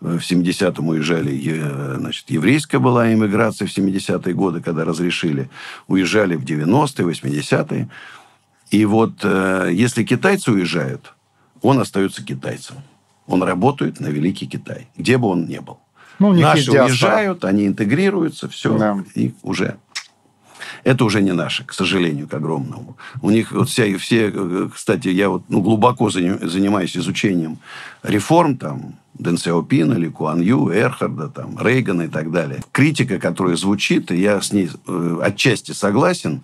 в 0.00 0.18
70-м 0.18 0.88
уезжали, 0.88 1.96
значит, 1.96 2.30
еврейская 2.30 2.78
была 2.78 3.12
иммиграция 3.12 3.66
в 3.66 3.76
70-е 3.76 4.32
годы, 4.32 4.60
когда 4.60 4.84
разрешили. 4.84 5.50
Уезжали 5.88 6.36
в 6.36 6.44
90-е, 6.44 7.04
80-е. 7.04 7.88
И 8.70 8.84
вот 8.84 9.20
э, 9.22 9.70
если 9.72 10.04
китайцы 10.04 10.52
уезжают, 10.52 11.14
он 11.62 11.78
остается 11.78 12.24
китайцем. 12.24 12.76
Он 13.26 13.42
работает 13.42 14.00
на 14.00 14.06
Великий 14.06 14.46
Китай, 14.46 14.88
где 14.96 15.18
бы 15.18 15.28
он 15.28 15.46
ни 15.46 15.58
был. 15.58 15.78
Ну, 16.18 16.32
Наши 16.32 16.70
уезжают, 16.70 17.44
они 17.44 17.66
интегрируются, 17.66 18.48
все, 18.48 18.76
да. 18.76 18.96
и 19.14 19.34
уже 19.42 19.76
это 20.84 21.04
уже 21.04 21.22
не 21.22 21.32
наши, 21.32 21.64
к 21.64 21.72
сожалению, 21.72 22.28
к 22.28 22.34
огромному. 22.34 22.96
У 23.22 23.30
них 23.30 23.52
вот 23.52 23.68
вся, 23.68 23.96
все, 23.98 24.32
кстати, 24.72 25.08
я 25.08 25.28
вот 25.28 25.44
ну, 25.48 25.60
глубоко 25.60 26.10
занимаюсь 26.10 26.96
изучением 26.96 27.58
реформ, 28.02 28.56
там, 28.56 28.94
Дэн 29.14 29.36
Сяопина, 29.36 29.94
Ли 29.94 30.08
Куан 30.08 30.40
Ю, 30.40 30.70
Эрхарда, 30.70 31.28
там, 31.28 31.58
Рейгана 31.58 32.02
и 32.02 32.08
так 32.08 32.30
далее. 32.30 32.62
Критика, 32.70 33.18
которая 33.18 33.56
звучит, 33.56 34.12
и 34.12 34.20
я 34.20 34.40
с 34.40 34.52
ней 34.52 34.70
э, 34.86 35.18
отчасти 35.22 35.72
согласен, 35.72 36.42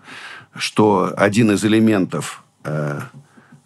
что 0.57 1.12
один 1.17 1.51
из 1.51 1.64
элементов 1.64 2.43
э, 2.64 3.01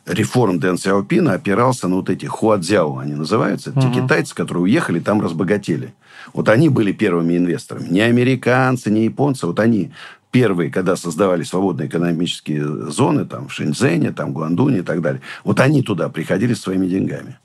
реформ 0.07 0.59
Дэн 0.59 0.79
Сяопина 0.79 1.35
опирался 1.35 1.89
на 1.89 1.97
вот 1.97 2.11
эти 2.11 2.27
хуадзяо, 2.27 2.99
они 2.99 3.15
называются. 3.15 3.71
Угу. 3.71 3.81
Те 3.81 4.01
китайцы, 4.01 4.35
которые 4.35 4.65
уехали, 4.65 5.01
там 5.01 5.21
разбогатели. 5.21 5.95
Вот 6.33 6.49
они 6.49 6.69
были 6.69 6.93
первыми 6.93 7.37
инвесторами. 7.37 7.89
Не 7.89 8.01
американцы, 8.01 8.91
не 8.91 9.05
японцы. 9.05 9.47
Вот 9.47 9.61
они 9.61 9.93
первые, 10.31 10.71
когда 10.71 10.97
создавали 10.97 11.43
свободные 11.43 11.89
экономические 11.89 12.91
зоны, 12.91 13.25
там, 13.25 13.49
в 13.49 13.53
Шэньцзэне, 13.53 14.13
там, 14.13 14.33
Гуандуне 14.33 14.79
и 14.79 14.83
так 14.83 15.01
далее. 15.01 15.23
Вот 15.45 15.61
они 15.61 15.83
туда 15.83 16.09
приходили 16.09 16.55
своими 16.55 16.87
деньгами. 16.87 17.39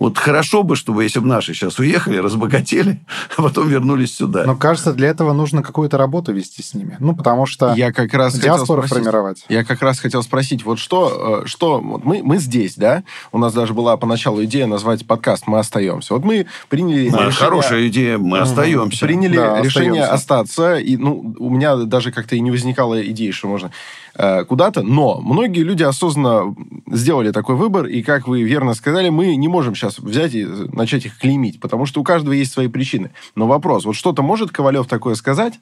Вот 0.00 0.16
хорошо 0.16 0.62
бы, 0.62 0.76
чтобы 0.76 1.04
если 1.04 1.20
бы 1.20 1.26
наши 1.26 1.52
сейчас 1.52 1.78
уехали, 1.78 2.16
разбогатели, 2.16 3.00
а 3.36 3.42
потом 3.42 3.68
вернулись 3.68 4.16
сюда. 4.16 4.44
Но 4.46 4.56
кажется, 4.56 4.94
для 4.94 5.08
этого 5.08 5.34
нужно 5.34 5.62
какую-то 5.62 5.98
работу 5.98 6.32
вести 6.32 6.62
с 6.62 6.72
ними. 6.72 6.96
Ну, 7.00 7.14
потому 7.14 7.44
что 7.44 7.74
я 7.74 7.92
как 7.92 8.14
раз 8.14 8.38
диаспору 8.38 8.80
формировать. 8.82 9.44
Я 9.50 9.62
как 9.62 9.82
раз 9.82 10.00
хотел 10.00 10.22
спросить, 10.22 10.64
вот 10.64 10.78
что, 10.78 11.42
э, 11.44 11.46
что 11.46 11.80
вот 11.80 12.02
мы, 12.02 12.22
мы 12.22 12.38
здесь, 12.38 12.76
да? 12.76 13.04
У 13.30 13.38
нас 13.38 13.52
даже 13.52 13.74
была 13.74 13.98
поначалу 13.98 14.42
идея 14.44 14.66
назвать 14.66 15.06
подкаст 15.06 15.46
«Мы 15.46 15.58
остаемся». 15.58 16.14
Вот 16.14 16.24
мы 16.24 16.46
приняли... 16.70 17.10
Да, 17.10 17.18
решение... 17.18 17.32
Хорошая 17.32 17.88
идея, 17.88 18.16
мы 18.16 18.38
угу. 18.38 18.44
остаемся. 18.44 19.06
Приняли 19.06 19.36
да, 19.36 19.60
решение 19.60 20.04
остаемся. 20.04 20.14
остаться, 20.14 20.76
и 20.78 20.96
ну, 20.96 21.34
у 21.38 21.50
меня 21.50 21.76
даже 21.76 22.10
как-то 22.10 22.36
и 22.36 22.40
не 22.40 22.50
возникало 22.50 23.06
идеи, 23.06 23.32
что 23.32 23.48
можно 23.48 23.70
Э, 24.14 24.44
куда-то, 24.44 24.82
но 24.82 25.20
многие 25.20 25.60
люди 25.60 25.82
осознанно 25.82 26.54
сделали 26.90 27.30
такой 27.30 27.54
выбор, 27.56 27.86
и, 27.86 28.02
как 28.02 28.26
вы 28.26 28.42
верно 28.42 28.74
сказали, 28.74 29.08
мы 29.08 29.36
не 29.36 29.48
можем 29.48 29.74
сейчас 29.74 29.98
взять 29.98 30.34
и 30.34 30.44
начать 30.44 31.06
их 31.06 31.18
клеймить, 31.18 31.60
потому 31.60 31.86
что 31.86 32.00
у 32.00 32.04
каждого 32.04 32.32
есть 32.32 32.52
свои 32.52 32.68
причины. 32.68 33.12
Но 33.36 33.46
вопрос, 33.46 33.84
вот 33.84 33.94
что-то 33.94 34.22
может 34.22 34.50
Ковалев 34.50 34.88
такое 34.88 35.14
сказать, 35.14 35.60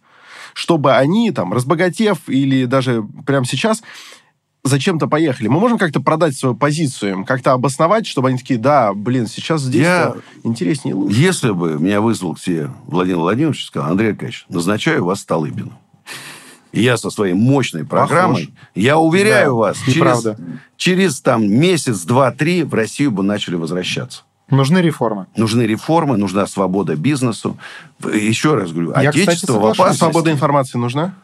чтобы 0.54 0.94
они, 0.94 1.30
там, 1.30 1.52
разбогатев 1.52 2.28
или 2.28 2.64
даже 2.64 3.04
прямо 3.26 3.44
сейчас, 3.44 3.82
зачем-то 4.64 5.08
поехали. 5.08 5.48
Мы 5.48 5.61
можем 5.61 5.78
как-то 5.78 6.00
продать 6.00 6.37
свою 6.37 6.54
позицию 6.54 7.12
им, 7.12 7.24
как-то 7.24 7.52
обосновать, 7.52 8.06
чтобы 8.06 8.28
они 8.28 8.38
такие, 8.38 8.58
да, 8.58 8.94
блин, 8.94 9.26
сейчас 9.26 9.61
здесь 9.61 9.82
Я... 9.82 10.14
интереснее 10.42 10.94
лучше. 10.94 11.18
Если 11.18 11.50
бы 11.50 11.78
меня 11.78 12.00
вызвал 12.00 12.34
к 12.34 12.40
себе 12.40 12.70
Владимир 12.87 13.18
Владимирович 13.18 13.62
и 13.62 13.66
сказал, 13.66 13.90
Андрей 13.90 14.11
Аркадьевич, 14.11 14.46
назначаю 14.48 15.04
вас 15.04 15.20
Столыпину. 15.20 15.72
Я 16.72 16.96
со 16.96 17.11
своей 17.11 17.35
мощной 17.35 17.85
программой, 17.85 18.46
Похож. 18.46 18.70
я 18.74 18.98
уверяю 18.98 19.50
да, 19.50 19.54
вас, 19.54 19.78
через, 19.87 20.37
через 20.76 21.20
там 21.20 21.50
месяц, 21.50 22.02
два, 22.02 22.31
три 22.31 22.62
в 22.62 22.74
Россию 22.74 23.11
бы 23.11 23.22
начали 23.22 23.54
возвращаться. 23.54 24.22
Нужны 24.50 24.78
реформы. 24.78 25.26
Нужны 25.37 25.62
реформы, 25.62 26.16
нужна 26.16 26.46
свобода 26.46 26.96
бизнесу. 26.96 27.59
Еще 28.02 28.54
раз 28.54 28.72
говорю, 28.72 28.92
я, 29.00 29.11
отечество 29.11 29.35
кстати, 29.35 29.50
в 29.50 29.66
опасности. 29.66 29.98
Свобода 29.98 30.31
информации 30.31 30.78
нужна? 30.78 31.14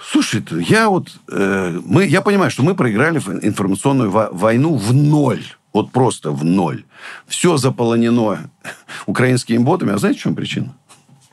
Слушай, 0.00 0.44
я 0.68 0.88
вот, 0.88 1.08
э, 1.30 1.80
мы, 1.84 2.06
я 2.06 2.20
понимаю, 2.20 2.50
что 2.50 2.62
мы 2.62 2.74
проиграли 2.74 3.18
информационную 3.18 4.10
войну 4.10 4.76
в 4.76 4.92
ноль. 4.92 5.44
Вот 5.72 5.90
просто 5.90 6.30
в 6.30 6.44
ноль. 6.44 6.84
Все 7.26 7.56
заполонено 7.56 8.50
украинскими 9.06 9.58
ботами. 9.58 9.92
А 9.92 9.98
знаете, 9.98 10.20
в 10.20 10.22
чем 10.22 10.34
причина? 10.34 10.74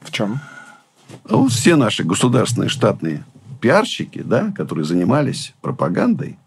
В 0.01 0.11
чем? 0.11 0.39
Вот 1.25 1.51
все 1.51 1.75
наши 1.75 2.03
государственные 2.03 2.69
штатные 2.69 3.23
пиарщики, 3.59 4.21
да, 4.21 4.51
которые 4.55 4.85
занимались 4.85 5.53
пропагандой, 5.61 6.37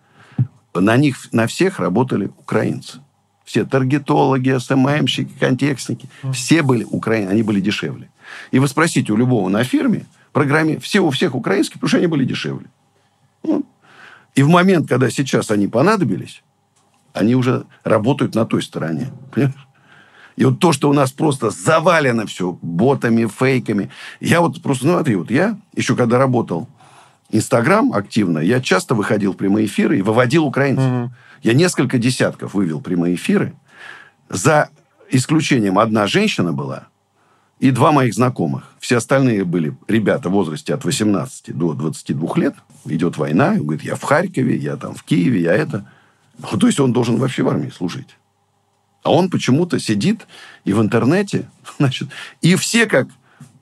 на 0.75 0.97
них, 0.97 1.33
на 1.33 1.47
всех 1.47 1.79
работали 1.79 2.31
украинцы. 2.39 3.01
Все 3.45 3.65
таргетологи, 3.65 4.57
СММщики, 4.59 5.33
контекстники, 5.39 6.09
все 6.33 6.63
были 6.63 6.85
украинцы, 6.85 7.31
они 7.31 7.43
были 7.43 7.61
дешевле. 7.61 8.11
И 8.51 8.59
вы 8.59 8.69
спросите 8.69 9.13
у 9.13 9.17
любого 9.17 9.49
на 9.49 9.65
фирме, 9.65 10.07
программе, 10.33 10.79
все 10.79 11.01
у 11.01 11.11
всех 11.11 11.35
украинские, 11.35 11.75
потому 11.75 11.89
что 11.89 11.99
они 11.99 12.07
были 12.07 12.25
дешевле. 12.25 12.67
Ну, 13.43 13.67
и 14.35 14.43
в 14.43 14.49
момент, 14.49 14.89
когда 14.89 15.11
сейчас 15.11 15.51
они 15.51 15.69
понадобились, 15.69 16.43
они 17.13 17.35
уже 17.35 17.67
работают 17.85 18.35
на 18.35 18.47
той 18.47 18.63
стороне. 18.63 19.13
Понимаешь? 19.33 19.69
И 20.37 20.45
вот 20.45 20.59
то, 20.61 20.73
что 20.73 20.89
у 20.89 20.93
нас 20.93 21.13
просто 21.13 21.51
завалено 21.51 22.27
все 22.27 22.59
ботами, 22.63 23.27
фейками. 23.27 23.91
Я 24.21 24.41
вот 24.41 24.63
просто, 24.63 24.87
ну, 24.87 24.95
смотри, 24.95 25.17
вот 25.17 25.31
я 25.31 25.59
еще 25.77 25.95
когда 25.95 26.19
работал 26.19 26.69
Инстаграм 27.33 27.95
активно, 27.95 28.39
я 28.39 28.61
часто 28.61 28.95
выходил 28.95 29.33
в 29.33 29.37
прямые 29.37 29.67
эфиры 29.67 29.99
и 29.99 30.03
выводил 30.03 30.45
украинцев. 30.45 30.85
Угу. 30.85 31.13
Я 31.43 31.55
несколько 31.55 31.99
десятков 31.99 32.55
вывел 32.55 32.81
прямые 32.81 33.15
эфиры. 33.15 33.55
За 34.29 34.69
исключением 35.11 35.79
одна 35.79 36.07
женщина 36.07 36.53
была 36.53 36.89
и 37.59 37.71
два 37.71 37.91
моих 37.91 38.13
знакомых. 38.15 38.73
Все 38.81 38.99
остальные 38.99 39.45
были 39.45 39.75
ребята 39.89 40.29
в 40.29 40.33
возрасте 40.33 40.75
от 40.75 40.85
18 40.85 41.57
до 41.57 41.73
22 41.73 42.37
лет. 42.37 42.55
Идет 42.85 43.17
война. 43.17 43.53
Он 43.53 43.63
говорит, 43.63 43.83
я 43.83 43.97
в 43.97 44.03
Харькове, 44.03 44.57
я 44.57 44.77
там 44.77 44.95
в 44.95 45.03
Киеве, 45.03 45.41
я 45.41 45.55
это. 45.55 45.89
Ну, 46.39 46.59
то 46.59 46.67
есть 46.67 46.81
он 46.81 46.93
должен 46.93 47.17
вообще 47.17 47.43
в 47.43 47.49
армии 47.49 47.71
служить. 47.71 48.17
А 49.03 49.13
он 49.13 49.31
почему-то 49.31 49.79
сидит 49.79 50.27
и 50.65 50.73
в 50.73 50.83
интернете, 50.83 51.49
значит, 51.79 52.09
и 52.43 52.57
все 52.57 52.87
как, 52.87 53.09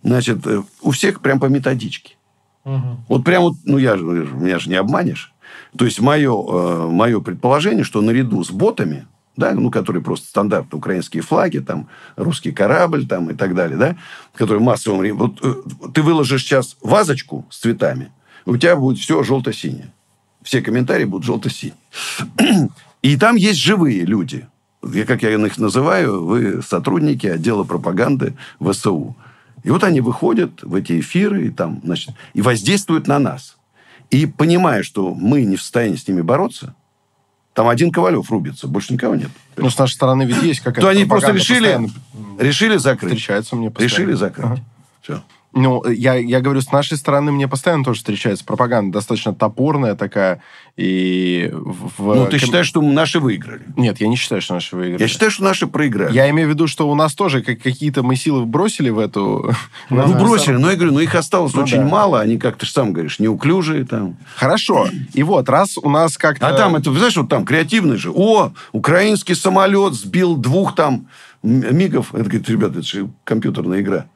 значит, 0.02 0.46
э, 0.46 0.62
у 0.82 0.90
всех 0.90 1.20
прям 1.20 1.38
по 1.38 1.46
методичке. 1.46 2.16
Угу. 2.76 3.04
Вот 3.08 3.24
прям 3.24 3.42
вот, 3.42 3.54
ну, 3.64 3.78
я, 3.78 3.96
меня 3.96 4.58
же 4.58 4.70
не 4.70 4.76
обманешь. 4.76 5.32
То 5.76 5.84
есть, 5.84 6.00
мое, 6.00 6.32
э, 6.32 6.88
мое 6.88 7.20
предположение, 7.20 7.84
что 7.84 8.00
наряду 8.00 8.42
с 8.44 8.50
ботами, 8.50 9.06
да, 9.36 9.52
ну, 9.54 9.70
которые 9.70 10.02
просто 10.02 10.28
стандартные 10.28 10.78
украинские 10.78 11.22
флаги, 11.22 11.58
там, 11.58 11.88
русский 12.16 12.52
корабль, 12.52 13.06
там, 13.06 13.30
и 13.30 13.34
так 13.34 13.54
далее, 13.54 13.78
да, 13.78 13.96
которые 14.34 14.62
массовым... 14.62 15.16
Вот 15.16 15.38
э, 15.42 15.54
ты 15.92 16.02
выложишь 16.02 16.44
сейчас 16.44 16.76
вазочку 16.82 17.46
с 17.50 17.58
цветами, 17.58 18.12
у 18.46 18.56
тебя 18.56 18.76
будет 18.76 18.98
все 18.98 19.22
желто-синее. 19.22 19.92
Все 20.42 20.62
комментарии 20.62 21.04
будут 21.04 21.26
желто-синие. 21.26 21.76
И 23.02 23.16
там 23.16 23.36
есть 23.36 23.58
живые 23.58 24.04
люди. 24.04 24.46
Я, 24.82 25.04
как 25.04 25.22
я 25.22 25.30
их 25.30 25.58
называю, 25.58 26.24
вы 26.24 26.62
сотрудники 26.62 27.26
отдела 27.26 27.64
пропаганды 27.64 28.34
ВСУ. 28.60 29.14
И 29.62 29.70
вот 29.70 29.84
они 29.84 30.00
выходят 30.00 30.62
в 30.62 30.74
эти 30.74 31.00
эфиры 31.00 31.46
и, 31.46 31.50
там, 31.50 31.80
значит, 31.84 32.14
и 32.34 32.42
воздействуют 32.42 33.06
на 33.06 33.18
нас. 33.18 33.56
И 34.10 34.26
понимая, 34.26 34.82
что 34.82 35.14
мы 35.14 35.42
не 35.42 35.56
в 35.56 35.62
состоянии 35.62 35.96
с 35.96 36.08
ними 36.08 36.22
бороться, 36.22 36.74
там 37.52 37.68
один 37.68 37.90
Ковалев 37.90 38.30
рубится, 38.30 38.68
больше 38.68 38.92
никого 38.92 39.14
нет. 39.14 39.30
Ну, 39.56 39.70
с 39.70 39.78
нашей 39.78 39.94
стороны 39.94 40.22
ведь 40.24 40.42
есть 40.42 40.60
какая-то 40.60 40.80
То 40.80 40.88
они 40.88 41.04
просто 41.04 41.32
решили, 41.32 41.90
решили 42.38 42.76
закрыть. 42.76 43.12
Встречаются 43.12 43.56
мне 43.56 43.70
постоянно. 43.70 43.92
Решили 43.92 44.12
закрыть. 44.14 44.46
Ага. 44.46 44.60
Все. 45.02 45.22
Ну, 45.52 45.84
я, 45.88 46.14
я 46.14 46.40
говорю, 46.40 46.60
с 46.60 46.70
нашей 46.70 46.96
стороны 46.96 47.32
мне 47.32 47.48
постоянно 47.48 47.82
тоже 47.82 47.98
встречается 47.98 48.44
пропаганда, 48.44 48.98
достаточно 48.98 49.34
топорная 49.34 49.96
такая. 49.96 50.40
И 50.76 51.50
в... 51.52 52.14
Ну, 52.14 52.26
ты 52.26 52.38
считаешь, 52.38 52.66
что 52.66 52.80
наши 52.80 53.18
выиграли? 53.18 53.62
Нет, 53.76 54.00
я 54.00 54.06
не 54.06 54.14
считаю, 54.14 54.40
что 54.40 54.54
наши 54.54 54.76
выиграли. 54.76 55.02
Я 55.02 55.08
считаю, 55.08 55.32
что 55.32 55.42
наши 55.42 55.66
проиграли. 55.66 56.12
Я 56.12 56.30
имею 56.30 56.48
в 56.48 56.52
виду, 56.52 56.68
что 56.68 56.88
у 56.88 56.94
нас 56.94 57.14
тоже 57.14 57.42
какие-то 57.42 58.04
мы 58.04 58.14
силы 58.14 58.46
бросили 58.46 58.90
в 58.90 58.98
эту... 59.00 59.52
Ну, 59.90 60.06
ну 60.06 60.18
бросили, 60.18 60.54
но 60.54 60.70
я 60.70 60.76
говорю, 60.76 60.92
ну 60.92 61.00
их 61.00 61.14
осталось 61.16 61.52
ну, 61.54 61.62
очень 61.62 61.78
да. 61.78 61.84
мало, 61.84 62.20
они, 62.20 62.38
как 62.38 62.56
ты 62.56 62.66
же 62.66 62.72
сам 62.72 62.92
говоришь, 62.92 63.18
неуклюжие 63.18 63.84
там. 63.84 64.16
Хорошо. 64.36 64.88
И 65.14 65.22
вот, 65.24 65.48
раз 65.48 65.76
у 65.76 65.90
нас 65.90 66.16
как-то... 66.16 66.46
А 66.46 66.52
там, 66.52 66.76
это, 66.76 66.92
знаешь, 66.92 67.16
вот 67.16 67.28
там 67.28 67.44
креативный 67.44 67.96
же. 67.96 68.12
О, 68.14 68.52
украинский 68.72 69.34
самолет 69.34 69.94
сбил 69.94 70.36
двух 70.36 70.76
там 70.76 71.08
мигов. 71.42 72.14
Это, 72.14 72.24
говорит, 72.24 72.48
ребята, 72.48 72.78
это 72.78 72.86
же 72.86 73.08
компьютерная 73.24 73.80
игра. 73.80 74.06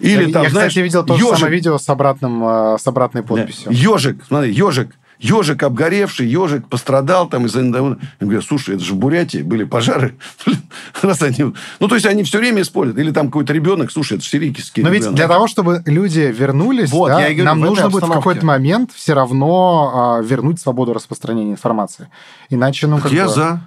Или 0.00 0.32
там, 0.32 0.42
Я, 0.42 0.50
знаешь, 0.50 0.68
кстати, 0.68 0.84
видел 0.84 1.04
то 1.04 1.14
ежик, 1.14 1.30
же 1.30 1.36
самое 1.36 1.54
видео 1.54 1.78
с, 1.78 1.88
обратным, 1.88 2.44
э, 2.44 2.78
с 2.78 2.86
обратной 2.86 3.22
подписью. 3.22 3.72
Ежик, 3.72 4.24
смотри, 4.26 4.52
ежик, 4.52 4.94
ежик 5.18 5.62
обгоревший, 5.62 6.26
ежик 6.26 6.68
пострадал 6.68 7.28
там 7.28 7.46
из-за... 7.46 7.60
Я 7.60 7.96
говорю, 8.20 8.42
слушай, 8.42 8.74
это 8.74 8.84
же 8.84 8.94
в 8.94 8.96
Бурятии 8.96 9.38
были 9.38 9.64
пожары. 9.64 10.16
Раз 11.02 11.22
они... 11.22 11.54
Ну, 11.80 11.88
то 11.88 11.94
есть, 11.94 12.06
они 12.06 12.24
все 12.24 12.38
время 12.38 12.62
используют. 12.62 12.98
Или 12.98 13.12
там 13.12 13.26
какой-то 13.26 13.52
ребенок, 13.52 13.90
слушай, 13.92 14.18
это 14.18 14.24
сирийский 14.24 14.82
Но 14.82 14.90
ведь 14.90 15.08
для 15.12 15.28
того, 15.28 15.46
чтобы 15.46 15.82
люди 15.86 16.20
вернулись, 16.36 16.90
вот, 16.90 17.08
да, 17.08 17.20
говорю, 17.20 17.44
нам 17.44 17.60
нужно 17.60 17.88
будет 17.88 18.04
в 18.04 18.12
какой-то 18.12 18.44
момент 18.44 18.90
все 18.92 19.14
равно 19.14 20.18
а, 20.18 20.22
вернуть 20.22 20.60
свободу 20.60 20.92
распространения 20.92 21.52
информации. 21.52 22.08
Иначе, 22.50 22.86
ну, 22.86 22.98
как 22.98 23.12
Я 23.12 23.26
бы... 23.26 23.32
за. 23.32 23.60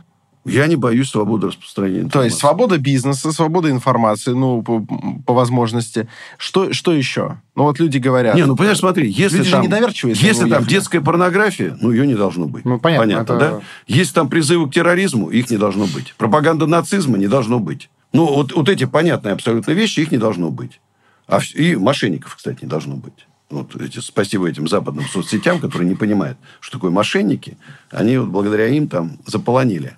Я 0.48 0.68
не 0.68 0.76
боюсь 0.76 1.10
свободы 1.10 1.48
распространения 1.48 2.02
информации. 2.02 2.20
То 2.20 2.24
есть 2.24 2.38
свобода 2.38 2.78
бизнеса, 2.78 3.32
свобода 3.32 3.70
информации, 3.70 4.32
ну, 4.32 4.62
по, 4.62 4.86
по 5.26 5.34
возможности. 5.34 6.08
Что, 6.38 6.74
что 6.74 6.94
еще? 6.94 7.40
Ну, 7.56 7.64
вот 7.64 7.80
люди 7.80 7.98
говорят... 7.98 8.36
Не, 8.36 8.46
ну, 8.46 8.56
понимаешь, 8.56 8.80
смотри, 8.80 9.10
если 9.10 9.40
люди 9.40 9.52
там... 9.52 9.64
недоверчивые. 9.64 10.14
Если, 10.14 10.28
если 10.28 10.50
там 10.50 10.66
детская 10.66 11.02
порнография, 11.02 11.78
ну, 11.82 11.92
ее 11.92 12.08
не 12.08 12.16
должно 12.16 12.48
быть. 12.48 12.66
Ну, 12.66 12.80
понятно. 12.80 13.06
Понятно, 13.06 13.34
это... 13.34 13.40
да? 13.40 13.62
Если 13.88 14.14
там 14.14 14.30
призывы 14.30 14.70
к 14.70 14.74
терроризму, 14.74 15.30
их 15.30 15.50
не 15.50 15.58
должно 15.58 15.86
быть. 15.86 16.14
Пропаганда 16.18 16.68
нацизма 16.68 17.18
не 17.18 17.28
должно 17.28 17.60
быть. 17.60 17.90
Ну, 18.14 18.26
вот, 18.26 18.54
вот 18.54 18.70
эти 18.70 18.86
понятные 18.86 19.34
абсолютно 19.34 19.72
вещи, 19.72 20.00
их 20.00 20.12
не 20.12 20.18
должно 20.18 20.50
быть. 20.50 20.80
А, 21.28 21.40
и 21.54 21.76
мошенников, 21.76 22.36
кстати, 22.36 22.60
не 22.64 22.70
должно 22.70 22.96
быть. 22.96 23.28
Вот 23.50 23.76
эти, 23.82 24.00
спасибо 24.00 24.50
этим 24.50 24.68
западным 24.68 25.06
соцсетям, 25.06 25.60
которые 25.60 25.88
не 25.88 25.96
понимают, 25.96 26.38
что 26.60 26.78
такое 26.78 26.92
мошенники. 26.92 27.58
Они 27.92 28.18
вот 28.18 28.28
благодаря 28.28 28.68
им 28.68 28.88
там 28.88 29.20
заполонили 29.26 29.98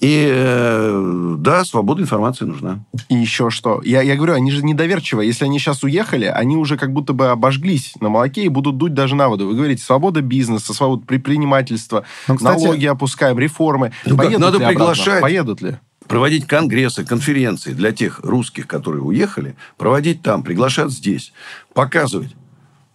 и 0.00 0.28
э, 0.30 1.34
да, 1.38 1.64
свобода 1.64 2.02
информации 2.02 2.44
нужна. 2.44 2.84
И 3.08 3.16
еще 3.16 3.50
что? 3.50 3.80
Я, 3.84 4.02
я 4.02 4.16
говорю, 4.16 4.34
они 4.34 4.50
же 4.52 4.62
недоверчивы. 4.62 5.24
Если 5.24 5.44
они 5.44 5.58
сейчас 5.58 5.82
уехали, 5.82 6.26
они 6.26 6.56
уже 6.56 6.76
как 6.76 6.92
будто 6.92 7.12
бы 7.12 7.28
обожглись 7.28 7.94
на 8.00 8.08
молоке 8.08 8.44
и 8.44 8.48
будут 8.48 8.76
дуть 8.76 8.94
даже 8.94 9.16
на 9.16 9.28
воду. 9.28 9.48
Вы 9.48 9.54
говорите, 9.54 9.82
свобода 9.82 10.20
бизнеса, 10.20 10.72
свобода 10.72 11.04
предпринимательства, 11.04 12.04
ну, 12.28 12.36
кстати, 12.36 12.62
налоги 12.62 12.86
опускаем, 12.86 13.38
реформы. 13.38 13.92
Ну, 14.06 14.16
Поедут 14.16 14.40
надо 14.40 14.58
ли 14.58 14.66
приглашать. 14.66 15.06
Обратно? 15.06 15.22
Поедут 15.22 15.62
ли? 15.62 15.76
проводить 16.06 16.46
конгрессы, 16.46 17.04
конференции 17.04 17.72
для 17.72 17.92
тех 17.92 18.20
русских, 18.20 18.66
которые 18.66 19.02
уехали, 19.02 19.56
проводить 19.76 20.22
там, 20.22 20.42
приглашать 20.42 20.90
здесь, 20.90 21.32
показывать. 21.74 22.34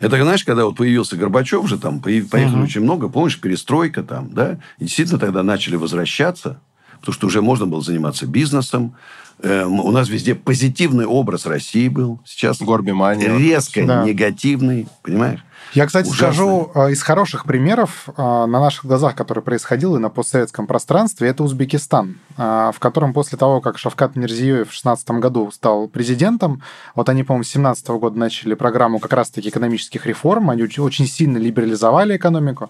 Это, 0.05 0.21
знаешь, 0.21 0.43
когда 0.43 0.65
вот 0.65 0.75
появился 0.75 1.15
Горбачев 1.15 1.67
же, 1.67 1.77
там 1.77 1.99
поехали 1.99 2.45
uh-huh. 2.45 2.63
очень 2.63 2.81
много, 2.81 3.09
помнишь, 3.09 3.39
перестройка 3.39 4.03
там, 4.03 4.33
да, 4.33 4.59
и 4.77 4.85
действительно 4.85 5.19
тогда 5.19 5.43
начали 5.43 5.75
возвращаться, 5.75 6.59
потому 7.03 7.13
что 7.15 7.27
уже 7.27 7.41
можно 7.41 7.65
было 7.67 7.81
заниматься 7.81 8.25
бизнесом. 8.25 8.95
Э, 9.41 9.65
у 9.65 9.91
нас 9.91 10.07
везде 10.07 10.35
позитивный 10.35 11.05
образ 11.05 11.45
России 11.45 11.89
был. 11.89 12.21
Сейчас 12.25 12.61
Горбимания. 12.61 13.37
резко 13.37 13.85
Да. 13.85 14.05
негативный, 14.05 14.87
понимаешь? 15.01 15.43
Я, 15.73 15.85
кстати, 15.87 16.07
Ужасно. 16.07 16.27
скажу 16.33 16.71
э, 16.75 16.91
из 16.91 17.01
хороших 17.01 17.43
примеров 17.45 18.05
э, 18.07 18.21
на 18.21 18.45
наших 18.47 18.85
глазах, 18.85 19.15
который 19.15 19.43
происходил 19.43 19.97
и 19.97 19.99
на 19.99 20.09
постсоветском 20.09 20.65
пространстве, 20.65 21.27
это 21.27 21.43
Узбекистан, 21.43 22.19
э, 22.37 22.71
в 22.73 22.79
котором 22.79 23.11
после 23.11 23.37
того, 23.37 23.59
как 23.59 23.77
Шавкат 23.77 24.15
Мирзиёев 24.15 24.67
в 24.67 24.71
2016 24.71 25.09
году 25.19 25.51
стал 25.51 25.87
президентом, 25.89 26.61
вот 26.95 27.09
они, 27.09 27.23
по-моему, 27.23 27.43
с 27.43 27.47
2017 27.47 27.87
года 27.99 28.17
начали 28.17 28.53
программу 28.53 28.99
как 28.99 29.11
раз-таки 29.11 29.49
экономических 29.49 30.05
реформ, 30.05 30.51
они 30.51 30.63
очень- 30.63 30.83
очень 30.83 31.07
сильно 31.07 31.37
либерализовали 31.37 32.15
экономику, 32.15 32.69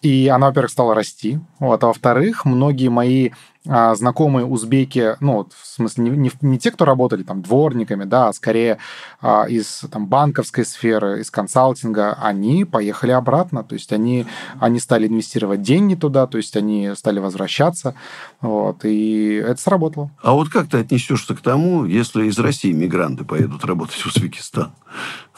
и 0.00 0.28
она, 0.28 0.46
во-первых, 0.46 0.70
стала 0.70 0.94
расти, 0.94 1.40
вот, 1.58 1.82
а 1.82 1.88
во-вторых, 1.88 2.44
многие 2.44 2.88
мои 2.88 3.30
а, 3.68 3.94
знакомые 3.94 4.46
узбеки, 4.46 5.16
ну, 5.20 5.46
в 5.54 5.66
смысле, 5.66 6.04
не, 6.04 6.10
не, 6.16 6.30
не 6.40 6.58
те, 6.58 6.70
кто 6.70 6.86
работали 6.86 7.22
там 7.22 7.42
дворниками, 7.42 8.04
да, 8.04 8.28
а 8.28 8.32
скорее 8.32 8.78
а, 9.20 9.44
из 9.44 9.84
там, 9.92 10.06
банковской 10.06 10.64
сферы, 10.64 11.20
из 11.20 11.30
консалтинга, 11.30 12.14
они 12.14 12.64
поехали 12.64 13.10
обратно, 13.10 13.62
то 13.62 13.74
есть 13.74 13.92
они, 13.92 14.26
они 14.58 14.80
стали 14.80 15.06
инвестировать 15.06 15.60
деньги 15.60 15.94
туда, 15.94 16.26
то 16.26 16.38
есть 16.38 16.56
они 16.56 16.92
стали 16.96 17.18
возвращаться, 17.18 17.94
вот, 18.40 18.84
и 18.86 19.34
это 19.34 19.60
сработало. 19.60 20.10
А 20.22 20.32
вот 20.32 20.48
как 20.48 20.68
ты 20.68 20.78
отнесешься 20.78 21.34
к 21.34 21.40
тому, 21.40 21.84
если 21.84 22.24
из 22.26 22.38
России 22.38 22.72
мигранты 22.72 23.24
поедут 23.24 23.64
работать 23.66 23.96
в 23.96 24.06
Узбекистан? 24.06 24.72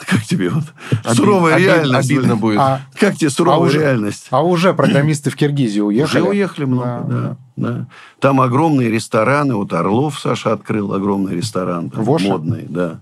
Как 0.06 0.22
тебе 0.24 0.48
вот 0.50 0.64
Обид- 1.04 1.14
суровая 1.14 1.56
обид- 1.56 1.64
реальность? 1.66 2.10
Обидно 2.10 2.36
будет. 2.36 2.58
А, 2.58 2.80
Как 2.98 3.16
тебе 3.16 3.30
суровая 3.30 3.58
А 3.58 3.62
уже- 3.62 3.78
реальность? 3.80 4.26
а 4.30 4.42
уже 4.42 4.72
программисты 4.74 5.30
в 5.30 5.36
Киргизию 5.36 5.86
уехали. 5.86 6.20
Уже 6.22 6.28
уехали 6.30 6.64
много, 6.64 7.04
Да, 7.06 7.06
да, 7.08 7.36
да. 7.56 7.86
Там 8.18 8.40
огромные 8.40 8.90
рестораны. 8.90 9.54
Вот 9.54 9.72
Орлов 9.72 10.18
Саша 10.18 10.52
открыл 10.52 10.92
огромный 10.94 11.36
ресторан. 11.36 11.90
Там, 11.90 12.04
В 12.04 12.10
Оше? 12.14 12.28
модный, 12.28 12.66
да. 12.68 13.00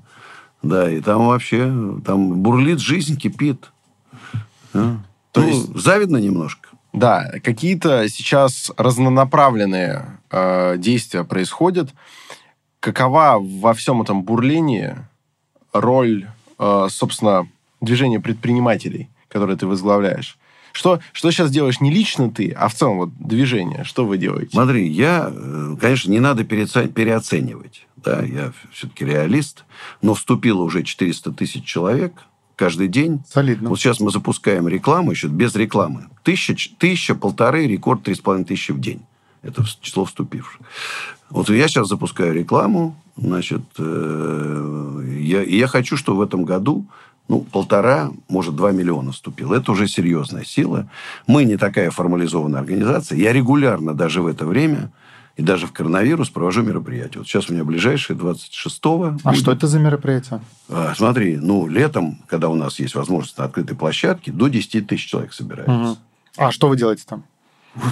Да, 0.62 0.90
и 0.90 1.00
там 1.00 1.26
вообще, 1.28 1.72
там 2.04 2.34
бурлит 2.42 2.80
жизнь, 2.80 3.16
кипит. 3.16 3.70
А. 4.74 4.96
То 5.32 5.40
Ну, 5.40 5.46
есть- 5.48 5.76
завидно 5.76 6.16
немножко. 6.16 6.68
Да, 6.92 7.30
какие-то 7.44 8.08
сейчас 8.08 8.72
разнонаправленные 8.76 10.18
э, 10.30 10.76
действия 10.78 11.22
происходят. 11.24 11.90
Какова 12.80 13.36
во 13.40 13.72
всем 13.74 14.02
этом 14.02 14.22
бурлении 14.24 14.96
роль, 15.72 16.26
собственно, 16.90 17.48
движения 17.80 18.20
предпринимателей, 18.20 19.08
которые 19.28 19.56
ты 19.56 19.66
возглавляешь? 19.66 20.38
Что, 20.72 21.00
что 21.12 21.30
сейчас 21.30 21.50
делаешь 21.50 21.80
не 21.80 21.90
лично 21.90 22.30
ты, 22.30 22.50
а 22.50 22.68
в 22.68 22.74
целом 22.74 22.98
вот 22.98 23.10
движение? 23.18 23.84
Что 23.84 24.06
вы 24.06 24.18
делаете? 24.18 24.50
Смотри, 24.52 24.86
я, 24.88 25.32
э, 25.32 25.76
конечно, 25.80 26.10
не 26.10 26.20
надо 26.20 26.44
переоце- 26.44 26.88
переоценивать. 26.88 27.86
Да, 27.96 28.22
я 28.22 28.52
все-таки 28.72 29.04
реалист. 29.04 29.64
Но 30.02 30.14
вступило 30.14 30.62
уже 30.62 30.84
400 30.84 31.32
тысяч 31.32 31.64
человек 31.64 32.12
каждый 32.54 32.88
день. 32.88 33.22
Солидно. 33.28 33.70
Вот 33.70 33.80
сейчас 33.80 33.98
мы 33.98 34.10
запускаем 34.10 34.68
рекламу 34.68 35.10
еще 35.10 35.28
без 35.28 35.54
рекламы. 35.56 36.08
Тысяча, 36.22 36.70
тысяча 36.78 37.14
полторы, 37.14 37.66
рекорд 37.66 38.02
три 38.02 38.14
с 38.14 38.20
половиной 38.20 38.46
тысячи 38.46 38.72
в 38.72 38.80
день. 38.80 39.02
Это 39.42 39.64
число 39.80 40.04
вступивших. 40.04 40.60
Вот 41.30 41.48
я 41.50 41.68
сейчас 41.68 41.88
запускаю 41.88 42.34
рекламу, 42.34 42.96
значит, 43.18 43.62
э, 43.78 45.16
я, 45.18 45.42
я 45.42 45.66
хочу, 45.66 45.96
чтобы 45.96 46.18
в 46.18 46.22
этом 46.22 46.44
году 46.44 46.86
ну, 47.28 47.40
полтора, 47.40 48.10
может, 48.28 48.56
два 48.56 48.72
миллиона 48.72 49.12
вступило. 49.12 49.54
Это 49.54 49.72
уже 49.72 49.86
серьезная 49.86 50.44
сила. 50.44 50.88
Мы 51.26 51.44
не 51.44 51.56
такая 51.56 51.90
формализованная 51.90 52.60
организация. 52.60 53.18
Я 53.18 53.32
регулярно 53.32 53.94
даже 53.94 54.22
в 54.22 54.26
это 54.26 54.46
время 54.46 54.90
и 55.36 55.42
даже 55.42 55.66
в 55.66 55.72
коронавирус 55.72 56.30
провожу 56.30 56.62
мероприятия. 56.62 57.18
Вот 57.18 57.28
сейчас 57.28 57.50
у 57.50 57.52
меня 57.52 57.64
ближайшее 57.64 58.18
26-го. 58.18 59.18
А 59.22 59.34
что 59.34 59.52
это 59.52 59.66
за 59.66 59.78
мероприятие? 59.78 60.40
А, 60.68 60.94
Смотри, 60.96 61.36
ну, 61.36 61.68
летом, 61.68 62.18
когда 62.26 62.48
у 62.48 62.54
нас 62.54 62.78
есть 62.80 62.94
возможность 62.94 63.38
на 63.38 63.44
открытой 63.44 63.76
площадке, 63.76 64.32
до 64.32 64.48
10 64.48 64.86
тысяч 64.86 65.06
человек 65.06 65.32
собирается. 65.32 65.72
Мгм. 65.72 65.96
А 66.38 66.50
что 66.50 66.68
вы 66.68 66.76
делаете 66.76 67.04
там? 67.06 67.24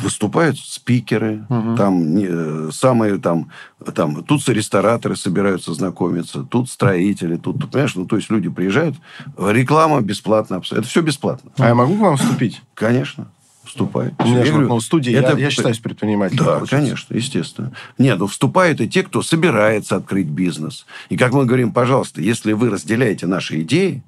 Выступают 0.02 0.58
спикеры, 0.58 1.44
Мгм. 1.48 1.76
там 1.76 2.14
не- 2.14 2.26
э, 2.28 2.70
самые 2.72 3.18
там, 3.18 3.50
там, 3.94 4.24
тут 4.24 4.46
рестораторы 4.48 5.16
собираются 5.16 5.72
знакомиться, 5.74 6.42
тут 6.42 6.68
строители, 6.70 7.36
тут, 7.36 7.70
понимаешь, 7.70 7.94
ну, 7.94 8.04
то 8.06 8.16
есть 8.16 8.30
люди 8.30 8.48
приезжают, 8.48 8.96
реклама 9.38 10.00
бесплатно, 10.00 10.60
это 10.70 10.82
все 10.82 11.02
бесплатно. 11.02 11.50
А 11.58 11.68
я 11.68 11.74
могу 11.74 11.96
к 11.96 12.00
вам 12.00 12.16
вступить? 12.16 12.62
Конечно, 12.74 13.28
вступают. 13.64 14.14
У 14.18 14.24
меня 14.26 14.38
Я 14.40 14.44
же 14.46 14.52
говорю, 14.52 14.80
студии, 14.80 15.12
это- 15.12 15.32
я, 15.32 15.38
я 15.44 15.50
считаюсь 15.50 15.78
предпринимателем. 15.78 16.38
Да, 16.44 16.56
получается. 16.58 16.76
конечно, 16.76 17.14
естественно. 17.16 17.72
Нет, 17.98 18.18
ну 18.18 18.26
вступают 18.26 18.80
и 18.80 18.88
те, 18.88 19.02
кто 19.02 19.22
собирается 19.22 19.96
открыть 19.96 20.26
бизнес. 20.28 20.86
И 21.10 21.16
как 21.16 21.32
мы 21.32 21.44
говорим, 21.46 21.72
пожалуйста, 21.72 22.20
если 22.20 22.52
вы 22.52 22.70
разделяете 22.70 23.26
наши 23.26 23.62
идеи, 23.62 24.02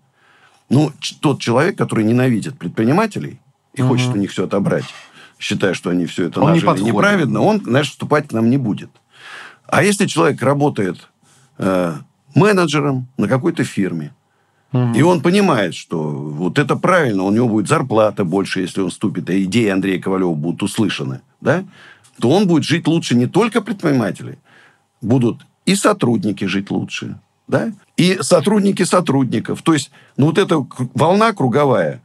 ну, 0.70 0.92
тот 1.20 1.40
человек, 1.40 1.76
который 1.78 2.04
ненавидит 2.04 2.58
предпринимателей 2.58 3.40
и 3.74 3.82
хочет 3.82 4.08
у 4.14 4.16
них 4.18 4.30
все 4.32 4.44
отобрать, 4.44 4.84
считая, 5.38 5.74
что 5.74 5.90
они 5.90 6.06
все 6.06 6.26
это 6.26 6.40
Он 6.40 6.46
не 6.46 6.54
нажили 6.54 6.66
подходит. 6.66 6.94
неправильно, 6.94 7.40
он, 7.40 7.62
знаешь, 7.64 7.90
вступать 7.90 8.28
к 8.28 8.32
нам 8.32 8.50
не 8.50 8.56
будет. 8.56 8.90
А 9.66 9.82
если 9.82 10.06
человек 10.06 10.42
работает 10.42 11.08
э, 11.58 11.94
менеджером 12.34 13.06
на 13.16 13.28
какой-то 13.28 13.64
фирме, 13.64 14.12
и 14.94 15.00
он 15.00 15.22
понимает, 15.22 15.74
что 15.74 15.98
вот 15.98 16.58
это 16.58 16.76
правильно, 16.76 17.22
у 17.22 17.30
него 17.30 17.48
будет 17.48 17.68
зарплата 17.68 18.24
больше, 18.24 18.60
если 18.60 18.82
он 18.82 18.90
вступит, 18.90 19.30
а 19.30 19.42
идеи 19.42 19.68
Андрея 19.68 19.98
Ковалева 19.98 20.34
будут 20.34 20.62
услышаны, 20.62 21.22
да, 21.40 21.64
то 22.20 22.28
он 22.28 22.46
будет 22.46 22.64
жить 22.64 22.86
лучше 22.86 23.14
не 23.14 23.26
только 23.26 23.62
предприниматели, 23.62 24.38
будут 25.00 25.46
и 25.64 25.74
сотрудники 25.74 26.44
жить 26.44 26.70
лучше, 26.70 27.18
да, 27.46 27.72
и 27.96 28.18
сотрудники 28.20 28.82
сотрудников. 28.82 29.62
То 29.62 29.72
есть, 29.72 29.90
ну, 30.18 30.26
вот 30.26 30.36
эта 30.36 30.66
волна 30.94 31.32
круговая. 31.32 32.02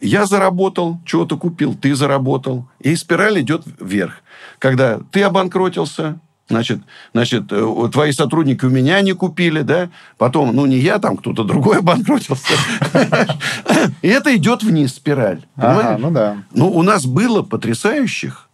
Я 0.00 0.26
заработал, 0.26 0.98
чего-то 1.04 1.36
купил, 1.36 1.74
ты 1.74 1.94
заработал. 1.94 2.66
И 2.80 2.96
спираль 2.96 3.40
идет 3.40 3.64
вверх. 3.78 4.22
Когда 4.58 5.00
ты 5.10 5.22
обанкротился, 5.22 6.18
значит, 6.48 6.80
значит, 7.12 7.44
э, 7.50 7.88
твои 7.92 8.12
сотрудники 8.12 8.64
у 8.64 8.70
меня 8.70 9.00
не 9.02 9.12
купили, 9.12 9.60
да, 9.60 9.90
потом, 10.16 10.54
ну, 10.54 10.66
не 10.66 10.78
я, 10.78 10.98
там 10.98 11.16
кто-то 11.16 11.44
другой 11.44 11.78
обанкротился. 11.80 12.54
И 14.02 14.08
это 14.08 14.34
идет 14.36 14.62
вниз 14.62 14.94
спираль. 14.94 15.44
Ага, 15.56 15.98
ну 15.98 16.10
да. 16.10 16.44
Ну, 16.52 16.70
у 16.70 16.82
нас 16.82 17.04
было 17.04 17.42
потрясающих 17.42 18.48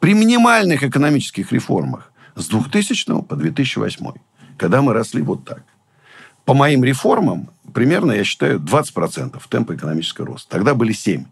при 0.00 0.14
минимальных 0.14 0.82
экономических 0.82 1.52
реформах 1.52 2.12
с 2.34 2.48
2000 2.48 3.22
по 3.22 3.36
2008, 3.36 4.06
когда 4.56 4.82
мы 4.82 4.92
росли 4.92 5.22
вот 5.22 5.44
так. 5.44 5.62
По 6.44 6.54
моим 6.54 6.82
реформам, 6.82 7.50
примерно, 7.72 8.12
я 8.12 8.24
считаю, 8.24 8.58
20% 8.60 9.40
темпа 9.48 9.74
экономического 9.74 10.26
роста. 10.28 10.50
Тогда 10.50 10.74
были 10.74 10.92
7. 10.92 11.24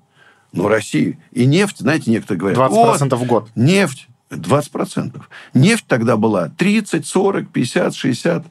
Но 0.52 0.68
Россия 0.68 1.18
и 1.32 1.46
нефть, 1.46 1.78
знаете, 1.78 2.10
некоторые 2.10 2.38
говорят... 2.38 2.58
20% 2.72 3.08
«Вот, 3.10 3.12
в 3.12 3.26
год. 3.26 3.50
Нефть 3.54 4.08
20%. 4.30 5.20
Нефть 5.54 5.84
тогда 5.86 6.16
была 6.16 6.48
30, 6.48 7.06
40, 7.06 7.50
50, 7.50 7.94
60. 7.94 8.46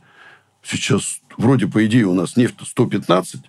Сейчас, 0.63 1.21
вроде, 1.37 1.67
по 1.67 1.85
идее, 1.85 2.05
у 2.05 2.13
нас 2.13 2.35
нефть 2.35 2.55
115. 2.63 3.41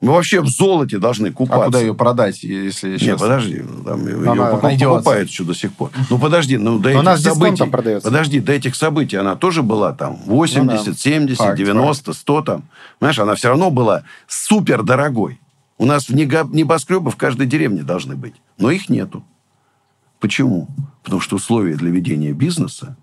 Мы 0.00 0.12
вообще 0.12 0.40
в 0.40 0.46
золоте 0.46 0.98
должны 0.98 1.32
купаться. 1.32 1.62
А 1.62 1.66
куда 1.66 1.80
ее 1.80 1.92
продать, 1.92 2.44
если 2.44 2.98
сейчас... 2.98 3.20
подожди, 3.20 3.64
там 3.84 4.06
ее 4.06 4.30
Она 4.30 4.50
покуп- 4.52 4.62
найдется. 4.62 4.94
покупают 4.94 5.28
еще 5.28 5.42
до 5.42 5.54
сих 5.54 5.72
пор. 5.72 5.90
Ну, 6.08 6.18
подожди, 6.20 6.56
ну, 6.56 6.78
до 6.78 7.02
Но 7.02 7.14
этих 7.14 7.24
событий... 7.24 7.64
продается. 7.64 8.08
Подожди, 8.08 8.38
до 8.38 8.52
этих 8.52 8.76
событий 8.76 9.16
она 9.16 9.34
тоже 9.34 9.64
была 9.64 9.92
там 9.92 10.16
80, 10.24 10.86
Ну 10.86 10.92
да. 10.92 10.96
70, 10.96 11.36
Факт, 11.38 11.58
90, 11.58 12.12
100 12.12 12.42
там. 12.42 12.62
Понимаешь, 13.00 13.18
она 13.18 13.34
все 13.34 13.48
равно 13.48 13.70
была 13.70 14.04
супер 14.28 14.84
дорогой. 14.84 15.40
У 15.78 15.84
нас 15.84 16.08
в 16.08 16.14
небоскребы 16.14 17.10
в 17.10 17.16
каждой 17.16 17.46
деревне 17.48 17.82
должны 17.82 18.14
быть. 18.14 18.34
Но 18.56 18.70
их 18.70 18.88
нету. 18.88 19.24
Почему? 20.20 20.68
Потому 21.02 21.20
что 21.20 21.36
условия 21.36 21.74
для 21.74 21.90
ведения 21.90 22.32
бизнеса 22.32 22.96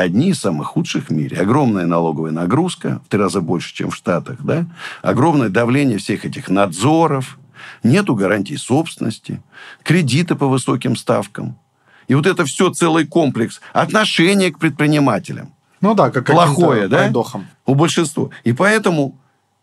одни 0.00 0.30
из 0.30 0.38
самых 0.38 0.68
худших 0.68 1.08
в 1.08 1.12
мире. 1.12 1.38
Огромная 1.38 1.86
налоговая 1.86 2.32
нагрузка, 2.32 3.00
в 3.04 3.08
три 3.08 3.20
раза 3.20 3.40
больше, 3.40 3.74
чем 3.74 3.90
в 3.90 3.96
Штатах, 3.96 4.38
да? 4.42 4.66
Огромное 5.02 5.48
давление 5.48 5.98
всех 5.98 6.24
этих 6.24 6.48
надзоров, 6.48 7.38
нету 7.82 8.14
гарантий 8.14 8.56
собственности, 8.56 9.42
кредиты 9.82 10.34
по 10.34 10.46
высоким 10.46 10.96
ставкам. 10.96 11.58
И 12.08 12.14
вот 12.14 12.26
это 12.26 12.44
все 12.44 12.70
целый 12.70 13.06
комплекс 13.06 13.60
отношения 13.72 14.50
к 14.50 14.58
предпринимателям. 14.58 15.52
Ну 15.80 15.94
да, 15.94 16.10
как 16.10 16.26
Плохое, 16.26 16.88
да? 16.88 16.98
пройдохам. 16.98 17.46
У 17.64 17.74
большинства. 17.74 18.30
И 18.44 18.52
поэтому, 18.52 19.18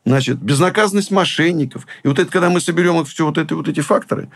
значит, 0.06 0.38
безнаказанность 0.40 1.12
мошенников. 1.12 1.88
И 2.04 2.08
вот 2.08 2.20
это, 2.20 2.30
когда 2.30 2.50
мы 2.50 2.60
соберем 2.60 2.94
вот 2.94 3.08
все 3.08 3.26
вот, 3.26 3.38
это, 3.38 3.56
вот 3.56 3.68
эти 3.68 3.80
факторы, 3.80 4.30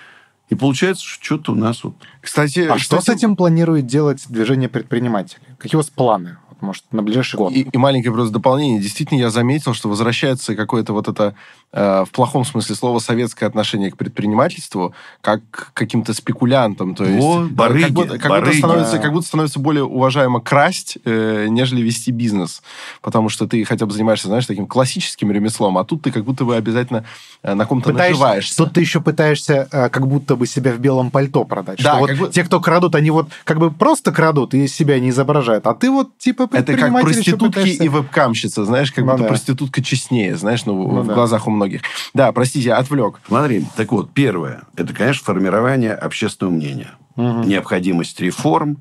и 0.50 0.56
получается, 0.56 1.04
что 1.04 1.24
что-то 1.24 1.52
у 1.52 1.56
нас 1.56 1.84
вот... 1.84 1.96
Кстати, 2.22 2.62
А 2.62 2.78
что 2.78 3.02
с 3.02 3.10
этим 3.10 3.36
планирует 3.36 3.86
делать 3.86 4.24
движение 4.30 4.70
предпринимателей? 4.70 5.42
Какие 5.58 5.76
у 5.78 5.80
вас 5.80 5.90
планы? 5.90 6.38
Может, 6.62 6.84
на 6.92 7.02
ближайший 7.04 7.36
год. 7.38 7.52
И, 7.54 7.62
и 7.62 7.78
маленькое 7.78 8.14
просто 8.14 8.34
дополнение. 8.34 8.80
Действительно, 8.80 9.20
я 9.20 9.30
заметил, 9.30 9.74
что 9.74 9.90
возвращается 9.90 10.56
какое-то 10.56 10.94
вот 10.94 11.08
это, 11.08 11.36
э, 11.74 12.06
в 12.06 12.12
плохом 12.12 12.46
смысле 12.46 12.76
слова, 12.76 13.00
советское 13.00 13.46
отношение 13.46 13.92
к 13.92 13.98
предпринимательству, 13.98 14.94
как 15.22 15.42
к 15.52 15.74
каким-то 15.74 16.14
спекулянтам. 16.14 16.96
То 16.96 17.06
есть, 17.06 17.24
О, 17.24 17.48
барыги, 17.50 17.84
как, 17.84 17.92
будто, 17.94 18.20
как, 18.20 18.30
барыги. 18.30 18.48
будто 18.56 18.58
становится, 18.68 19.00
как 19.00 19.12
будто 19.14 19.28
становится 19.28 19.60
более 19.60 19.84
уважаемо 19.84 20.40
красть, 20.42 20.98
э, 21.06 21.48
нежели 21.50 21.82
вести 21.82 22.12
бизнес. 22.12 22.62
Потому 23.02 23.30
что 23.30 23.48
ты 23.48 23.64
хотя 23.66 23.86
бы 23.86 23.92
занимаешься, 23.94 24.28
знаешь, 24.28 24.46
таким 24.46 24.68
классическим 24.68 25.32
ремеслом, 25.32 25.78
а 25.78 25.84
тут 25.86 26.02
ты 26.04 26.12
как 26.12 26.24
будто 26.24 26.46
бы 26.46 26.56
обязательно 26.56 27.06
э, 27.44 27.54
на 27.54 27.66
ком-то 27.66 27.92
Пытаешься- 27.92 28.12
наживаешься. 28.20 28.58
Тут 28.58 28.74
ты 28.74 28.82
еще 28.82 29.02
пытаешься 29.02 29.68
э, 29.72 29.90
как 29.90 30.08
будто 30.08 30.36
бы 30.36 30.48
себя 30.48 30.72
в 30.74 30.80
белом 30.80 31.12
пальто 31.12 31.44
продать. 31.44 31.82
Да, 31.84 31.92
что 31.92 32.00
вот 32.00 32.12
будто- 32.18 32.34
те, 32.34 32.44
кто 32.44 32.60
крадут, 32.60 32.96
они 32.96 33.12
вот 33.12 33.28
как 33.44 33.60
бы 33.60 33.72
просто 33.72 34.12
крадут 34.12 34.54
и 34.54 34.68
себя 34.68 35.00
не 35.00 35.10
изображают. 35.10 35.68
А 35.68 35.74
ты 35.74 35.92
вот 35.92 36.18
типа 36.18 36.47
Это 36.52 36.76
как 36.76 37.02
проститутки 37.02 37.70
и 37.70 37.88
вебкамщица, 37.88 38.66
знаешь, 38.66 38.92
как 38.92 39.06
Ну 39.06 39.12
будто 39.12 39.24
да. 39.24 39.30
проститутка 39.30 39.84
честнее, 39.84 40.36
знаешь, 40.36 40.66
ну, 40.66 40.74
Ну 40.92 41.02
в 41.02 41.08
да. 41.08 41.14
глазах 41.14 41.48
у 41.48 41.52
многих. 41.52 41.82
Да, 42.14 42.32
простите, 42.32 42.74
отвлек. 42.74 43.20
Смотри, 43.28 43.66
так 43.76 43.92
вот, 43.92 44.12
первое, 44.14 44.64
это, 44.76 44.94
конечно, 44.94 45.24
формирование 45.26 45.94
общественного 45.94 46.54
мнения. 46.56 46.92
Необходимость 47.16 48.20
реформ, 48.20 48.78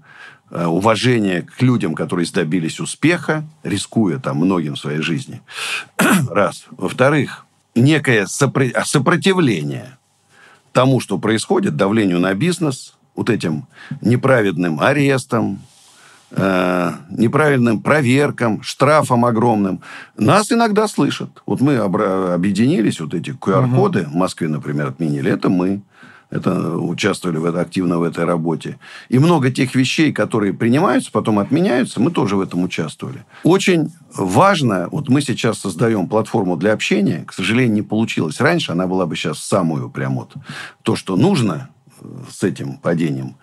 э, 0.50 0.66
уважение 0.66 1.42
к 1.42 1.60
людям, 1.62 1.94
которые 1.94 2.26
добились 2.32 2.80
успеха, 2.80 3.44
рискуя 3.62 4.18
там 4.18 4.36
многим 4.38 4.74
в 4.74 4.78
своей 4.78 5.00
жизни. 5.00 5.40
Раз. 6.30 6.66
Во-вторых, 6.70 7.46
некое 7.74 8.24
сопро- 8.26 8.72
сопротивление 8.84 9.96
тому, 10.72 11.00
что 11.00 11.18
происходит, 11.18 11.76
давлению 11.76 12.20
на 12.20 12.34
бизнес, 12.34 12.94
вот 13.14 13.30
этим 13.30 13.66
неправедным 14.02 14.78
арестам, 14.80 15.60
э, 16.30 16.92
неправильным 17.10 17.80
проверкам, 17.80 18.62
штрафам 18.62 19.24
огромным. 19.24 19.80
Нас 20.16 20.52
иногда 20.52 20.88
слышат. 20.88 21.30
Вот 21.46 21.60
мы 21.60 21.74
обра- 21.74 22.34
объединились, 22.34 23.00
вот 23.00 23.14
эти 23.14 23.30
QR-коды 23.30 24.04
в 24.04 24.14
Москве, 24.14 24.48
например, 24.48 24.88
отменили. 24.88 25.30
Это 25.30 25.48
мы. 25.48 25.82
Это 26.28 26.76
участвовали 26.76 27.38
в 27.38 27.44
это, 27.44 27.60
активно 27.60 27.98
в 27.98 28.02
этой 28.02 28.24
работе. 28.24 28.78
И 29.08 29.18
много 29.18 29.52
тех 29.52 29.76
вещей, 29.76 30.12
которые 30.12 30.52
принимаются, 30.52 31.12
потом 31.12 31.38
отменяются, 31.38 32.00
мы 32.00 32.10
тоже 32.10 32.34
в 32.34 32.40
этом 32.40 32.64
участвовали. 32.64 33.24
Очень 33.44 33.92
важно, 34.12 34.88
вот 34.90 35.08
мы 35.08 35.20
сейчас 35.22 35.58
создаем 35.60 36.08
платформу 36.08 36.56
для 36.56 36.72
общения, 36.72 37.24
к 37.24 37.32
сожалению, 37.32 37.74
не 37.74 37.82
получилось. 37.82 38.40
Раньше 38.40 38.72
она 38.72 38.88
была 38.88 39.06
бы 39.06 39.14
сейчас 39.14 39.38
самую 39.38 39.88
прям 39.88 40.16
вот 40.16 40.34
то, 40.82 40.96
что 40.96 41.16
нужно 41.16 41.68
э, 42.00 42.06
с 42.28 42.42
этим 42.42 42.78
падением. 42.78 43.36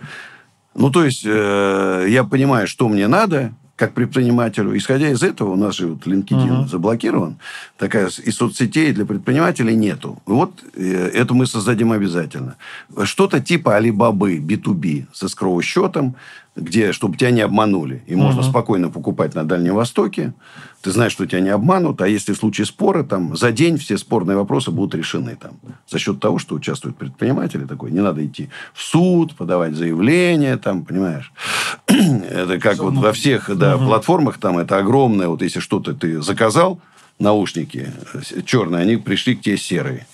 Ну, 0.75 0.89
то 0.89 1.03
есть, 1.03 1.23
э, 1.25 2.05
я 2.09 2.23
понимаю, 2.23 2.67
что 2.67 2.89
мне 2.89 3.07
надо, 3.07 3.53
как 3.75 3.93
предпринимателю. 3.93 4.77
Исходя 4.77 5.09
из 5.09 5.23
этого, 5.23 5.51
у 5.51 5.55
нас 5.55 5.75
же 5.75 5.87
вот 5.87 6.05
LinkedIn 6.05 6.67
заблокирован. 6.67 7.37
Такая 7.77 8.09
и 8.23 8.31
соцсетей 8.31 8.93
для 8.93 9.05
предпринимателей 9.05 9.75
нету. 9.75 10.21
Вот 10.25 10.63
э, 10.75 11.09
это 11.13 11.33
мы 11.33 11.47
создадим 11.47 11.91
обязательно. 11.91 12.55
Что-то 13.03 13.39
типа 13.39 13.75
Алибабы, 13.75 14.37
B2B, 14.37 15.07
с 15.11 15.23
escrow 15.23 15.61
счетом, 15.61 16.15
где, 16.55 16.93
чтобы 16.93 17.17
тебя 17.17 17.31
не 17.31 17.41
обманули. 17.41 18.03
И 18.05 18.15
можно 18.15 18.43
спокойно 18.43 18.89
покупать 18.89 19.33
на 19.33 19.43
Дальнем 19.43 19.75
Востоке. 19.75 20.33
Ты 20.81 20.91
знаешь, 20.91 21.11
что 21.11 21.25
тебя 21.25 21.39
не 21.39 21.49
обманут. 21.49 22.01
А 22.01 22.07
если 22.07 22.33
в 22.33 22.37
случае 22.37 22.65
спора, 22.65 23.03
там, 23.03 23.35
за 23.35 23.51
день 23.51 23.77
все 23.77 23.97
спорные 23.97 24.37
вопросы 24.37 24.69
будут 24.69 24.93
решены. 24.95 25.35
Там, 25.35 25.53
за 25.89 25.97
счет 25.97 26.19
того, 26.19 26.37
что 26.37 26.55
участвуют 26.55 26.97
предприниматели. 26.97 27.65
Такой, 27.65 27.91
не 27.91 28.01
надо 28.01 28.23
идти 28.25 28.49
в 28.73 28.83
суд, 28.83 29.35
подавать 29.35 29.73
заявление, 29.73 30.57
там, 30.57 30.85
понимаешь. 30.85 31.31
Это 31.87 32.59
как 32.59 32.77
вот 32.77 32.93
во 32.93 33.13
всех 33.13 33.55
да, 33.57 33.77
платформах, 33.77 34.37
там 34.37 34.57
это 34.57 34.77
огромное, 34.77 35.27
вот 35.27 35.41
если 35.41 35.59
что-то 35.59 35.93
ты 35.93 36.21
заказал, 36.21 36.79
наушники 37.19 37.91
э, 38.13 38.41
черные, 38.45 38.81
они 38.81 38.97
пришли 38.97 39.35
к 39.35 39.41
тебе 39.41 39.57
серые. 39.57 40.07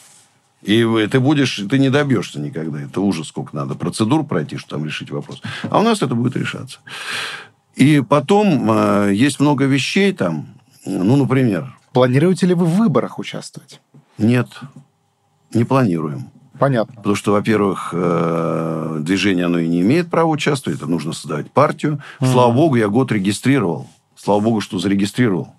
И 0.62 1.08
ты 1.10 1.20
будешь, 1.20 1.62
ты 1.70 1.80
не 1.80 1.90
добьешься 1.90 2.40
никогда. 2.40 2.82
Это 2.82 3.02
ужас, 3.02 3.28
сколько 3.28 3.56
надо 3.56 3.76
процедур 3.76 4.26
пройти, 4.26 4.58
чтобы 4.58 4.82
там 4.82 4.86
решить 4.86 5.10
вопрос. 5.10 5.42
А 5.70 5.80
у 5.80 5.84
нас 5.84 6.02
это 6.02 6.16
будет 6.16 6.36
решаться. 6.36 6.80
И 7.76 8.02
потом 8.02 8.70
э, 8.70 9.12
есть 9.14 9.40
много 9.40 9.66
вещей 9.66 10.12
там, 10.12 10.48
ну, 10.86 11.16
например, 11.16 11.76
Планируете 11.94 12.46
ли 12.46 12.54
вы 12.54 12.66
в 12.66 12.76
выборах 12.76 13.20
участвовать? 13.20 13.82
нет, 14.18 14.48
не 15.54 15.64
планируем. 15.64 16.30
Понятно. 16.60 16.94
Потому 16.96 17.16
что, 17.16 17.32
во-первых, 17.32 17.92
э, 17.94 18.98
движение 19.00 19.46
оно 19.46 19.60
и 19.60 19.68
не 19.68 19.80
имеет 19.80 20.10
права 20.10 20.28
участвовать, 20.30 20.78
это 20.80 20.88
нужно 20.88 21.14
создавать 21.14 21.50
партию. 21.52 22.02
Слава 22.22 22.52
богу, 22.52 22.76
я 22.76 22.90
год 22.90 23.14
регистрировал. 23.14 23.88
Слава 24.18 24.42
богу, 24.42 24.60
что 24.60 24.78
зарегистрировал. 24.78 25.54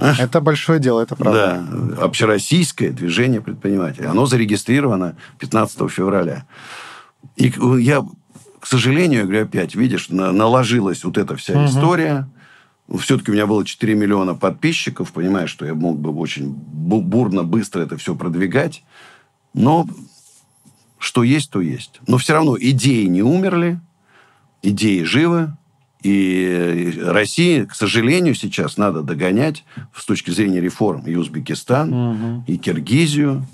Это 0.00 0.40
большое 0.40 0.78
дело, 0.80 1.00
это 1.00 1.16
правда. 1.16 1.64
Да, 1.96 2.04
общероссийское 2.04 2.90
движение 2.90 3.40
предпринимателей. 3.40 4.06
Оно 4.06 4.26
зарегистрировано 4.26 5.16
15 5.38 5.90
февраля. 5.90 6.44
И 7.36 7.52
я, 7.80 8.04
к 8.60 8.66
сожалению, 8.66 9.24
говорю 9.24 9.44
опять, 9.44 9.74
видишь, 9.74 10.08
на- 10.08 10.32
наложилась 10.32 11.04
вот 11.04 11.18
эта 11.18 11.36
вся 11.36 11.54
история. 11.66 12.28
Все-таки 13.00 13.30
у 13.30 13.34
меня 13.34 13.46
было 13.46 13.64
4 13.64 13.94
миллиона 13.94 14.34
подписчиков, 14.34 15.12
понимаешь, 15.12 15.50
что 15.50 15.66
я 15.66 15.74
мог 15.74 15.98
бы 15.98 16.10
очень 16.14 16.46
бу- 16.48 17.02
бурно, 17.02 17.42
быстро 17.44 17.82
это 17.82 17.96
все 17.98 18.14
продвигать. 18.14 18.82
Но 19.52 19.86
что 20.98 21.22
есть, 21.22 21.50
то 21.50 21.60
есть. 21.60 22.00
Но 22.06 22.16
все 22.18 22.32
равно 22.34 22.56
идеи 22.58 23.04
не 23.04 23.22
умерли, 23.22 23.78
идеи 24.62 25.02
живы. 25.02 25.52
И 26.02 26.96
России, 27.04 27.64
к 27.64 27.74
сожалению, 27.74 28.34
сейчас 28.34 28.76
надо 28.76 29.02
догонять 29.02 29.64
с 29.96 30.04
точки 30.04 30.30
зрения 30.30 30.60
реформ 30.60 31.02
и 31.06 31.14
Узбекистан, 31.16 32.44
и 32.46 32.56
Киргизию, 32.56 33.44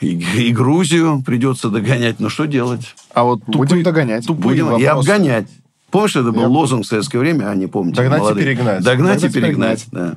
и, 0.00 0.08
и 0.36 0.52
Грузию 0.52 1.22
придется 1.26 1.68
догонять. 1.68 2.20
Но 2.20 2.28
что 2.28 2.44
делать? 2.44 2.94
А 3.12 3.24
вот 3.24 3.40
Будем 3.46 3.78
тупые- 3.78 3.82
догонять. 3.84 4.26
Тупые 4.26 4.62
Будем 4.64 4.76
и 4.78 4.84
обгонять. 4.84 5.48
Помнишь, 5.90 6.16
это 6.16 6.30
был 6.32 6.42
Я- 6.42 6.48
лозунг 6.48 6.84
в 6.84 6.88
советское 6.88 7.18
время? 7.18 7.48
А, 7.50 7.54
не 7.54 7.66
помните. 7.66 7.96
Догнать 7.96 8.18
и 8.18 8.22
молодые. 8.22 8.44
перегнать. 8.46 8.84
Догнать, 8.84 9.18
и 9.18 9.22
Догнать 9.22 9.24
и 9.24 9.40
перегнать, 9.40 9.86
да. 9.92 10.16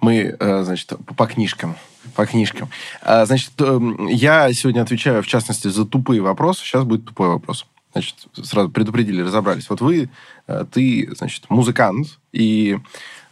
Мы, 0.00 0.34
э, 0.38 0.62
значит, 0.64 0.88
по- 1.06 1.14
по 1.14 1.26
книжкам. 1.26 1.76
По 2.16 2.24
книжкам. 2.26 2.70
А, 3.02 3.24
Значит, 3.26 3.52
эм, 3.60 4.08
я 4.08 4.52
сегодня 4.54 4.80
отвечаю, 4.80 5.22
в 5.22 5.26
частности, 5.26 5.68
за 5.68 5.84
тупые 5.84 6.20
вопросы. 6.22 6.62
Сейчас 6.64 6.84
будет 6.84 7.04
тупой 7.04 7.28
вопрос. 7.28 7.66
Значит, 7.92 8.16
сразу 8.34 8.70
предупредили, 8.70 9.22
разобрались. 9.22 9.68
Вот 9.68 9.80
вы, 9.80 10.10
э, 10.46 10.64
ты, 10.70 11.08
значит, 11.16 11.48
музыкант 11.48 12.18
и 12.32 12.78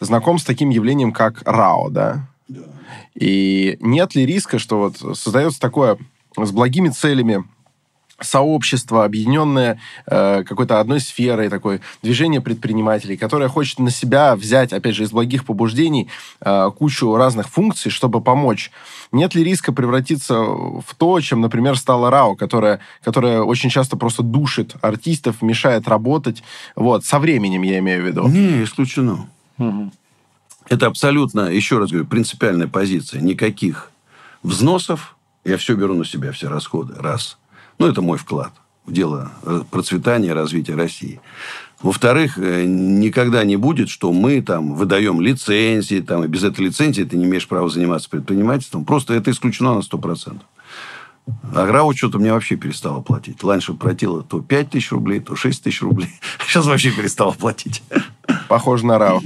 знаком 0.01 0.39
с 0.39 0.45
таким 0.45 0.71
явлением, 0.71 1.13
как 1.13 1.43
РАО, 1.45 1.91
да? 1.91 2.27
И 3.15 3.77
нет 3.81 4.15
ли 4.15 4.27
риска, 4.27 4.59
что 4.59 4.79
вот 4.79 5.19
создается 5.19 5.61
такое 5.61 5.99
с 6.37 6.51
благими 6.51 6.89
целями 6.89 7.45
сообщество, 8.21 9.05
объединенное 9.05 9.81
э, 10.07 10.43
какой-то 10.45 10.81
одной 10.81 11.01
сферой, 11.01 11.49
такое 11.49 11.81
движение 12.03 12.41
предпринимателей, 12.41 13.17
которое 13.17 13.49
хочет 13.49 13.79
на 13.79 13.91
себя 13.91 14.35
взять, 14.35 14.73
опять 14.73 14.95
же, 14.95 15.05
из 15.05 15.13
благих 15.13 15.45
побуждений 15.45 16.09
э, 16.41 16.71
кучу 16.77 17.15
разных 17.17 17.49
функций, 17.49 17.91
чтобы 17.91 18.21
помочь. 18.21 18.71
Нет 19.13 19.35
ли 19.35 19.45
риска 19.45 19.73
превратиться 19.73 20.35
в 20.35 20.95
то, 20.97 21.21
чем, 21.21 21.41
например, 21.41 21.77
стала 21.79 22.11
РАО, 22.11 22.35
которая, 22.35 22.81
которая 23.03 23.43
очень 23.43 23.71
часто 23.71 23.97
просто 23.97 24.23
душит 24.23 24.75
артистов, 24.81 25.41
мешает 25.41 25.89
работать? 25.89 26.43
Вот, 26.75 27.05
со 27.05 27.19
временем 27.19 27.63
я 27.63 27.79
имею 27.79 28.03
в 28.03 28.07
виду. 28.07 28.29
Не, 28.29 28.65
исключено. 28.65 29.29
Это 30.69 30.87
абсолютно, 30.87 31.49
еще 31.49 31.79
раз 31.79 31.91
говорю, 31.91 32.07
принципиальная 32.07 32.69
позиция. 32.69 33.23
Никаких 33.23 33.91
взносов. 34.43 35.17
Я 35.45 35.57
все 35.57 35.75
беру 35.75 35.95
на 35.95 36.05
себя, 36.05 36.33
все 36.33 36.49
расходы. 36.49 36.95
Раз. 36.99 37.38
Ну, 37.79 37.87
это 37.87 38.03
мой 38.03 38.19
вклад 38.19 38.53
в 38.87 38.93
дело 38.93 39.31
э, 39.43 39.63
процветания 39.71 40.33
развития 40.33 40.75
России. 40.75 41.21
Во-вторых, 41.81 42.39
э, 42.39 42.65
никогда 42.65 43.45
не 43.45 43.57
будет, 43.57 43.89
что 43.89 44.13
мы 44.13 44.43
там 44.43 44.75
выдаем 44.75 45.21
лицензии, 45.21 46.01
там, 46.01 46.25
и 46.25 46.27
без 46.27 46.43
этой 46.43 46.67
лицензии 46.67 47.05
ты 47.05 47.17
не 47.17 47.25
имеешь 47.25 47.47
права 47.47 47.69
заниматься 47.69 48.11
предпринимательством. 48.11 48.85
Просто 48.85 49.15
это 49.15 49.31
исключено 49.31 49.75
на 49.75 49.81
100%. 49.81 50.41
А 51.55 51.67
ГРАУ 51.67 51.95
что-то 51.95 52.19
мне 52.19 52.33
вообще 52.33 52.57
перестало 52.57 53.01
платить. 53.01 53.45
Раньше 53.45 53.75
платила 53.75 54.23
то 54.23 54.41
5 54.41 54.71
тысяч 54.71 54.91
рублей, 54.91 55.21
то 55.21 55.37
6 55.37 55.63
тысяч 55.63 55.83
рублей. 55.83 56.11
Сейчас 56.47 56.67
вообще 56.67 56.91
перестала 56.91 57.33
платить. 57.33 57.83
Похоже 58.49 58.87
на 58.87 58.99
РАО. 58.99 59.21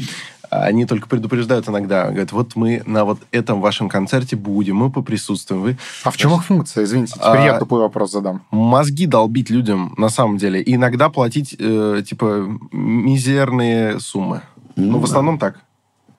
Они 0.52 0.84
только 0.84 1.08
предупреждают 1.08 1.66
иногда. 1.68 2.06
Говорят, 2.08 2.32
вот 2.32 2.56
мы 2.56 2.82
на 2.84 3.04
вот 3.06 3.18
этом 3.30 3.60
вашем 3.62 3.88
концерте 3.88 4.36
будем, 4.36 4.76
мы 4.76 4.90
поприсутствуем. 4.90 5.62
Вы 5.62 5.78
А 6.04 6.10
в 6.10 6.16
чем 6.18 6.34
их 6.34 6.44
функция? 6.44 6.84
Извините, 6.84 7.14
теперь 7.14 7.26
А- 7.40 7.44
я 7.44 7.58
тупой 7.58 7.80
вопрос 7.80 8.12
задам. 8.12 8.42
мозги 8.50 9.06
долбить 9.06 9.48
людям 9.50 9.94
на 9.96 10.10
самом 10.10 10.36
деле. 10.36 10.60
И 10.60 10.74
иногда 10.74 11.08
платить, 11.08 11.56
э, 11.58 12.02
типа, 12.06 12.46
мизерные 12.70 13.98
суммы. 14.00 14.42
Ну, 14.76 14.92
Ну, 14.92 14.98
в 14.98 15.00
да. 15.02 15.04
основном 15.06 15.38
так. 15.38 15.60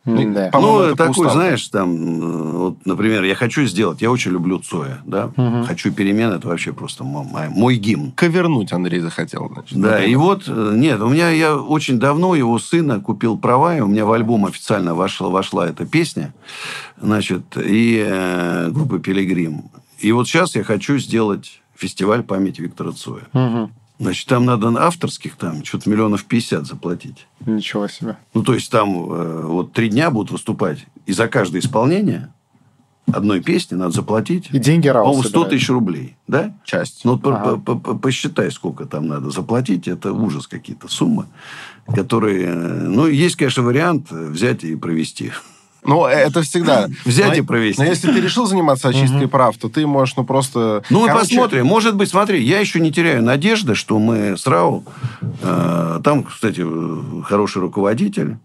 М, 0.06 0.34
Да. 0.34 0.50
Ну, 0.54 0.82
это 0.82 0.96
такой, 0.98 1.12
уставу. 1.12 1.30
знаешь, 1.30 1.66
там, 1.70 1.96
э, 1.96 2.52
вот, 2.58 2.86
например, 2.86 3.24
я 3.24 3.36
хочу 3.36 3.64
сделать, 3.66 4.02
я 4.02 4.12
очень 4.12 4.32
люблю 4.32 4.60
Цоя, 4.60 5.02
да, 5.06 5.32
хочу 5.66 5.94
перемен, 5.94 6.32
это 6.32 6.48
вообще 6.50 6.74
просто 6.74 7.04
мо- 7.06 7.24
мой, 7.24 7.48
мой 7.50 7.76
гимн. 7.78 8.12
Ковернуть 8.12 8.74
Андрей 8.74 9.00
захотел, 9.00 9.50
значит. 9.54 9.78
Да, 9.80 9.92
например. 9.92 10.10
и 10.10 10.16
вот, 10.16 10.44
э, 10.48 10.72
нет, 10.76 11.00
у 11.02 11.08
меня, 11.08 11.30
я 11.30 11.56
очень 11.58 12.00
давно 12.00 12.36
его 12.36 12.60
сына 12.60 13.00
купил 13.00 13.38
права, 13.38 13.78
и 13.78 13.80
у 13.82 13.88
меня 13.88 14.06
в 14.06 14.12
альбом 14.12 14.46
официально 14.46 14.94
вошла, 14.94 15.30
вошла 15.30 15.68
эта 15.68 15.86
песня, 15.86 16.34
значит, 17.02 17.44
и 17.58 18.04
э, 18.06 18.70
группа 18.72 19.00
«Пилигрим». 19.00 19.64
И 20.00 20.12
вот 20.12 20.28
сейчас 20.28 20.56
я 20.56 20.66
хочу 20.66 20.98
сделать 20.98 21.62
фестиваль 21.76 22.24
памяти 22.24 22.60
Виктора 22.62 22.92
Цоя. 22.92 23.24
Мгм. 23.32 23.72
Значит, 24.04 24.28
там 24.28 24.46
надо 24.46 24.68
авторских, 24.80 25.36
там, 25.36 25.64
что-то 25.64 25.90
миллионов 25.90 26.26
пятьдесят 26.26 26.66
заплатить. 26.68 27.26
Ничего 27.46 27.88
себе. 27.88 28.18
Ну, 28.34 28.44
то 28.44 28.54
есть, 28.54 28.70
там 28.72 28.90
э, 29.12 29.42
вот 29.46 29.74
три 29.74 29.90
дня 29.90 30.12
будут 30.12 30.32
выступать, 30.32 30.86
и 31.06 31.14
за 31.14 31.28
каждое 31.28 31.60
исполнение 31.60 32.32
одной 33.12 33.42
песни 33.42 33.76
надо 33.76 33.92
заплатить, 33.92 34.50
И 34.52 34.60
деньги 34.60 34.88
РАО 34.88 35.04
по-моему, 35.04 35.24
100 35.24 35.30
собирает. 35.30 35.50
тысяч 35.52 35.70
рублей, 35.70 36.16
да? 36.28 36.54
Часть. 36.64 37.02
Ну, 37.06 37.20
Ага. 37.24 37.58
по- 37.58 37.76
по- 37.76 37.80
по- 37.80 37.98
посчитай, 37.98 38.50
сколько 38.52 38.86
там 38.86 39.08
надо 39.08 39.30
заплатить. 39.30 39.88
Это 39.88 40.14
ужас 40.14 40.48
какие-то 40.48 40.88
суммы, 40.88 41.26
которые... 41.94 42.46
э, 42.46 42.54
Ну, 42.88 43.08
есть, 43.08 43.36
конечно, 43.36 43.64
вариант 43.64 44.10
взять 44.12 44.64
и 44.64 44.76
провести. 44.76 45.32
Ну, 45.86 46.06
это 46.06 46.42
всегда. 46.42 46.88
Взять 47.06 47.30
Но- 47.30 47.34
и 47.36 47.42
провести. 47.42 47.82
Но 47.82 47.88
если 47.88 48.12
ты 48.12 48.20
решил 48.22 48.46
заниматься 48.46 48.90
очисткой 48.90 49.28
прав, 49.28 49.58
то 49.58 49.70
ты 49.70 49.86
можешь, 49.86 50.16
ну, 50.16 50.24
просто... 50.24 50.84
Ну, 50.90 51.02
мы 51.02 51.08
Короче, 51.08 51.30
посмотрим. 51.30 51.66
Может 51.66 51.96
быть, 51.96 52.10
смотри, 52.10 52.42
я 52.44 52.60
еще 52.60 52.80
не 52.80 52.92
теряю 52.92 53.24
надежды, 53.24 53.76
что 53.76 54.00
мы 54.00 54.38
с 54.38 54.48
РАУ... 54.48 54.84
э, 55.42 56.00
там, 56.04 56.24
кстати, 56.24 56.64
э, 56.66 57.24
хороший 57.24 57.62
руководитель. 57.62 58.38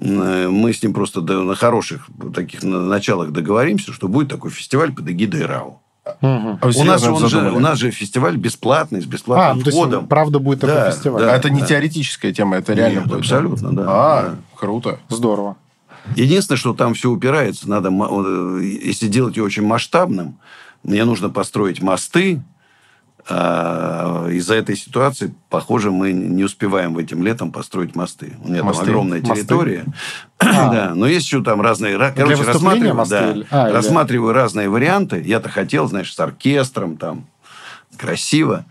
Э, 0.00 0.48
Мы 0.48 0.72
с 0.72 0.82
ним 0.82 0.94
просто 0.94 1.20
на 1.20 1.54
хороших 1.54 2.06
таких 2.34 2.62
на- 2.62 2.80
началах 2.86 3.30
договоримся, 3.30 3.92
что 3.92 4.08
будет 4.08 4.28
такой 4.28 4.50
фестиваль 4.50 4.92
под 4.92 5.08
эгидой 5.08 5.44
РАУ. 5.46 5.78
Мгм. 6.20 6.58
А 6.60 6.66
У 6.66 6.84
нас, 6.84 7.00
же, 7.02 7.12
он 7.12 7.54
у 7.54 7.60
нас 7.60 7.78
же 7.78 7.92
фестиваль 7.92 8.36
бесплатный, 8.36 9.00
с 9.02 9.04
А, 9.04 9.08
бесплатным 9.08 9.58
ну, 9.58 9.62
то 9.62 9.68
есть, 9.68 9.78
входом. 9.78 10.06
правда 10.08 10.40
будет 10.40 10.60
такой 10.60 10.74
Да, 10.74 10.90
фестиваль. 10.90 11.22
да. 11.22 11.32
А 11.32 11.36
это 11.36 11.48
не 11.48 11.60
да. 11.60 11.66
теоретическая 11.66 12.32
тема, 12.32 12.56
это 12.56 12.72
реально 12.74 13.00
Нет, 13.00 13.06
будет. 13.06 13.18
абсолютно, 13.20 13.72
да. 13.72 13.84
А, 13.86 14.22
Да. 14.30 14.36
круто. 14.56 14.98
Здорово. 15.08 15.56
Единственное, 16.16 16.58
что 16.58 16.74
там 16.74 16.94
все 16.94 17.10
упирается, 17.10 17.68
надо, 17.68 17.90
э, 17.90 18.60
если 18.62 19.08
делать 19.08 19.36
ее 19.36 19.44
очень 19.44 19.64
масштабным, 19.64 20.38
мне 20.82 21.04
нужно 21.04 21.30
построить 21.30 21.80
мосты. 21.80 22.42
А 23.28 24.26
из-за 24.30 24.56
этой 24.56 24.76
ситуации, 24.76 25.32
похоже, 25.48 25.92
мы 25.92 26.12
не 26.12 26.42
успеваем 26.42 26.98
этим 26.98 27.22
летом 27.22 27.52
построить 27.52 27.94
мосты. 27.94 28.32
У 28.42 28.48
меня 28.48 28.64
Мосты? 28.64 28.80
там 28.80 28.90
огромная 28.90 29.20
территория. 29.20 29.84
А. 30.38 30.44
Да, 30.72 30.92
но 30.96 31.06
есть 31.06 31.26
еще 31.26 31.40
там 31.40 31.60
разные... 31.60 31.96
Для 31.96 32.10
Короче, 32.10 32.42
рассматриваю, 32.42 32.96
мосты 32.96 33.14
да, 33.14 33.46
а, 33.50 33.68
или- 33.68 33.74
рассматриваю 33.76 34.32
разные 34.32 34.68
варианты. 34.68 35.22
Я-то 35.24 35.48
хотел, 35.48 35.86
знаешь, 35.86 36.12
с 36.12 36.18
оркестром 36.18 36.96
там, 36.96 37.26
красиво. 37.96 38.64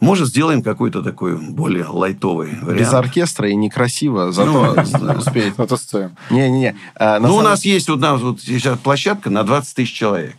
Может, 0.00 0.28
сделаем 0.28 0.62
какой-то 0.62 1.02
такой 1.02 1.36
более 1.36 1.86
лайтовый 1.86 2.50
вариант. 2.60 2.80
Без 2.80 2.92
оркестра 2.92 3.48
и 3.48 3.54
некрасиво, 3.54 4.30
зато 4.30 4.76
успеет. 5.18 5.54
Зато 5.56 5.76
стоим. 5.76 6.16
Не-не-не. 6.30 6.76
А, 6.94 7.18
Ну, 7.18 7.36
у 7.36 7.40
нас 7.40 7.64
есть 7.64 7.88
вот, 7.88 7.98
у 7.98 8.00
нас 8.00 8.20
вот 8.20 8.40
сейчас 8.40 8.78
площадка 8.78 9.30
на 9.30 9.42
20 9.42 9.74
тысяч 9.74 9.92
человек. 9.92 10.36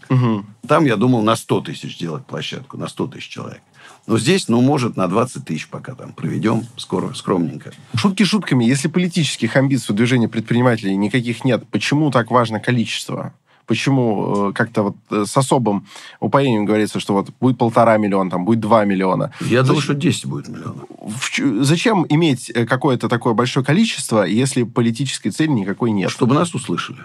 Там, 0.68 0.86
я 0.86 0.96
думал, 0.96 1.22
на 1.24 1.36
100 1.36 1.62
тысяч 1.62 1.98
делать 1.98 2.26
площадку, 2.26 2.78
на 2.78 2.88
100 2.88 3.08
тысяч 3.08 3.30
человек. 3.30 3.62
Но 4.06 4.18
здесь, 4.18 4.48
ну, 4.48 4.62
может, 4.62 4.96
на 4.96 5.08
20 5.08 5.44
тысяч 5.44 5.68
пока 5.68 5.94
там 5.94 6.14
проведем, 6.14 6.66
скоро, 6.78 7.14
скромненько. 7.14 7.72
Шутки 7.96 8.24
шутками. 8.24 8.64
Если 8.64 8.88
политических 8.88 9.56
амбиций 9.58 9.94
у 9.94 9.98
движения 9.98 10.30
предпринимателей 10.30 10.96
никаких 10.96 11.44
нет, 11.44 11.68
почему 11.72 12.10
так 12.10 12.32
важно 12.32 12.60
количество? 12.60 13.34
Почему 13.68 14.50
э, 14.50 14.54
как-то 14.54 14.82
вот 14.84 14.96
э, 15.12 15.26
с 15.28 15.36
особым 15.36 15.86
упоением 16.22 16.64
говорится, 16.66 17.00
что 17.02 17.14
вот 17.14 17.28
будет 17.42 17.58
полтора 17.58 17.98
миллиона, 17.98 18.30
там 18.32 18.46
будет 18.46 18.62
два 18.62 18.86
миллиона? 18.86 19.34
Я 19.42 19.62
думаю, 19.64 19.82
что 19.82 19.94
10 19.94 20.26
будет 20.26 20.48
миллионов. 20.48 20.86
Зачем 21.66 22.06
иметь 22.08 22.50
э, 22.50 22.66
какое-то 22.66 23.10
такое 23.10 23.34
большое 23.34 23.66
количество, 23.66 24.24
если 24.24 24.64
политической 24.64 25.32
цели 25.32 25.50
никакой 25.50 25.92
нет? 25.92 26.10
Чтобы 26.10 26.34
нас 26.34 26.56
услышали. 26.56 27.00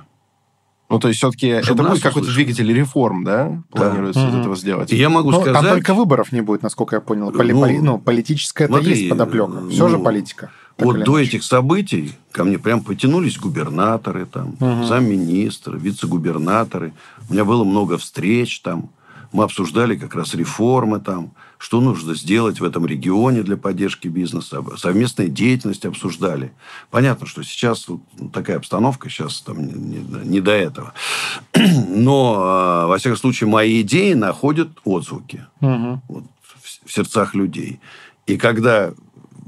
Ну, 0.89 0.99
то 1.01 1.09
есть, 1.09 1.19
все-таки 1.19 1.47
это 1.49 1.65
Чтобы 1.65 1.83
нас 1.85 1.93
будет 1.95 2.03
какой-то 2.03 2.29
услышали. 2.29 2.45
двигатель 2.45 2.73
реформ, 2.73 3.25
да? 3.25 3.63
Планируется 3.71 4.21
из 4.21 4.33
Мгм. 4.33 4.41
этого 4.43 4.57
сделать? 4.57 4.93
И 4.93 4.97
я 4.97 5.09
могу 5.09 5.31
Ну, 5.31 5.41
сказать... 5.41 5.55
там 5.63 5.65
только 5.71 5.95
выборов 5.95 6.33
не 6.33 6.43
будет, 6.43 6.63
насколько 6.63 6.97
я 6.97 7.01
понял. 7.01 7.33
Поли- 7.33 7.55
Ну, 7.55 7.83
ну, 7.83 7.99
политическая 7.99 8.65
это 8.67 8.79
есть 8.79 9.09
подоплека. 9.09 9.47
ну, 9.49 9.71
Все 9.71 9.89
же 9.89 9.99
политика. 9.99 10.51
Вот 10.85 11.05
до 11.05 11.19
этих 11.19 11.43
событий 11.45 12.13
ко 12.33 12.45
мне 12.45 12.59
прям 12.59 12.83
потянулись 12.83 13.39
губернаторы, 13.39 14.27
там, 14.27 14.57
Мгм. 14.61 14.87
замминистры, 14.87 15.79
вице-губернаторы. 15.79 16.93
У 17.29 17.33
меня 17.33 17.45
было 17.45 17.65
много 17.65 17.99
встреч 17.99 18.61
там. 18.61 18.91
Мы 19.33 19.45
обсуждали 19.45 19.97
как 19.97 20.15
раз 20.15 20.35
реформы 20.35 21.01
там, 21.01 21.33
что 21.57 21.81
нужно 21.81 22.15
сделать 22.15 22.61
в 22.61 22.65
этом 22.65 22.85
регионе 22.87 23.43
для 23.43 23.57
поддержки 23.57 24.09
бизнеса. 24.09 24.63
Совместная 24.77 25.29
деятельность 25.29 25.87
обсуждали. 25.87 26.53
Понятно, 26.91 27.27
что 27.27 27.43
сейчас 27.43 27.89
вот 27.89 28.01
такая 28.33 28.57
обстановка, 28.59 29.09
сейчас 29.09 29.41
там 29.41 29.65
не, 29.67 29.73
не- 29.73 30.25
не 30.29 30.41
до 30.41 30.51
этого. 30.51 30.93
Но, 31.89 32.83
э, 32.85 32.87
во 32.89 32.99
всяком 32.99 33.17
случае, 33.17 33.49
мои 33.49 33.81
идеи 33.83 34.13
находят 34.15 34.69
отзвуки 34.85 35.47
Мгм. 35.61 36.03
вот, 36.09 36.25
в 36.43 36.89
в 36.89 36.93
сердцах 36.93 37.35
людей. 37.35 37.81
И 38.27 38.37
когда 38.37 38.93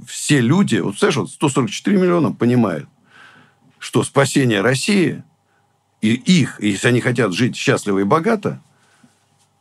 все 0.07 0.41
люди, 0.41 0.77
вот, 0.77 0.99
знаешь, 0.99 1.17
вот 1.17 1.31
144 1.31 1.97
миллиона 1.97 2.33
понимают, 2.33 2.89
что 3.79 4.03
спасение 4.03 4.61
России 4.61 5.23
и 6.01 6.15
их, 6.15 6.61
если 6.61 6.89
они 6.89 7.01
хотят 7.01 7.33
жить 7.33 7.57
счастливо 7.57 8.01
и 8.01 8.05
богато, 8.05 8.61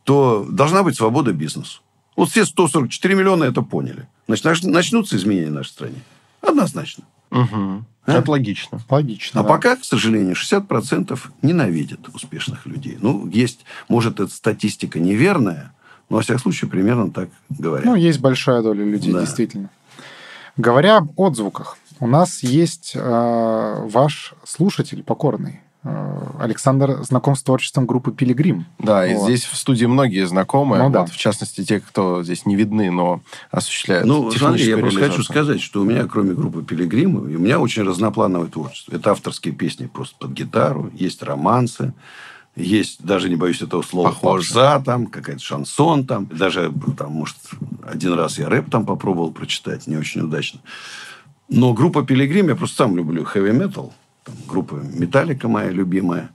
то 0.04 0.46
должна 0.50 0.82
быть 0.82 0.96
свобода 0.96 1.32
бизнесу. 1.32 1.80
Вот 2.16 2.30
все 2.30 2.44
144 2.44 3.14
миллиона 3.14 3.44
это 3.44 3.62
поняли. 3.62 4.06
Значит, 4.26 4.44
нач- 4.44 4.66
начнутся 4.68 5.16
изменения 5.16 5.50
в 5.50 5.54
нашей 5.54 5.70
стране. 5.70 5.96
Однозначно. 6.40 7.04
Мгм. 7.30 7.86
А? 8.06 8.12
Это 8.18 8.30
логично. 8.30 8.80
Логично. 8.88 9.40
А 9.40 9.42
да. 9.42 9.48
пока, 9.48 9.76
к 9.76 9.84
сожалению, 9.84 10.34
60% 10.36 11.18
ненавидят 11.42 12.08
успешных 12.14 12.66
людей. 12.66 12.98
Ну, 13.00 13.26
есть, 13.28 13.64
может, 13.88 14.20
эта 14.20 14.30
статистика 14.32 15.00
неверная, 15.00 15.72
но, 16.10 16.16
во 16.16 16.22
всяком 16.22 16.42
случае, 16.42 16.70
примерно 16.70 17.10
так 17.10 17.30
говорят. 17.48 17.86
Ну, 17.86 17.94
есть 17.94 18.20
большая 18.20 18.62
доля 18.62 18.84
людей, 18.84 19.12
Да. 19.12 19.20
действительно. 19.20 19.70
Говоря 20.56 20.98
об 20.98 21.18
отзвуках, 21.18 21.76
у 22.00 22.06
нас 22.06 22.42
есть 22.42 22.92
э, 22.94 23.86
ваш 23.88 24.34
слушатель 24.44 25.02
покорный. 25.02 25.60
Э, 25.82 26.26
Александр 26.38 27.02
знаком 27.02 27.34
с 27.34 27.42
творчеством 27.42 27.86
группы 27.86 28.12
«Пилигрим». 28.12 28.64
Да, 28.78 29.06
и 29.06 29.14
Вот. 29.14 29.24
здесь 29.24 29.44
в 29.44 29.56
студии 29.56 29.86
многие 29.86 30.26
знакомые, 30.26 30.78
Ну 30.78 30.84
вот, 30.88 30.92
да. 30.92 31.06
в 31.06 31.16
частности, 31.16 31.64
те, 31.64 31.80
кто 31.80 32.22
здесь 32.22 32.46
не 32.46 32.54
видны, 32.54 32.90
но 32.90 33.20
осуществляют 33.50 34.06
Ну, 34.06 34.30
смотри, 34.30 34.64
я 34.66 34.78
просто 34.78 35.00
хочу 35.00 35.22
сказать, 35.24 35.60
что 35.60 35.80
у 35.80 35.84
меня, 35.84 36.06
кроме 36.06 36.34
группы 36.34 36.62
«Пилигримы», 36.62 37.20
у 37.22 37.38
меня 37.38 37.58
очень 37.58 37.82
разноплановое 37.82 38.48
творчество. 38.48 38.94
Это 38.94 39.10
авторские 39.10 39.54
песни 39.54 39.86
просто 39.86 40.16
под 40.18 40.30
гитару, 40.30 40.90
есть 40.94 41.22
романсы, 41.22 41.92
есть, 42.56 43.04
даже 43.04 43.28
не 43.28 43.36
боюсь 43.36 43.62
этого 43.62 43.82
слова, 43.82 44.08
Похоже. 44.08 44.48
попса 44.48 44.80
там, 44.80 45.06
какая-то 45.06 45.42
шансон 45.42 46.06
там. 46.06 46.26
Даже, 46.26 46.72
там, 46.96 47.12
может, 47.12 47.36
один 47.82 48.12
раз 48.14 48.38
я 48.38 48.48
рэп 48.48 48.70
там 48.70 48.86
попробовал 48.86 49.32
прочитать, 49.32 49.86
не 49.86 49.96
очень 49.96 50.22
удачно. 50.22 50.60
Но 51.48 51.72
группа 51.74 52.04
«Пилигрим», 52.04 52.48
я 52.48 52.56
просто 52.56 52.76
сам 52.76 52.96
люблю 52.96 53.24
хэви-метал. 53.24 53.92
Группа 54.46 54.74
«Металлика» 54.74 55.48
моя 55.48 55.70
любимая. 55.70 56.30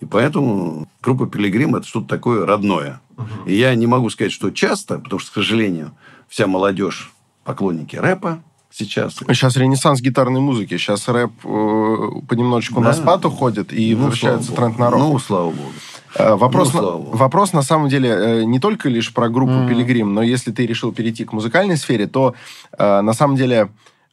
И 0.00 0.04
поэтому 0.04 0.88
группа 1.02 1.26
«Пилигрим»– 1.26 1.74
это 1.76 1.86
что-то 1.86 2.08
такое 2.08 2.46
родное. 2.46 3.00
И 3.46 3.54
я 3.54 3.74
не 3.74 3.86
могу 3.86 4.10
сказать, 4.10 4.32
что 4.32 4.50
часто, 4.50 4.98
потому 4.98 5.20
что, 5.20 5.30
к 5.30 5.34
сожалению, 5.34 5.92
вся 6.28 6.46
молодежь 6.46 7.12
поклонники 7.44 7.96
рэпа 7.96 8.42
сейчас. 8.78 9.14
Сейчас 9.14 9.56
ренессанс 9.56 10.00
гитарной 10.00 10.40
музыки. 10.40 10.76
Сейчас 10.78 11.08
рэп 11.08 11.32
э, 11.44 11.96
понемножечку 12.28 12.80
Да. 12.80 12.88
на 12.88 12.92
спад 12.94 13.24
уходит, 13.24 13.72
и 13.72 13.94
Ну, 13.94 14.02
возвращается 14.04 14.52
тренд 14.52 14.78
на 14.78 14.90
рок. 14.90 15.00
Ну, 15.00 15.18
слава 15.18 15.50
богу. 15.50 15.70
Э, 16.14 16.34
Вопрос, 16.36 16.72
ну, 16.74 16.80
на, 16.82 17.16
вопрос 17.16 17.52
на 17.52 17.62
самом 17.62 17.88
деле 17.88 18.08
э, 18.10 18.44
не 18.44 18.58
только 18.60 18.88
лишь 18.88 19.12
про 19.12 19.28
группу 19.28 19.52
Мгм. 19.52 19.68
Пилигрим, 19.68 20.14
но 20.14 20.22
если 20.22 20.52
ты 20.52 20.66
решил 20.66 20.92
перейти 20.92 21.24
к 21.24 21.32
музыкальной 21.32 21.76
сфере, 21.76 22.06
то 22.06 22.34
э, 22.78 23.00
на 23.02 23.12
самом 23.12 23.36
деле 23.36 23.68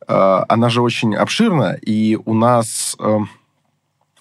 э, 0.07 0.43
она 0.49 0.69
же 0.69 0.81
очень 0.81 1.15
обширна, 1.15 1.77
и 1.81 2.17
у 2.25 2.33
нас 2.33 2.95
э, 2.99 3.19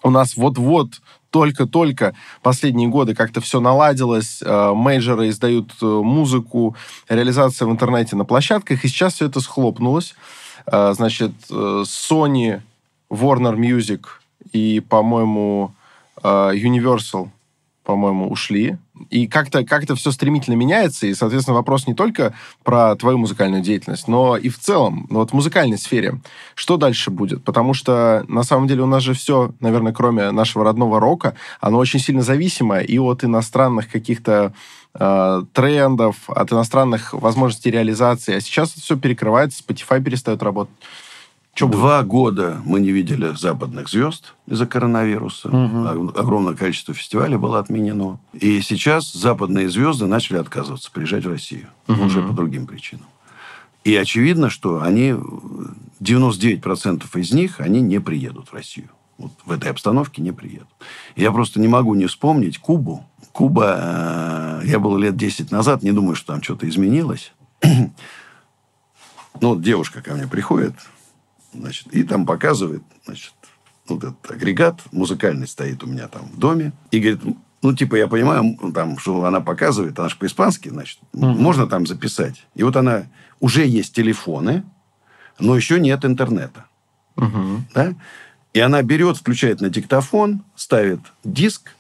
у 0.03 0.11
нас 0.11 0.36
вот-вот 0.36 1.01
только-только 1.35 2.14
последние 2.43 2.87
годы 2.87 3.12
как-то 3.12 3.41
все 3.41 3.59
наладилось, 3.59 4.41
э, 4.41 4.72
мейджоры 4.72 5.28
издают 5.30 5.72
э, 5.82 5.85
музыку, 5.85 6.76
реализация 7.09 7.66
в 7.66 7.72
интернете 7.72 8.14
на 8.14 8.24
площадках, 8.24 8.85
и 8.85 8.89
сейчас 8.89 9.14
все 9.14 9.26
это 9.26 9.41
схлопнулось. 9.41 10.14
Э, 10.66 10.93
значит, 10.95 11.32
Sony, 11.51 12.61
Warner 13.11 13.57
Music 13.57 14.03
и, 14.53 14.78
по-моему, 14.78 15.74
Universal 16.22 17.30
по-моему, 17.85 18.28
ушли. 18.30 18.78
И 19.11 19.26
как-то 19.26 19.64
как 19.64 19.85
все 19.95 20.11
стремительно 20.11 20.55
меняется, 20.55 21.07
и, 21.07 21.14
соответственно, 21.14 21.57
вопрос 21.57 21.87
не 21.87 21.95
только 21.95 22.35
про 22.62 22.95
твою 22.97 23.18
музыкальную 23.18 23.62
деятельность, 23.62 24.09
но 24.09 24.37
и 24.37 24.49
в 24.49 24.59
целом, 24.59 25.07
ну, 25.11 25.18
вот 25.18 25.30
в 25.30 25.35
музыкальной 25.35 25.78
сфере. 25.78 26.20
Что 26.55 26.76
дальше 26.76 27.11
будет? 27.11 27.45
Потому 27.45 27.74
что, 27.74 28.24
на 28.28 28.43
самом 28.43 28.66
деле, 28.68 28.82
у 28.82 28.87
нас 28.87 29.03
же 29.03 29.12
все, 29.12 29.53
наверное, 29.61 29.93
кроме 29.93 30.30
нашего 30.30 30.64
родного 30.64 31.01
рока, 31.01 31.35
оно 31.61 31.78
очень 31.78 32.01
сильно 32.01 32.22
зависимо 32.22 32.78
и 32.78 32.99
от 32.99 33.24
иностранных 33.24 33.91
каких-то 33.91 34.55
э, 34.95 35.43
трендов, 35.53 36.16
от 36.28 36.53
иностранных 36.53 37.12
возможностей 37.12 37.70
реализации. 37.70 38.37
А 38.37 38.41
сейчас 38.41 38.72
это 38.72 38.80
все 38.80 38.97
перекрывается, 38.97 39.62
Spotify 39.62 40.03
перестает 40.03 40.43
работать. 40.43 40.74
Что 41.55 41.69
Два 41.69 42.01
будет? 42.01 42.11
года 42.11 42.63
мы 42.65 42.81
не 42.81 42.91
видели 42.91 43.33
западных 43.37 43.89
звезд 43.89 44.35
из-за 44.47 44.67
коронавируса. 44.67 45.49
Угу. 45.49 46.13
Огромное 46.19 46.55
количество 46.55 46.95
фестивалей 46.95 47.37
было 47.37 47.61
отменено. 47.61 48.19
И 48.33 48.61
сейчас 48.61 49.13
западные 49.13 49.71
звезды 49.71 50.07
начали 50.07 50.39
отказываться 50.39 50.91
приезжать 50.91 51.25
в 51.25 51.31
Россию. 51.31 51.69
Угу. 51.87 52.05
Уже 52.05 52.23
по 52.23 52.33
другим 52.33 52.67
причинам. 52.67 53.07
И 53.85 53.95
очевидно, 53.95 54.51
что 54.51 54.83
они, 54.83 55.15
99% 56.01 57.05
из 57.21 57.33
них, 57.33 57.61
они 57.61 57.81
не 57.83 58.01
приедут 58.01 58.49
в 58.49 58.55
Россию. 58.55 58.89
Вот 59.19 59.31
в 59.45 59.53
этой 59.53 59.71
обстановке 59.71 60.23
не 60.23 60.33
приедут. 60.33 60.69
Я 61.15 61.31
просто 61.31 61.61
не 61.61 61.69
могу 61.69 61.95
не 61.95 62.07
вспомнить 62.07 62.59
Кубу. 62.59 63.05
Куба, 63.33 64.61
э, 64.63 64.67
я 64.67 64.79
был 64.81 64.97
лет 64.97 65.17
10 65.17 65.51
назад, 65.53 65.83
не 65.83 65.93
думаю, 65.93 66.17
что 66.17 66.33
там 66.33 66.43
что-то 66.43 66.69
изменилось. 66.69 67.33
Ну, 69.41 69.49
вот 69.49 69.63
девушка 69.63 70.01
ко 70.01 70.15
мне 70.15 70.29
приходит, 70.29 70.75
Значит, 71.55 71.87
и 71.93 72.03
там 72.03 72.27
показывает, 72.27 72.83
значит, 73.07 73.33
вот 73.89 74.03
этот 74.03 74.31
агрегат 74.31 74.81
музыкальный 74.93 75.47
стоит 75.47 75.83
у 75.85 75.87
меня 75.87 76.09
там 76.09 76.27
в 76.33 76.39
доме. 76.39 76.73
И 76.91 76.99
говорит, 76.99 77.37
ну, 77.63 77.75
типа, 77.75 77.97
я 77.97 78.09
понимаю, 78.09 78.59
там, 78.75 78.99
что 78.99 79.25
она 79.25 79.41
показывает, 79.41 79.99
она 79.99 80.09
же 80.09 80.17
по-испански, 80.17 80.69
значит, 80.69 80.99
угу. 81.13 81.27
можно 81.27 81.67
там 81.67 81.87
записать. 81.87 82.45
И 82.55 82.63
вот 82.63 82.77
она, 82.77 83.05
уже 83.41 83.67
есть 83.67 83.95
телефоны, 83.95 84.65
но 85.39 85.57
еще 85.57 85.81
нет 85.81 86.05
интернета. 86.05 86.67
Угу. 87.17 87.65
Да? 87.75 87.95
И 88.53 88.61
она 88.61 88.83
берет, 88.83 89.17
включает 89.17 89.61
на 89.61 89.71
диктофон, 89.71 90.43
ставит 90.55 91.01
диск, 91.25 91.75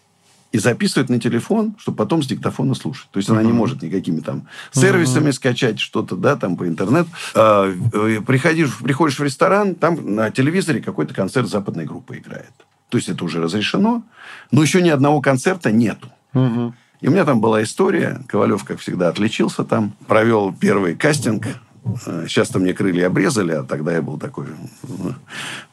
и 0.54 0.58
записывает 0.58 1.10
на 1.10 1.18
телефон, 1.18 1.74
чтобы 1.80 1.96
потом 1.96 2.22
с 2.22 2.28
диктофона 2.28 2.76
слушать. 2.76 3.08
То 3.10 3.18
есть 3.18 3.28
uh-huh. 3.28 3.32
она 3.32 3.42
не 3.42 3.52
может 3.52 3.82
никакими 3.82 4.20
там 4.20 4.46
сервисами 4.70 5.30
uh-huh. 5.30 5.32
скачать 5.32 5.80
что-то, 5.80 6.14
да, 6.14 6.36
там 6.36 6.56
по 6.56 6.68
интернету. 6.68 7.08
А, 7.34 7.68
э, 7.68 8.20
приходишь, 8.24 8.78
приходишь 8.78 9.18
в 9.18 9.24
ресторан, 9.24 9.74
там 9.74 10.14
на 10.14 10.30
телевизоре 10.30 10.80
какой-то 10.80 11.12
концерт 11.12 11.48
западной 11.48 11.86
группы 11.86 12.18
играет. 12.18 12.52
То 12.88 12.98
есть 12.98 13.08
это 13.08 13.24
уже 13.24 13.42
разрешено, 13.42 14.04
но 14.52 14.62
еще 14.62 14.80
ни 14.80 14.90
одного 14.90 15.20
концерта 15.20 15.72
нету. 15.72 16.08
Uh-huh. 16.34 16.72
И 17.00 17.08
у 17.08 17.10
меня 17.10 17.24
там 17.24 17.40
была 17.40 17.60
история. 17.64 18.20
Ковалев, 18.28 18.62
как 18.62 18.78
всегда, 18.78 19.08
отличился 19.08 19.64
там. 19.64 19.94
Провел 20.06 20.54
первый 20.54 20.94
кастинг 20.94 21.48
Сейчас-то 21.84 22.58
мне 22.58 22.72
крылья 22.72 23.08
обрезали, 23.08 23.52
а 23.52 23.62
тогда 23.62 23.92
я 23.92 24.00
был 24.00 24.18
такой 24.18 24.46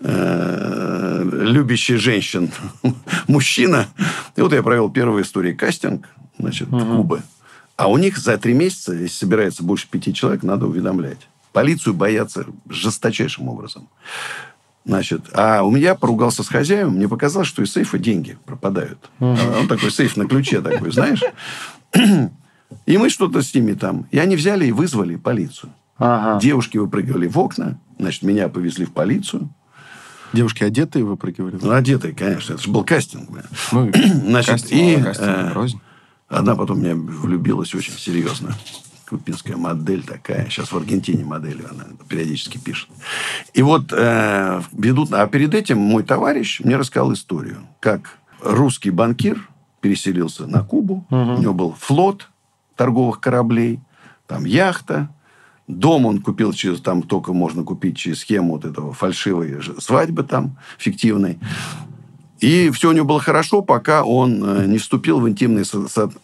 э, 0.02 1.30
любящий 1.32 1.96
женщин 1.96 2.52
мужчина. 3.28 3.88
И 4.36 4.42
вот 4.42 4.52
я 4.52 4.62
провел 4.62 4.90
первую 4.90 5.24
историю 5.24 5.58
кастинг, 5.58 6.10
значит, 6.38 6.68
угу. 6.68 6.98
Кубы. 6.98 7.22
А 7.78 7.88
у 7.88 7.98
них 7.98 8.18
за 8.18 8.38
три 8.38 8.54
месяца, 8.54 8.94
если 8.94 9.16
собирается 9.16 9.64
больше 9.64 9.88
пяти 9.90 10.14
человек, 10.14 10.44
надо 10.44 10.68
уведомлять. 10.68 11.30
Полицию 11.54 11.94
боятся 11.94 12.46
жесточайшим 12.70 13.48
образом. 13.48 13.88
Значит, 14.84 15.30
а 15.34 15.64
у 15.64 15.72
меня 15.72 15.96
поругался 15.96 16.44
с 16.44 16.48
хозяином, 16.48 16.96
мне 16.96 17.08
показалось, 17.08 17.48
что 17.48 17.62
из 17.62 17.72
сейфа 17.72 17.98
деньги 17.98 18.38
пропадают. 18.46 19.10
Угу. 19.20 19.60
Он 19.60 19.68
такой 19.68 19.92
сейф 19.92 20.18
на 20.18 20.28
ключе 20.28 20.62
такой, 20.62 20.92
знаешь. 20.92 21.22
И 22.86 22.98
мы 22.98 23.10
что-то 23.10 23.42
с 23.42 23.54
ними 23.54 23.74
там. 23.74 24.08
И 24.12 24.18
они 24.18 24.36
взяли 24.36 24.66
и 24.66 24.72
вызвали 24.72 25.16
полицию. 25.16 25.74
Ага. 26.02 26.40
Девушки 26.40 26.78
выпрыгивали 26.78 27.28
в 27.28 27.38
окна. 27.38 27.80
Значит, 28.00 28.24
меня 28.24 28.50
повезли 28.50 28.86
в 28.86 28.92
полицию. 28.92 29.54
Девушки 30.34 30.64
одетые 30.64 31.06
выпрыгивали? 31.06 31.60
Ну, 31.62 31.72
одетые, 31.72 32.16
конечно. 32.16 32.54
Это 32.54 32.64
же 32.64 32.72
был 32.72 32.84
кастинг. 32.84 33.30
Ну, 33.72 33.92
Значит, 34.26 34.52
кастинг, 34.52 34.72
и 34.72 35.04
кастинг, 35.04 35.28
э, 35.28 35.68
одна 36.28 36.56
потом 36.56 36.82
меня 36.82 36.96
влюбилась 36.96 37.76
очень 37.76 37.94
серьезно. 37.94 38.56
Купинская 39.08 39.58
модель 39.58 40.04
такая. 40.04 40.50
Сейчас 40.50 40.72
в 40.72 40.78
Аргентине 40.78 41.24
модель 41.24 41.62
она 41.70 41.84
периодически 42.08 42.58
пишет. 42.58 42.90
И 43.54 43.62
вот 43.62 43.94
э, 43.96 44.62
ведут... 44.72 45.14
А 45.14 45.28
перед 45.28 45.54
этим 45.54 45.78
мой 45.78 46.02
товарищ 46.02 46.62
мне 46.62 46.78
рассказал 46.78 47.14
историю, 47.14 47.60
как 47.80 48.18
русский 48.42 48.90
банкир 48.90 49.50
переселился 49.82 50.48
на 50.48 50.64
Кубу. 50.64 51.06
Угу. 51.12 51.34
У 51.34 51.38
него 51.38 51.54
был 51.54 51.76
флот 51.78 52.30
торговых 52.76 53.20
кораблей, 53.20 53.82
там 54.26 54.46
яхта, 54.46 55.10
Дом 55.80 56.06
он 56.06 56.22
купил 56.22 56.54
через, 56.54 56.82
там 56.82 57.02
только 57.02 57.34
можно 57.34 57.64
купить 57.64 57.98
через 57.98 58.20
схему 58.20 58.54
вот 58.54 58.66
этого 58.66 58.94
фальшивой 58.94 59.60
свадьбы 59.80 60.24
там, 60.24 60.58
фиктивной. 60.78 61.38
И 62.40 62.72
все 62.72 62.90
у 62.90 62.92
него 62.92 63.06
было 63.06 63.20
хорошо, 63.20 63.62
пока 63.62 64.04
он 64.04 64.44
э, 64.44 64.66
не 64.66 64.80
вступил 64.80 65.20
в 65.20 65.30
интимные 65.30 65.64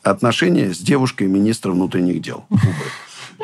отношения 0.02 0.74
с 0.74 0.80
девушкой 0.80 1.28
министра 1.28 1.72
внутренних 1.72 2.22
дел 2.22 2.46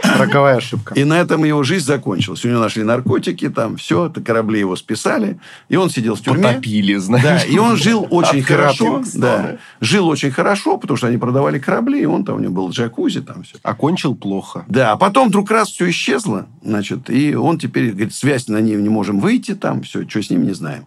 Роковая 0.02 0.58
ошибка. 0.58 0.94
И 0.96 1.04
на 1.04 1.20
этом 1.20 1.44
его 1.44 1.64
жизнь 1.64 1.86
закончилась. 1.86 2.44
У 2.46 2.50
него 2.50 2.60
нашли 2.60 2.84
наркотики, 2.84 3.50
там 3.50 3.78
все, 3.78 4.08
это 4.08 4.22
корабли 4.22 4.60
его 4.60 4.76
списали, 4.76 5.39
и 5.70 5.76
он 5.76 5.89
сидел 5.89 6.16
в 6.16 6.22
тюрьме. 6.22 6.44
Потопили, 6.44 6.96
знаешь. 6.96 7.44
Да, 7.44 7.48
и 7.48 7.58
он 7.58 7.78
жил 7.78 8.08
очень 8.10 8.44
хорошо. 8.44 9.04
Да, 9.14 9.58
жил 9.82 10.08
очень 10.08 10.32
хорошо, 10.32 10.78
потому 10.78 10.98
что 10.98 11.08
они 11.08 11.18
продавали 11.18 11.60
корабли, 11.60 12.02
и 12.02 12.06
он 12.06 12.26
там, 12.26 12.38
у 12.38 12.39
него 12.39 12.54
был 12.54 12.70
джакузи, 12.70 13.22
там 13.22 13.44
все. 13.44 13.58
Окончил 13.64 14.16
плохо. 14.16 14.66
Да, 14.68 14.94
а 14.94 14.98
потом 14.98 15.30
вдруг 15.30 15.52
раз 15.52 15.70
все 15.70 15.89
исчезло, 15.89 16.48
значит, 16.64 17.10
и 17.10 17.36
он 17.36 17.60
теперь, 17.60 17.91
говорит, 17.91 18.14
связь 18.14 18.48
на 18.48 18.60
ней 18.62 18.76
не 18.76 18.89
можем 18.89 19.20
выйти, 19.20 19.56
там 19.56 19.84
все, 19.84 20.08
что 20.08 20.22
с 20.22 20.30
ним, 20.30 20.44
не 20.44 20.54
знаем. 20.54 20.86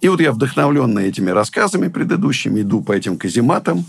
И 0.00 0.08
вот 0.08 0.20
я, 0.20 0.32
вдохновленный 0.32 1.06
этими 1.06 1.30
рассказами 1.30 1.88
предыдущими, 1.88 2.60
иду 2.60 2.82
по 2.82 2.92
этим 2.92 3.16
казематам, 3.16 3.86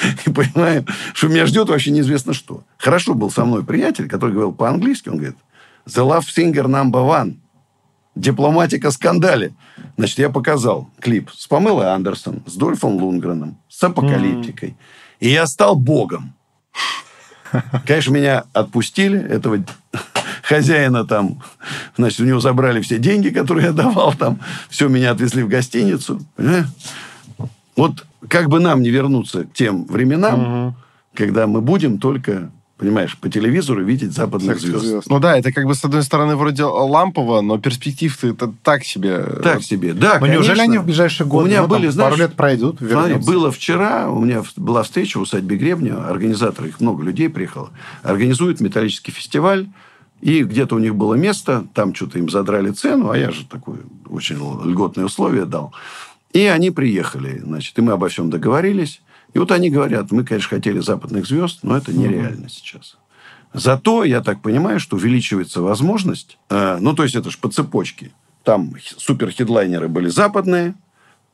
и 0.26 0.30
понимаю, 0.30 0.86
что 1.14 1.28
меня 1.28 1.46
ждет 1.46 1.68
вообще 1.68 1.90
неизвестно 1.90 2.32
что. 2.32 2.64
Хорошо 2.78 3.14
был 3.14 3.30
со 3.30 3.44
мной 3.44 3.64
приятель, 3.64 4.08
который 4.08 4.32
говорил 4.32 4.52
по-английски, 4.52 5.08
он 5.08 5.16
говорит, 5.16 5.36
The 5.86 6.06
Love 6.06 6.24
Singer 6.36 6.66
Number 6.66 7.06
One. 7.06 7.36
Дипломатика 8.16 8.90
скандале. 8.90 9.54
Значит, 9.96 10.18
я 10.18 10.30
показал 10.30 10.90
клип 11.00 11.30
с 11.32 11.46
Памелой 11.46 11.92
Андерсон, 11.92 12.42
с 12.44 12.54
Дольфом 12.54 12.96
Лунгреном, 12.96 13.58
с 13.68 13.82
апокалиптикой. 13.82 14.76
И 15.20 15.28
я 15.28 15.46
стал 15.46 15.76
богом. 15.76 16.34
Конечно, 17.86 18.10
меня 18.10 18.44
отпустили, 18.52 19.18
этого 19.18 19.64
хозяина 20.42 21.06
там, 21.06 21.42
значит, 21.96 22.20
у 22.20 22.24
него 22.24 22.40
забрали 22.40 22.80
все 22.80 22.98
деньги, 22.98 23.28
которые 23.28 23.66
я 23.66 23.72
давал 23.72 24.12
там, 24.14 24.40
все, 24.68 24.88
меня 24.88 25.12
отвезли 25.12 25.42
в 25.42 25.48
гостиницу. 25.48 26.20
Понимаешь? 26.36 26.66
Вот 27.76 28.06
как 28.28 28.48
бы 28.48 28.60
нам 28.60 28.82
не 28.82 28.90
вернуться 28.90 29.44
к 29.44 29.52
тем 29.52 29.84
временам, 29.86 30.68
угу. 30.68 30.74
когда 31.14 31.46
мы 31.46 31.60
будем 31.60 31.98
только 31.98 32.50
понимаешь, 32.80 33.18
по 33.18 33.28
телевизору 33.28 33.84
видеть 33.84 34.12
западных 34.12 34.58
звезд. 34.58 34.82
звезд. 34.82 35.10
Ну 35.10 35.20
да, 35.20 35.36
это 35.36 35.52
как 35.52 35.66
бы, 35.66 35.74
с 35.74 35.84
одной 35.84 36.02
стороны, 36.02 36.34
вроде 36.34 36.64
лампово, 36.64 37.42
но 37.42 37.58
перспектив 37.58 38.24
это 38.24 38.50
так 38.62 38.84
себе. 38.84 39.22
Так 39.42 39.62
себе, 39.62 39.92
да, 39.92 40.14
Но 40.14 40.20
конечно. 40.20 40.32
неужели 40.32 40.60
они 40.62 40.78
в 40.78 40.86
ближайшие 40.86 41.26
годы, 41.26 41.44
у 41.44 41.46
меня 41.48 41.60
ну, 41.60 41.68
были, 41.68 41.82
там, 41.82 41.92
знаешь, 41.92 42.10
пару 42.12 42.22
лет 42.22 42.32
пройдут, 42.34 42.78
смотри, 42.78 43.16
было 43.16 43.52
вчера, 43.52 44.08
у 44.08 44.24
меня 44.24 44.42
была 44.56 44.82
встреча 44.82 45.18
в 45.18 45.22
усадьбе 45.22 45.58
Гребня, 45.58 46.08
организаторы, 46.08 46.68
их 46.68 46.80
много 46.80 47.04
людей 47.04 47.28
приехало, 47.28 47.68
организуют 48.02 48.60
металлический 48.60 49.12
фестиваль, 49.12 49.68
и 50.22 50.42
где-то 50.42 50.74
у 50.74 50.78
них 50.78 50.94
было 50.94 51.14
место, 51.14 51.66
там 51.74 51.94
что-то 51.94 52.18
им 52.18 52.30
задрали 52.30 52.70
цену, 52.70 53.10
а 53.10 53.18
я 53.18 53.30
же 53.30 53.44
такое 53.44 53.80
очень 54.08 54.36
льготное 54.36 55.04
условие 55.04 55.44
дал. 55.44 55.74
И 56.32 56.44
они 56.44 56.70
приехали, 56.70 57.38
значит, 57.38 57.78
и 57.78 57.82
мы 57.82 57.92
обо 57.92 58.08
всем 58.08 58.30
договорились. 58.30 59.02
И 59.34 59.38
вот 59.38 59.52
они 59.52 59.70
говорят, 59.70 60.10
мы, 60.10 60.24
конечно, 60.24 60.48
хотели 60.48 60.80
западных 60.80 61.26
звезд, 61.26 61.60
но 61.62 61.76
это 61.76 61.92
нереально 61.92 62.46
mm-hmm. 62.46 62.50
сейчас. 62.50 62.96
Зато, 63.52 64.04
я 64.04 64.20
так 64.20 64.42
понимаю, 64.42 64.78
что 64.78 64.96
увеличивается 64.96 65.60
возможность, 65.60 66.38
э, 66.50 66.78
ну, 66.80 66.94
то 66.94 67.02
есть, 67.02 67.16
это 67.16 67.30
же 67.30 67.38
по 67.38 67.50
цепочке. 67.50 68.12
Там 68.44 68.72
суперхедлайнеры 68.96 69.88
были 69.88 70.08
западные, 70.08 70.74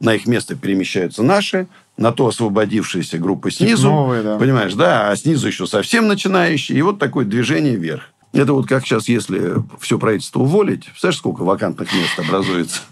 на 0.01 0.15
их 0.15 0.27
место 0.27 0.57
перемещаются 0.57 1.23
наши, 1.23 1.69
на 1.97 2.13
то 2.13 2.27
освободившиеся 2.27 3.19
группы 3.19 3.51
снизу. 3.51 3.89
Новые, 3.91 4.23
да. 4.23 4.39
Понимаешь, 4.39 4.75
да, 4.75 5.11
а 5.11 5.17
снизу 5.17 5.47
еще 5.47 5.67
совсем 5.67 6.07
начинающие. 6.07 6.79
И 6.79 6.83
вот 6.83 6.99
такое 6.99 7.25
движение 7.25 7.77
вверх. 7.77 8.05
Это 8.33 8.53
вот 8.53 8.67
как 8.67 8.85
сейчас, 8.85 9.09
если 9.09 9.55
все 9.81 9.99
правительство 9.99 10.41
уволить, 10.41 10.85
представляешь, 10.85 11.19
сколько 11.19 11.43
вакантных 11.43 11.91
мест 11.95 12.19
образуется? 12.19 12.83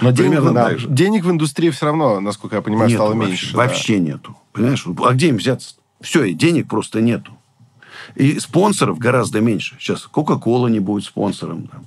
Но 0.00 0.10
денег, 0.12 0.52
да, 0.52 0.74
денег 0.74 1.24
в 1.24 1.30
индустрии 1.30 1.70
все 1.70 1.86
равно, 1.86 2.20
насколько 2.20 2.56
я 2.56 2.62
понимаю, 2.62 2.88
нету 2.88 3.02
стало 3.02 3.14
вообще, 3.14 3.28
меньше. 3.28 3.56
Вообще 3.56 3.96
да. 3.96 4.00
нету. 4.00 4.36
Понимаешь? 4.52 4.86
А 5.04 5.12
где 5.12 5.28
им 5.28 5.36
взяться? 5.36 5.74
Все, 6.00 6.24
и 6.24 6.34
денег 6.34 6.68
просто 6.68 7.00
нету. 7.00 7.32
И 8.14 8.38
спонсоров 8.38 8.98
гораздо 8.98 9.40
меньше. 9.40 9.76
Сейчас 9.78 10.02
Кока-Кола 10.02 10.68
не 10.68 10.80
будет 10.80 11.04
спонсором. 11.04 11.66
Там. 11.66 11.86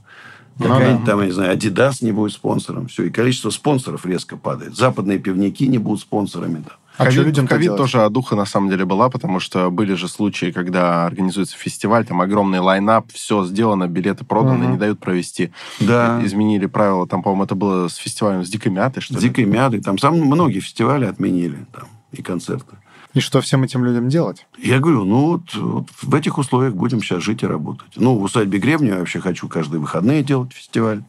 Ну 0.60 0.68
Какая-нибудь 0.68 1.06
там, 1.06 1.20
я 1.22 1.26
не 1.26 1.32
знаю, 1.32 1.58
Adidas 1.58 1.98
не 2.02 2.12
будет 2.12 2.34
спонсором. 2.34 2.88
Все, 2.88 3.06
и 3.06 3.10
количество 3.10 3.50
спонсоров 3.50 4.06
резко 4.06 4.38
падает. 4.38 4.76
Западные 4.76 5.18
пивники 5.18 5.64
не 5.64 5.78
будут 5.78 6.02
спонсорами. 6.02 6.64
там. 6.64 6.78
А 7.08 7.12
что 7.12 7.24
людям-то 7.24 7.56
ковид 7.56 7.76
тоже 7.78 8.02
одуха 8.04 8.36
на 8.36 8.46
самом 8.46 8.70
деле 8.70 8.86
была, 8.86 9.10
потому 9.10 9.40
что 9.40 9.70
были 9.70 9.94
же 9.94 10.08
случаи, 10.08 10.52
когда 10.52 11.06
организуется 11.06 11.58
фестиваль, 11.58 12.06
там 12.06 12.22
огромный 12.22 12.60
лайнап, 12.60 13.12
все 13.12 13.44
сделано, 13.46 13.88
билеты 13.88 14.26
проданы, 14.26 14.64
Мгм. 14.66 14.72
не 14.74 14.78
дают 14.78 15.00
провести. 15.00 15.52
Да. 15.80 16.22
Изменили 16.24 16.66
правила, 16.68 17.08
там, 17.08 17.24
по-моему, 17.24 17.44
это 17.44 17.56
было 17.56 17.88
с 17.88 17.96
фестивалем 17.96 18.44
с 18.46 18.50
дикой 18.50 18.72
мятой, 18.72 19.02
что 19.02 19.14
С 19.16 19.22
ли? 19.22 19.30
дикой 19.30 19.46
мятой. 19.46 19.82
Там 19.82 19.98
сам 19.98 20.16
многие 20.20 20.60
фестивали 20.60 21.06
отменили. 21.06 21.66
Там, 21.74 21.88
и 22.12 22.22
концерты. 22.22 22.76
И 23.14 23.20
что 23.20 23.42
всем 23.42 23.64
этим 23.64 23.84
людям 23.84 24.08
делать? 24.08 24.48
Я 24.58 24.80
говорю, 24.80 25.04
ну 25.04 25.26
вот, 25.32 25.54
вот 25.56 25.88
в 26.02 26.16
этих 26.16 26.38
условиях 26.38 26.76
будем 26.76 27.02
сейчас 27.02 27.22
жить 27.22 27.44
и 27.44 27.46
работать. 27.46 27.92
Ну, 27.98 28.16
в 28.18 28.24
усадьбе 28.24 28.58
Гребня 28.58 28.94
я 28.94 29.00
вообще 29.00 29.20
хочу 29.20 29.50
каждые 29.50 29.82
выходные 29.82 30.24
делать 30.24 30.54
фестиваль. 30.54 31.04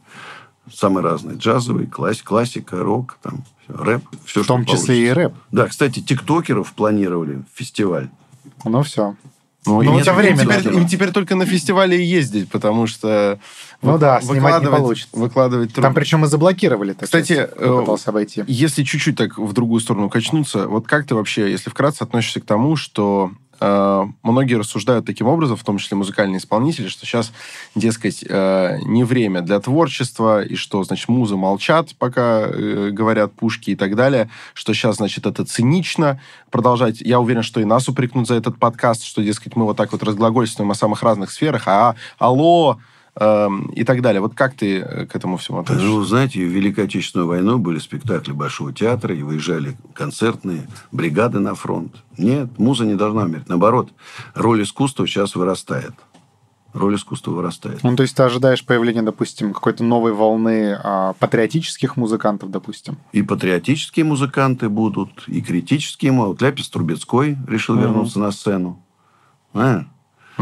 Самые 0.71 1.03
разные. 1.03 1.37
Джазовый, 1.37 1.87
класс, 1.87 2.21
классика, 2.21 2.77
рок, 2.77 3.17
там, 3.21 3.43
всё, 3.67 3.83
рэп. 3.83 4.03
Все, 4.25 4.43
В 4.43 4.47
том 4.47 4.65
числе 4.65 5.07
и 5.07 5.09
рэп. 5.09 5.33
Да, 5.51 5.67
кстати, 5.67 5.99
тиктокеров 5.99 6.71
планировали 6.73 7.43
фестиваль. 7.53 8.09
Ну 8.63 8.81
все. 8.83 9.15
Ну, 9.65 9.81
Ну, 9.81 9.97
это 9.97 10.09
им 10.11 10.17
время 10.17 10.37
теперь, 10.43 10.73
им 10.73 10.87
теперь 10.87 11.11
только 11.11 11.35
на 11.35 11.45
фестивале 11.45 11.97
и 12.01 12.05
ездить, 12.05 12.49
потому 12.49 12.85
что 12.85 13.39
Ну 13.81 13.93
вы- 13.93 13.97
да, 13.97 14.19
снимать 14.19 14.35
не 14.35 14.41
выкладывать- 14.41 14.79
получится. 14.81 15.17
Выкладывать 15.17 15.69
трудно. 15.73 15.83
Там 15.83 15.93
причем 15.93 16.25
и 16.25 16.27
заблокировали. 16.27 16.91
так 16.91 17.05
Кстати, 17.05 17.33
э, 17.33 17.79
пытался 17.79 18.09
обойти. 18.09 18.43
Если 18.47 18.83
чуть-чуть 18.83 19.15
так 19.17 19.37
в 19.37 19.53
другую 19.53 19.79
сторону 19.79 20.09
качнуться, 20.09 20.67
вот 20.67 20.85
как 20.87 21.05
ты 21.07 21.15
вообще, 21.15 21.49
если 21.49 21.69
вкратце 21.69 22.03
относишься 22.03 22.41
к 22.41 22.45
тому, 22.45 22.75
что 22.75 23.31
многие 24.23 24.55
рассуждают 24.55 25.05
таким 25.05 25.27
образом, 25.27 25.55
в 25.55 25.63
том 25.63 25.77
числе 25.77 25.95
музыкальные 25.95 26.39
исполнители, 26.39 26.87
что 26.87 27.05
сейчас, 27.05 27.31
дескать, 27.75 28.23
э, 28.27 28.79
не 28.83 29.03
время 29.03 29.41
для 29.41 29.59
творчества, 29.59 30.43
и 30.43 30.55
что, 30.55 30.83
значит, 30.83 31.07
музы 31.07 31.35
молчат, 31.35 31.95
пока 31.97 32.41
э, 32.41 32.89
говорят 32.91 33.33
пушки 33.33 33.71
и 33.71 33.75
так 33.75 33.95
далее, 33.95 34.29
что 34.53 34.73
сейчас, 34.73 34.97
значит, 34.97 35.25
это 35.25 35.45
цинично 35.45 36.19
продолжать. 36.51 37.01
Я 37.01 37.19
уверен, 37.19 37.43
что 37.43 37.61
и 37.61 37.65
нас 37.65 37.87
упрекнут 37.87 38.27
за 38.27 38.35
этот 38.35 38.57
подкаст, 38.57 39.03
что, 39.03 39.21
дескать, 39.21 39.55
мы 39.55 39.65
вот 39.65 39.77
так 39.77 39.91
вот 39.91 40.03
разглагольствуем 40.03 40.71
о 40.71 40.75
самых 40.75 41.03
разных 41.03 41.31
сферах, 41.31 41.63
а 41.67 41.95
алло, 42.17 42.79
и 43.15 43.83
так 43.85 44.01
далее. 44.01 44.21
Вот 44.21 44.33
как 44.33 44.55
ты 44.55 44.79
э, 44.79 45.05
к 45.05 45.15
этому 45.15 45.37
всему 45.37 45.59
относишься? 45.59 45.87
Ну, 45.87 46.03
знаете, 46.03 46.39
в 46.39 46.49
Великой 46.49 46.85
Отечественную 46.85 47.27
войну 47.27 47.59
были 47.59 47.77
спектакли 47.77 48.31
Большого 48.31 48.73
театра, 48.73 49.15
и 49.15 49.21
выезжали 49.21 49.77
концертные 49.93 50.67
бригады 50.91 51.37
на 51.39 51.53
фронт. 51.53 51.95
Нет, 52.17 52.57
муза 52.57 52.85
не 52.85 52.95
должна 52.95 53.23
умереть. 53.23 53.47
Наоборот, 53.49 53.89
роль 54.33 54.63
искусства 54.63 55.05
сейчас 55.05 55.35
вырастает. 55.35 55.93
Роль 56.73 56.95
искусства 56.95 57.29
вырастает. 57.33 57.83
Ну, 57.83 57.95
то 57.95 58.01
есть 58.01 58.15
ты 58.17 58.23
ожидаешь 58.23 58.65
появления, 58.65 59.03
допустим, 59.03 59.53
какой-то 59.53 59.83
новой 59.83 60.11
волны 60.11 60.75
а, 60.83 61.13
патриотических 61.19 61.97
музыкантов, 61.97 62.49
допустим. 62.49 62.97
И 63.11 63.21
патриотические 63.21 64.05
музыканты 64.05 64.69
будут, 64.69 65.25
и 65.27 65.43
критические. 65.43 66.13
Вот 66.13 66.41
Ляпис 66.41 66.69
Трубецкой 66.69 67.37
решил 67.47 67.75
Мгм. 67.75 67.83
вернуться 67.83 68.17
на 68.19 68.31
сцену. 68.31 68.83
А? 69.53 69.83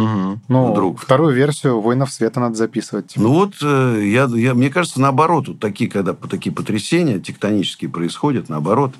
Мгм. 0.02 0.42
Ну, 0.48 0.72
Вдруг. 0.72 1.00
вторую 1.00 1.34
версию 1.34 1.80
«Воинов 1.82 2.12
света» 2.12 2.40
надо 2.40 2.56
записывать. 2.56 3.14
Ну 3.16 3.34
вот, 3.34 3.56
э, 3.62 4.02
я, 4.04 4.26
я, 4.26 4.54
мне 4.54 4.70
кажется, 4.70 5.00
наоборот, 5.00 5.48
вот 5.48 5.60
такие, 5.60 5.90
когда 5.90 6.14
такие 6.14 6.54
потрясения 6.54 7.20
тектонические 7.20 7.90
происходят, 7.90 8.50
наоборот, 8.50 8.94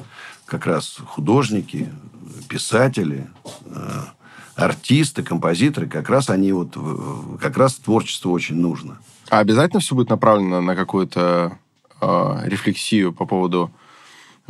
как 0.46 0.66
раз 0.66 0.98
художники, 1.06 1.90
писатели, 2.48 3.28
э, 3.66 4.02
артисты, 4.56 5.24
композиторы, 5.24 5.88
как 5.88 6.10
раз 6.10 6.30
они 6.30 6.52
вот, 6.52 6.78
как 7.42 7.58
раз 7.58 7.76
творчество 7.76 8.30
очень 8.30 8.56
нужно. 8.56 9.00
А 9.30 9.40
обязательно 9.40 9.80
все 9.80 9.96
будет 9.96 10.10
направлено 10.10 10.62
на 10.62 10.76
какую-то 10.76 11.58
э, 12.02 12.40
рефлексию 12.46 13.14
по 13.14 13.26
поводу 13.26 13.72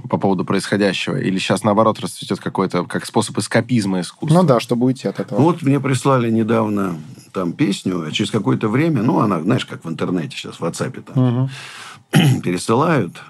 по 0.09 0.17
поводу 0.17 0.45
происходящего? 0.45 1.17
Или 1.17 1.37
сейчас, 1.39 1.63
наоборот, 1.63 1.99
расцветет 1.99 2.39
какой-то 2.39 2.85
как 2.85 3.05
способ 3.05 3.37
эскапизма 3.37 4.01
искусства? 4.01 4.41
Ну 4.41 4.43
да, 4.47 4.59
чтобы 4.59 4.85
уйти 4.87 5.07
от 5.07 5.19
этого. 5.19 5.39
Ну, 5.39 5.45
вот 5.45 5.61
мне 5.61 5.79
прислали 5.79 6.29
недавно 6.29 6.97
там 7.33 7.53
песню, 7.53 8.05
а 8.07 8.11
через 8.11 8.31
какое-то 8.31 8.67
время, 8.67 9.03
ну, 9.03 9.19
она, 9.19 9.41
знаешь, 9.41 9.65
как 9.65 9.85
в 9.85 9.89
интернете 9.89 10.35
сейчас, 10.35 10.59
в 10.59 10.63
WhatsApp 10.63 11.01
там, 11.01 11.49
Мгм. 12.13 12.41
пересылают. 12.41 13.21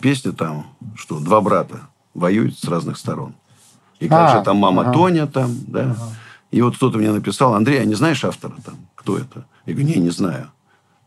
Песня 0.00 0.32
там, 0.32 0.66
что 0.96 1.20
два 1.20 1.40
брата 1.40 1.80
воюют 2.14 2.58
с 2.58 2.64
разных 2.64 2.98
сторон. 2.98 3.34
И 4.00 4.08
как 4.08 4.30
А, 4.30 4.38
же 4.38 4.44
там 4.44 4.56
мама 4.56 4.82
ага. 4.82 4.92
Тоня 4.92 5.26
там, 5.26 5.54
да. 5.66 5.96
И 6.50 6.60
вот 6.62 6.76
кто-то 6.76 6.98
мне 6.98 7.10
написал, 7.10 7.54
Андрей, 7.54 7.80
а 7.80 7.84
не 7.84 7.94
знаешь 7.94 8.24
автора 8.24 8.54
там? 8.64 8.74
Кто 8.94 9.16
это? 9.18 9.46
Я 9.66 9.74
говорю, 9.74 9.88
не, 9.88 9.96
не 9.96 10.10
знаю. 10.10 10.50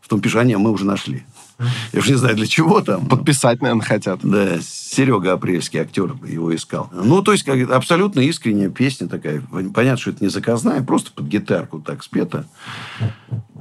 В 0.00 0.08
том 0.08 0.22
а 0.24 0.58
мы 0.58 0.70
уже 0.70 0.84
нашли. 0.84 1.24
Я 1.92 1.98
уже 1.98 2.12
не 2.12 2.16
знаю, 2.18 2.36
для 2.36 2.46
чего 2.46 2.80
там. 2.80 3.06
Подписать, 3.06 3.60
наверное, 3.60 3.84
хотят. 3.84 4.20
Да, 4.22 4.58
Серега 4.60 5.32
Апрельский, 5.32 5.80
актер, 5.80 6.14
его 6.26 6.54
искал. 6.54 6.88
Ну, 6.92 7.22
то 7.22 7.32
есть, 7.32 7.44
как, 7.44 7.70
абсолютно 7.70 8.20
искренняя 8.20 8.70
песня 8.70 9.08
такая. 9.08 9.42
Понятно, 9.74 9.96
что 9.98 10.10
это 10.10 10.22
не 10.24 10.30
заказная, 10.30 10.82
просто 10.82 11.10
под 11.12 11.26
гитарку 11.26 11.80
так 11.80 12.02
спета. 12.04 12.46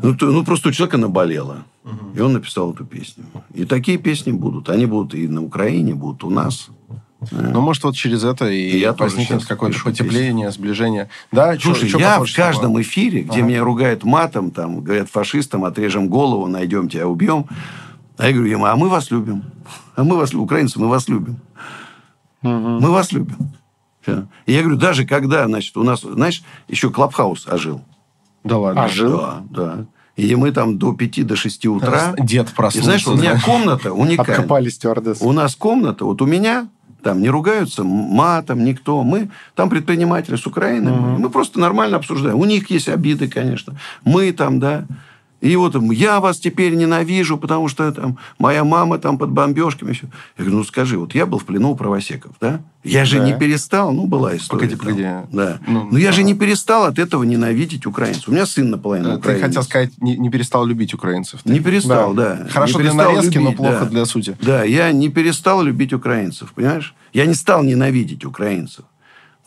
Ну, 0.01 0.15
то- 0.15 0.27
ну 0.27 0.43
просто 0.43 0.69
у 0.69 0.71
человека 0.71 0.97
наболело. 0.97 1.65
И 2.15 2.19
он 2.19 2.33
написал 2.33 2.73
эту 2.73 2.85
песню. 2.85 3.23
И 3.53 3.65
такие 3.65 3.97
песни 3.97 4.31
будут. 4.31 4.69
Они 4.69 4.85
будут 4.85 5.15
и 5.15 5.27
на 5.27 5.41
Украине, 5.41 5.95
будут 5.95 6.23
у 6.23 6.29
нас. 6.29 6.67
Ну, 7.31 7.61
может, 7.61 7.83
вот 7.83 7.95
через 7.95 8.23
это 8.23 8.47
и, 8.47 8.69
И 8.69 8.79
я 8.79 8.93
возникнет 8.93 9.43
какое-то 9.45 9.79
потепление, 9.83 10.51
сближение. 10.51 11.09
Да, 11.31 11.57
Слушай, 11.57 11.89
чё 11.89 11.97
я 11.97 12.19
в 12.23 12.31
каждом 12.35 12.79
эфире, 12.81 13.21
где 13.21 13.39
Ага. 13.39 13.47
меня 13.47 13.63
ругают 13.63 14.03
матом, 14.03 14.51
там, 14.51 14.81
говорят 14.81 15.09
фашистам, 15.09 15.65
отрежем 15.65 16.09
голову, 16.09 16.45
найдем 16.47 16.89
тебя, 16.89 17.07
убьем. 17.07 17.47
А 18.17 18.27
я 18.27 18.33
говорю, 18.33 18.49
ему, 18.49 18.65
а 18.65 18.75
мы 18.75 18.89
вас 18.89 19.11
любим. 19.11 19.43
А 19.95 20.03
мы 20.03 20.17
вас 20.17 20.31
любим. 20.31 20.43
Украинцы, 20.43 20.79
мы 20.79 20.87
вас 20.87 21.07
любим. 21.07 21.37
Мгм. 22.41 22.79
Мы 22.79 22.91
вас 22.91 23.11
любим. 23.11 23.51
И 24.45 24.53
я 24.53 24.61
говорю, 24.61 24.77
даже 24.77 25.05
когда, 25.05 25.45
значит, 25.47 25.75
у 25.75 25.83
нас, 25.83 26.01
знаешь, 26.01 26.43
еще 26.67 26.89
Клабхаус 26.89 27.47
ожил. 27.47 27.81
Да 28.43 28.57
ладно. 28.57 28.85
А, 28.85 28.87
жил? 28.87 29.17
Да, 29.17 29.43
да. 29.49 29.85
И 30.15 30.33
мы 30.35 30.51
там 30.51 30.79
до 30.79 30.93
5 30.93 31.27
до 31.27 31.35
6 31.35 31.65
утра. 31.67 32.15
Дед 32.17 32.49
И 32.49 32.53
проснулся. 32.53 32.85
знаешь, 32.85 33.07
у 33.07 33.15
меня 33.15 33.39
комната 33.39 33.93
уникальная. 33.93 34.35
Откопали 34.35 34.69
стюардесс. 34.69 35.21
У 35.21 35.31
нас 35.31 35.55
комната, 35.55 36.05
вот 36.05 36.21
у 36.21 36.25
меня, 36.25 36.69
там 37.03 37.21
не 37.21 37.29
ругаются 37.29 37.83
матом 37.83 38.63
никто. 38.63 39.03
Мы, 39.03 39.29
там 39.53 39.69
предприниматели 39.69 40.35
с 40.35 40.47
Украины. 40.47 40.91
Мы, 40.91 41.19
мы 41.19 41.29
просто 41.29 41.59
нормально 41.59 41.97
обсуждаем. 41.97 42.39
У 42.39 42.45
них 42.45 42.69
есть 42.71 42.89
обиды, 42.89 43.27
конечно. 43.27 43.75
Мы 44.03 44.31
там, 44.31 44.59
да. 44.59 44.85
И 45.39 45.55
вот 45.55 45.73
там, 45.73 45.91
я 45.91 46.19
вас 46.19 46.39
теперь 46.39 46.73
ненавижу, 46.75 47.37
потому 47.37 47.67
что 47.67 47.91
там 47.91 48.17
моя 48.39 48.63
мама 48.63 48.97
там 48.97 49.17
под 49.19 49.29
бомбежками. 49.29 49.91
Всё. 49.93 50.07
Я 50.37 50.43
говорю, 50.45 50.57
ну 50.57 50.63
скажи, 50.63 50.97
вот 50.97 51.13
я 51.13 51.25
был 51.27 51.37
в 51.37 51.45
плену 51.45 51.71
у 51.71 51.75
правосеков, 51.75 52.31
да? 52.41 52.59
Я 52.83 53.05
же 53.05 53.19
Да. 53.19 53.25
не 53.25 53.37
перестал, 53.37 53.91
ну 53.93 54.07
была 54.07 54.35
история. 54.35 54.75
Погоди, 54.75 54.75
там. 54.75 54.79
погоди. 54.79 55.03
Да. 55.31 55.59
Ну, 55.67 55.89
Но 55.91 55.97
я 55.99 56.11
же 56.11 56.21
ага. 56.21 56.27
не 56.27 56.33
перестал 56.33 56.85
от 56.85 56.97
этого 56.97 57.23
ненавидеть 57.23 57.85
украинцев. 57.85 58.29
У 58.29 58.31
меня 58.31 58.45
сын 58.47 58.69
наполовину 58.71 59.11
Ты 59.11 59.17
украинец. 59.17 59.45
хотел 59.45 59.63
сказать, 59.63 59.91
не, 60.01 60.17
не 60.17 60.29
перестал 60.31 60.65
любить 60.65 60.93
украинцев. 60.95 61.41
Не 61.45 61.59
перестал, 61.59 62.13
да. 62.13 62.47
Хорошо 62.49 62.79
Не 62.79 62.85
для 62.85 62.93
нарезки, 62.93 63.37
но 63.37 63.43
любить, 63.45 63.57
плохо 63.57 63.79
да. 63.83 63.89
для 63.89 64.05
сути. 64.05 64.35
Да, 64.41 64.63
я 64.63 64.91
не 64.91 65.09
перестал 65.09 65.61
любить 65.61 65.93
украинцев, 65.93 66.51
понимаешь? 66.53 66.95
Я 67.13 67.25
не 67.25 67.35
стал 67.35 67.63
ненавидеть 67.63 68.25
украинцев. 68.25 68.85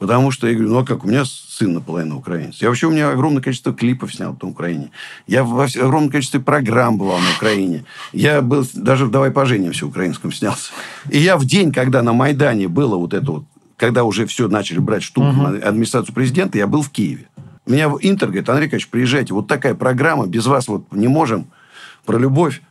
Потому 0.01 0.31
что 0.31 0.49
я 0.49 0.55
говорю, 0.55 0.73
ну 0.73 0.79
а 0.81 0.85
как, 0.85 1.05
у 1.05 1.09
меня 1.09 1.25
сын 1.27 1.75
наполовину 1.75 2.17
украинец. 2.17 2.57
Я 2.63 2.69
вообще, 2.69 2.87
у 2.87 2.91
меня 2.91 3.11
огромное 3.11 3.43
количество 3.43 3.73
клипов 3.75 4.13
снял 4.15 4.35
на 4.41 4.49
Украине. 4.49 4.91
Я 5.27 5.45
во 5.45 5.67
вс- 5.67 5.79
огромном 5.79 6.11
количестве 6.11 6.41
программ 6.41 6.97
бывал 6.97 7.19
на 7.19 7.31
Украине. 7.37 7.85
Я 8.15 8.41
был, 8.41 8.67
даже 8.75 9.07
«Давай 9.09 9.31
поженимся» 9.31 9.87
украинском 9.87 10.33
снялся. 10.33 10.73
И 11.11 11.19
я 11.19 11.37
в 11.37 11.45
день, 11.45 11.71
когда 11.71 12.03
на 12.03 12.15
Майдане 12.15 12.67
было 12.67 12.97
вот 12.97 13.13
это 13.13 13.31
вот, 13.31 13.45
когда 13.77 14.05
уже 14.05 14.25
все 14.25 14.49
начали 14.49 14.79
брать 14.79 15.03
штуку 15.03 15.29
на 15.33 15.69
администрацию 15.69 16.15
президента, 16.15 16.57
я 16.57 16.67
был 16.67 16.81
в 16.83 16.89
Киеве. 16.91 17.29
Меня 17.67 17.91
в 17.91 17.99
Интер 18.01 18.29
говорит, 18.29 18.49
Андрей 18.49 18.67
Николаевич, 18.69 18.89
приезжайте, 18.89 19.35
вот 19.35 19.49
такая 19.49 19.75
программа, 19.75 20.27
без 20.27 20.47
вас 20.47 20.67
вот 20.67 20.91
не 20.93 21.09
можем, 21.09 21.47
про 22.07 22.19
любовь. 22.19 22.63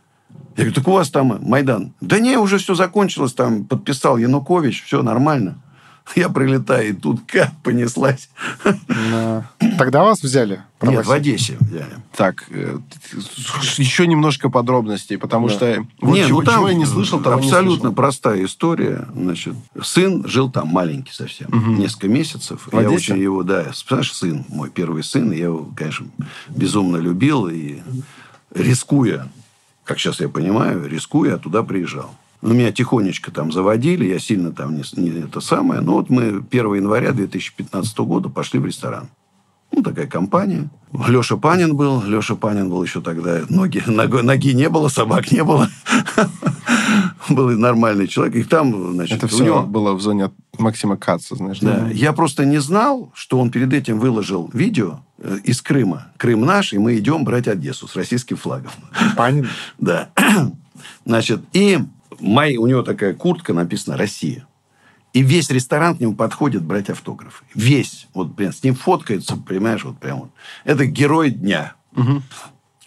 Я 0.56 0.64
говорю, 0.64 0.72
так 0.72 0.88
у 0.88 0.92
вас 0.92 1.10
там 1.10 1.38
Майдан. 1.42 1.92
Да 2.00 2.18
не, 2.18 2.36
уже 2.38 2.58
все 2.58 2.74
закончилось, 2.74 3.34
там 3.34 3.64
подписал 3.64 4.18
Янукович, 4.18 4.82
все 4.84 5.00
нормально. 5.02 5.58
Я 6.16 6.28
прилетаю, 6.28 6.90
и 6.90 6.92
тут 6.92 7.20
как 7.26 7.50
понеслась. 7.62 8.28
Да. 8.88 9.48
Тогда 9.78 10.02
вас 10.02 10.22
взяли? 10.22 10.62
Нет, 10.82 11.06
в? 11.06 11.12
Одессе 11.12 11.56
взяли. 11.60 11.92
Так, 12.16 12.44
э, 12.50 12.78
еще 13.76 14.06
немножко 14.06 14.48
подробностей, 14.50 15.18
потому 15.18 15.48
Да. 15.48 15.54
что 15.54 15.86
вот 16.00 16.14
Не, 16.14 16.26
чего, 16.26 16.40
ну 16.40 16.46
там 16.46 16.54
чего 16.56 16.68
я 16.68 16.74
не 16.74 16.86
слышал, 16.86 17.20
того 17.20 17.38
не 17.40 17.46
абсолютно 17.46 17.76
слышал. 17.80 17.94
простая 17.94 18.44
история. 18.44 19.06
Значит, 19.14 19.54
сын 19.82 20.26
жил 20.26 20.50
там 20.50 20.68
маленький 20.68 21.12
совсем, 21.12 21.78
несколько 21.78 22.08
месяцев. 22.08 22.66
В 22.66 22.72
я 22.72 22.80
Одессе? 22.88 23.12
очень 23.12 23.22
его, 23.22 23.42
да, 23.42 23.66
знаешь, 23.88 24.12
сын, 24.12 24.44
мой 24.48 24.70
первый 24.70 25.04
сын, 25.04 25.30
я 25.30 25.44
его, 25.44 25.70
конечно, 25.76 26.06
безумно 26.48 26.96
любил 26.96 27.46
и 27.48 27.80
рискуя, 28.54 29.28
как 29.84 29.98
сейчас 29.98 30.20
я 30.20 30.28
понимаю, 30.28 30.88
рискуя, 30.88 31.36
туда 31.36 31.62
приезжал. 31.62 32.14
Ну, 32.42 32.54
меня 32.54 32.72
тихонечко 32.72 33.30
там 33.30 33.52
заводили, 33.52 34.06
я 34.06 34.18
сильно 34.18 34.50
там 34.52 34.74
не, 34.74 34.82
не 34.96 35.20
это 35.20 35.40
самое. 35.40 35.80
Но 35.82 35.94
вот 35.94 36.08
мы 36.08 36.42
1 36.50 36.74
января 36.74 37.12
2015 37.12 37.98
года 37.98 38.28
пошли 38.28 38.58
в 38.58 38.66
ресторан. 38.66 39.08
Ну, 39.72 39.82
такая 39.82 40.06
компания. 40.06 40.68
Леша 41.06 41.36
Панин 41.36 41.76
был. 41.76 42.02
Леша 42.02 42.34
Панин 42.34 42.68
был 42.68 42.82
еще 42.82 43.00
тогда. 43.00 43.42
Ноги, 43.48 43.82
ноги, 43.86 44.20
ноги 44.20 44.52
не 44.52 44.68
было, 44.68 44.88
собак 44.88 45.30
не 45.30 45.44
было. 45.44 45.68
Был 47.28 47.50
нормальный 47.50 48.08
человек. 48.08 48.34
И 48.34 48.42
там, 48.42 48.94
значит, 48.94 49.18
Это 49.18 49.28
все 49.28 49.44
него... 49.44 49.62
было 49.62 49.92
в 49.92 50.00
зоне 50.00 50.32
Максима 50.58 50.96
Каца, 50.96 51.36
знаешь. 51.36 51.60
Да. 51.60 51.88
Я 51.92 52.12
просто 52.12 52.44
не 52.44 52.58
знал, 52.58 53.12
что 53.14 53.38
он 53.38 53.50
перед 53.50 53.72
этим 53.72 54.00
выложил 54.00 54.50
видео 54.52 55.00
э, 55.18 55.38
из 55.44 55.62
Крыма. 55.62 56.08
Крым 56.16 56.40
наш, 56.40 56.72
и 56.72 56.78
мы 56.78 56.98
идем 56.98 57.24
брать 57.24 57.46
Одессу 57.46 57.86
с 57.86 57.94
российским 57.94 58.36
флагом. 58.36 58.72
Панин? 59.16 59.48
Да. 59.78 60.10
Значит, 61.04 61.42
и 61.52 61.78
май, 62.20 62.56
у 62.56 62.66
него 62.66 62.82
такая 62.82 63.14
куртка, 63.14 63.52
написано 63.52 63.96
«Россия». 63.96 64.46
И 65.12 65.22
весь 65.22 65.50
ресторан 65.50 65.96
к 65.96 66.00
нему 66.00 66.14
подходит 66.14 66.62
брать 66.62 66.88
автографы. 66.88 67.44
Весь. 67.54 68.06
Вот, 68.14 68.28
блин, 68.28 68.52
с 68.52 68.62
ним 68.62 68.76
фоткается, 68.76 69.36
понимаешь, 69.36 69.84
вот 69.84 69.98
прям 69.98 70.20
вот. 70.20 70.30
Это 70.64 70.86
герой 70.86 71.30
дня. 71.30 71.74
Угу. 71.96 72.22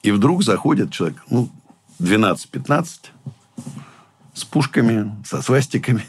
И 0.03 0.11
вдруг 0.11 0.43
заходит 0.43 0.91
человек, 0.91 1.21
ну, 1.29 1.49
12-15, 1.99 2.87
с 4.33 4.43
пушками, 4.45 5.13
со 5.25 5.41
свастиками. 5.41 6.05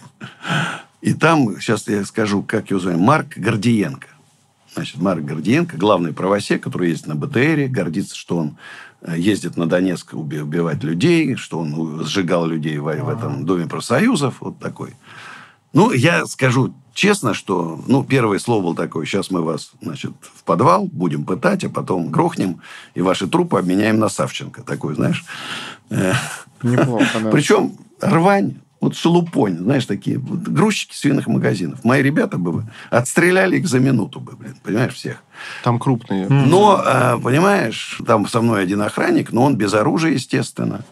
И 1.01 1.15
там, 1.15 1.61
сейчас 1.61 1.87
я 1.89 2.05
скажу, 2.05 2.43
как 2.43 2.71
его 2.71 2.81
зовут, 2.81 3.01
Марк 3.01 3.37
Гордиенко. 3.37 4.09
Значит, 4.73 5.01
Марк 5.01 5.25
Гордиенко, 5.25 5.77
главный 5.77 6.13
правосек, 6.13 6.63
который 6.63 6.91
ездит 6.91 7.09
на 7.09 7.15
БТРе, 7.15 7.69
гордится, 7.69 8.17
что 8.17 8.39
он 8.39 8.57
ездит 9.07 9.57
на 9.57 9.67
Донецк 9.67 10.15
убивать 10.15 10.83
людей, 10.83 11.37
что 11.37 11.61
он 11.61 12.05
сжигал 12.05 12.47
людей 12.47 12.79
в, 12.79 12.85
в 12.85 13.09
этом 13.09 13.45
Доме 13.45 13.67
профсоюзов. 13.67 14.37
Вот 14.41 14.59
такой. 14.59 14.95
Ну, 15.73 15.93
я 15.93 16.25
скажу 16.27 16.75
честно, 16.95 17.35
что, 17.35 17.83
ну, 17.89 18.05
первое 18.05 18.39
слово 18.39 18.63
было 18.63 18.77
такое, 18.77 19.05
сейчас 19.05 19.31
мы 19.31 19.43
вас, 19.43 19.73
значит, 19.83 20.13
в 20.21 20.45
подвал 20.45 20.87
будем 20.87 21.25
пытать, 21.25 21.65
а 21.65 21.69
потом 21.69 22.11
грохнем, 22.11 22.61
и 22.95 23.03
ваши 23.03 23.27
трупы 23.27 23.59
обменяем 23.59 23.99
на 23.99 24.09
Савченко. 24.09 24.63
Такой, 24.63 24.95
знаешь. 24.95 25.25
Неплохо, 26.63 27.21
да. 27.23 27.31
Причем 27.31 27.77
рвань, 28.01 28.61
вот 28.85 28.97
шелупонь, 28.97 29.59
знаешь, 29.59 29.87
такие 29.87 30.19
вот, 30.19 30.41
грузчики 30.41 30.95
свиных 30.95 31.27
магазинов. 31.27 31.85
Мои 31.85 32.03
ребята 32.03 32.39
бы 32.39 32.65
отстреляли 32.91 33.59
их 33.59 33.67
за 33.67 33.81
минуту 33.81 34.21
бы, 34.21 34.37
блин, 34.37 34.57
понимаешь, 34.63 34.95
всех. 34.95 35.23
Там 35.63 35.79
крупные. 35.79 36.29
Но, 36.29 36.81
а, 36.85 37.19
понимаешь, 37.19 38.01
там 38.07 38.29
со 38.29 38.41
мной 38.41 38.63
один 38.63 38.83
охранник, 38.83 39.33
но 39.33 39.43
он 39.43 39.57
без 39.57 39.75
оружия, 39.75 40.13
естественно. 40.13 40.85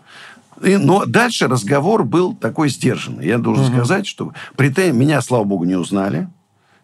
И, 0.62 0.76
но 0.76 1.04
дальше 1.06 1.48
разговор 1.48 2.04
был 2.04 2.34
такой 2.34 2.68
сдержанный. 2.68 3.26
Я 3.26 3.38
должен 3.38 3.66
угу. 3.66 3.72
сказать, 3.74 4.06
что 4.06 4.32
претензии... 4.56 4.96
Меня, 4.96 5.20
слава 5.20 5.44
богу, 5.44 5.64
не 5.64 5.76
узнали. 5.76 6.28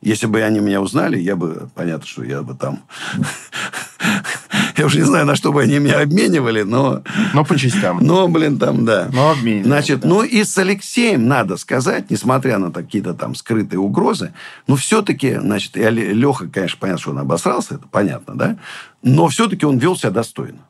Если 0.01 0.27
бы 0.27 0.43
они 0.43 0.61
меня 0.61 0.81
узнали, 0.81 1.19
я 1.19 1.37
бы... 1.37 1.69
Понятно, 1.75 2.07
что 2.07 2.25
я 2.25 2.43
бы 2.43 2.55
там... 2.55 2.81
Я 4.79 4.87
уже 4.87 4.99
не 4.99 5.05
знаю, 5.05 5.27
на 5.27 5.35
что 5.35 5.53
бы 5.53 5.63
они 5.63 5.79
меня 5.79 6.01
обменивали, 6.01 6.63
но... 6.63 7.03
Но 7.35 7.45
по 7.45 7.59
частям. 7.59 7.99
Но, 8.03 8.29
блин, 8.29 8.59
там, 8.59 8.85
да. 8.85 9.09
Но 9.13 9.31
обменивали. 9.31 9.65
Значит, 9.65 10.01
да. 10.01 10.09
ну 10.09 10.23
и 10.23 10.45
с 10.45 10.57
Алексеем, 10.57 11.27
надо 11.27 11.57
сказать, 11.57 12.11
несмотря 12.11 12.59
на 12.59 12.71
какие-то 12.71 13.13
там 13.15 13.35
скрытые 13.35 13.81
угрозы, 13.81 14.33
но 14.67 14.77
все-таки, 14.77 15.35
значит, 15.35 15.77
и 15.77 15.81
Леха, 15.91 16.49
конечно, 16.49 16.79
понятно, 16.81 17.01
что 17.01 17.11
он 17.11 17.19
обосрался, 17.19 17.75
это 17.75 17.89
понятно, 17.91 18.35
да? 18.37 18.57
Но 19.03 19.29
все-таки 19.29 19.67
он 19.67 19.79
вел 19.79 19.97
себя 19.97 20.11
достойно. 20.11 20.61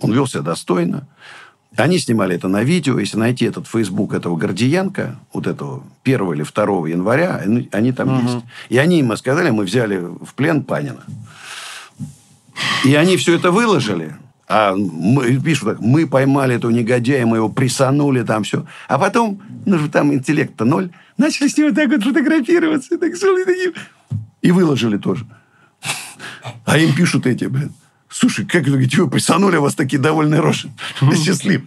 Он 0.00 0.12
вел 0.12 0.26
себя 0.26 0.42
достойно. 0.42 1.06
Они 1.76 1.98
снимали 1.98 2.36
это 2.36 2.48
на 2.48 2.62
видео. 2.62 2.98
Если 2.98 3.18
найти 3.18 3.46
этот 3.46 3.66
фейсбук 3.66 4.14
этого 4.14 4.36
Гордиенко, 4.36 5.16
вот 5.32 5.46
этого 5.46 5.82
1 6.04 6.32
или 6.34 6.44
2 6.44 6.88
января, 6.88 7.36
они, 7.36 7.68
они 7.72 7.92
там 7.92 8.08
угу. 8.08 8.22
есть. 8.22 8.44
И 8.68 8.78
они 8.78 9.00
им 9.00 9.16
сказали, 9.16 9.50
мы 9.50 9.64
взяли 9.64 9.96
в 9.98 10.34
плен 10.34 10.62
Панина. 10.62 11.04
И 12.84 12.94
они 12.94 13.16
все 13.16 13.34
это 13.36 13.50
выложили. 13.50 14.16
А 14.46 14.74
мы, 14.76 15.40
пишут 15.40 15.68
так, 15.68 15.80
мы 15.80 16.06
поймали 16.06 16.56
этого 16.56 16.70
негодяя, 16.70 17.24
мы 17.24 17.38
его 17.38 17.48
присанули, 17.48 18.22
там 18.22 18.44
все. 18.44 18.66
А 18.88 18.98
потом, 18.98 19.40
ну 19.64 19.78
же 19.78 19.88
там 19.88 20.12
интеллект-то 20.12 20.64
ноль, 20.64 20.90
начали 21.16 21.48
с 21.48 21.56
ним 21.56 21.74
так 21.74 21.88
вот 21.88 22.02
фотографироваться. 22.02 22.98
Так, 22.98 23.12
и 24.42 24.50
выложили 24.50 24.98
тоже. 24.98 25.26
А 26.66 26.76
им 26.76 26.94
пишут 26.94 27.26
эти, 27.26 27.46
блин, 27.46 27.72
Слушай, 28.16 28.46
как 28.46 28.62
вы 28.62 28.72
говорите, 28.72 29.02
вы 29.02 29.10
присанули, 29.10 29.56
у 29.56 29.62
вас 29.62 29.74
такие 29.74 30.00
довольные 30.00 30.40
рожи. 30.40 30.70
Счастливые. 31.24 31.66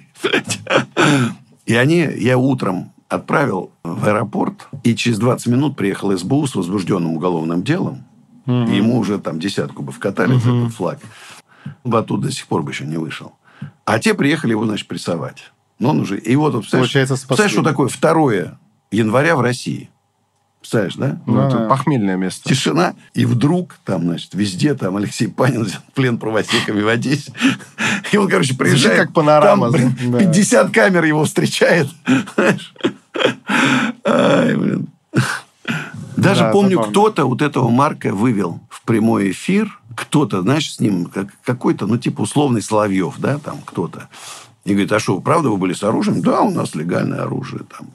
И 1.65 1.75
они, 1.75 2.07
я 2.15 2.38
утром 2.38 2.93
отправил 3.09 3.71
в 3.83 4.07
аэропорт, 4.07 4.69
и 4.83 4.95
через 4.95 5.19
20 5.19 5.47
минут 5.47 5.75
приехал 5.75 6.17
СБУ 6.17 6.47
с 6.47 6.55
возбужденным 6.55 7.17
уголовным 7.17 7.63
делом. 7.63 8.05
И 8.47 8.75
ему 8.77 8.97
уже 8.97 9.19
там 9.19 9.39
десятку 9.39 9.83
бы 9.83 9.91
вкатали 9.91 10.37
за 10.39 10.49
этот 10.51 10.73
флаг. 10.73 10.99
Батут 11.83 12.21
до 12.21 12.31
сих 12.31 12.47
пор 12.47 12.63
бы 12.63 12.71
еще 12.71 12.85
не 12.85 12.97
вышел. 12.97 13.33
А 13.85 13.99
те 13.99 14.13
приехали 14.13 14.51
его, 14.51 14.65
значит, 14.65 14.87
прессовать. 14.87 15.51
Но 15.79 15.89
он 15.89 15.99
уже... 15.99 16.17
И 16.17 16.35
вот, 16.35 16.53
представляешь, 16.53 16.91
Получается, 16.91 17.15
представляешь 17.15 17.51
что 17.51 17.63
такое 17.63 17.89
2 17.89 18.57
января 18.91 19.35
в 19.35 19.41
России? 19.41 19.89
Представляешь, 20.59 20.95
да? 20.95 21.21
Ну, 21.25 21.35
Да. 21.35 21.47
это 21.47 21.67
похмельное 21.67 22.15
место. 22.15 22.49
Тишина. 22.49 22.95
И 23.13 23.25
вдруг 23.25 23.77
там, 23.85 24.03
значит, 24.03 24.33
везде 24.33 24.73
там 24.75 24.97
Алексей 24.97 25.27
Панин 25.27 25.63
взят 25.63 25.81
в 25.89 25.93
плен 25.93 26.17
правосеками 26.17 26.81
в 26.81 26.87
Одессе. 26.87 27.31
И 28.11 28.17
он, 28.17 28.27
короче, 28.27 28.55
приезжает. 28.55 28.97
как 28.99 29.13
панорама, 29.13 29.71
Там, 29.71 29.93
блин, 29.93 30.11
да. 30.11 30.19
50 30.19 30.71
камер 30.71 31.03
его 31.05 31.25
встречает. 31.25 31.87
Знаешь? 32.35 32.73
Ай, 34.05 34.55
блин. 34.55 34.87
Даже 36.18 36.41
Да, 36.41 36.51
помню, 36.51 36.80
кто-то 36.82 37.26
вот 37.26 37.41
этого 37.41 37.70
Марка 37.70 38.13
вывел 38.13 38.59
в 38.70 38.82
прямой 38.82 39.32
эфир. 39.32 39.80
Кто-то, 39.95 40.41
знаешь, 40.41 40.74
с 40.74 40.80
ним 40.80 41.05
как, 41.05 41.28
какой-то, 41.43 41.88
ну, 41.88 41.97
типа 41.97 42.22
условный 42.22 42.61
Соловьев, 42.61 43.15
да, 43.20 43.38
там 43.38 43.59
кто-то. 43.65 44.09
И 44.65 44.72
говорит, 44.72 44.91
а 44.91 44.99
что, 44.99 45.20
правда 45.22 45.49
вы 45.49 45.57
были 45.57 45.74
с 45.74 45.84
оружием? 45.84 46.22
Да, 46.22 46.41
у 46.41 46.51
нас 46.51 46.76
легальное 46.76 47.22
оружие 47.22 47.61
там. 47.63 47.88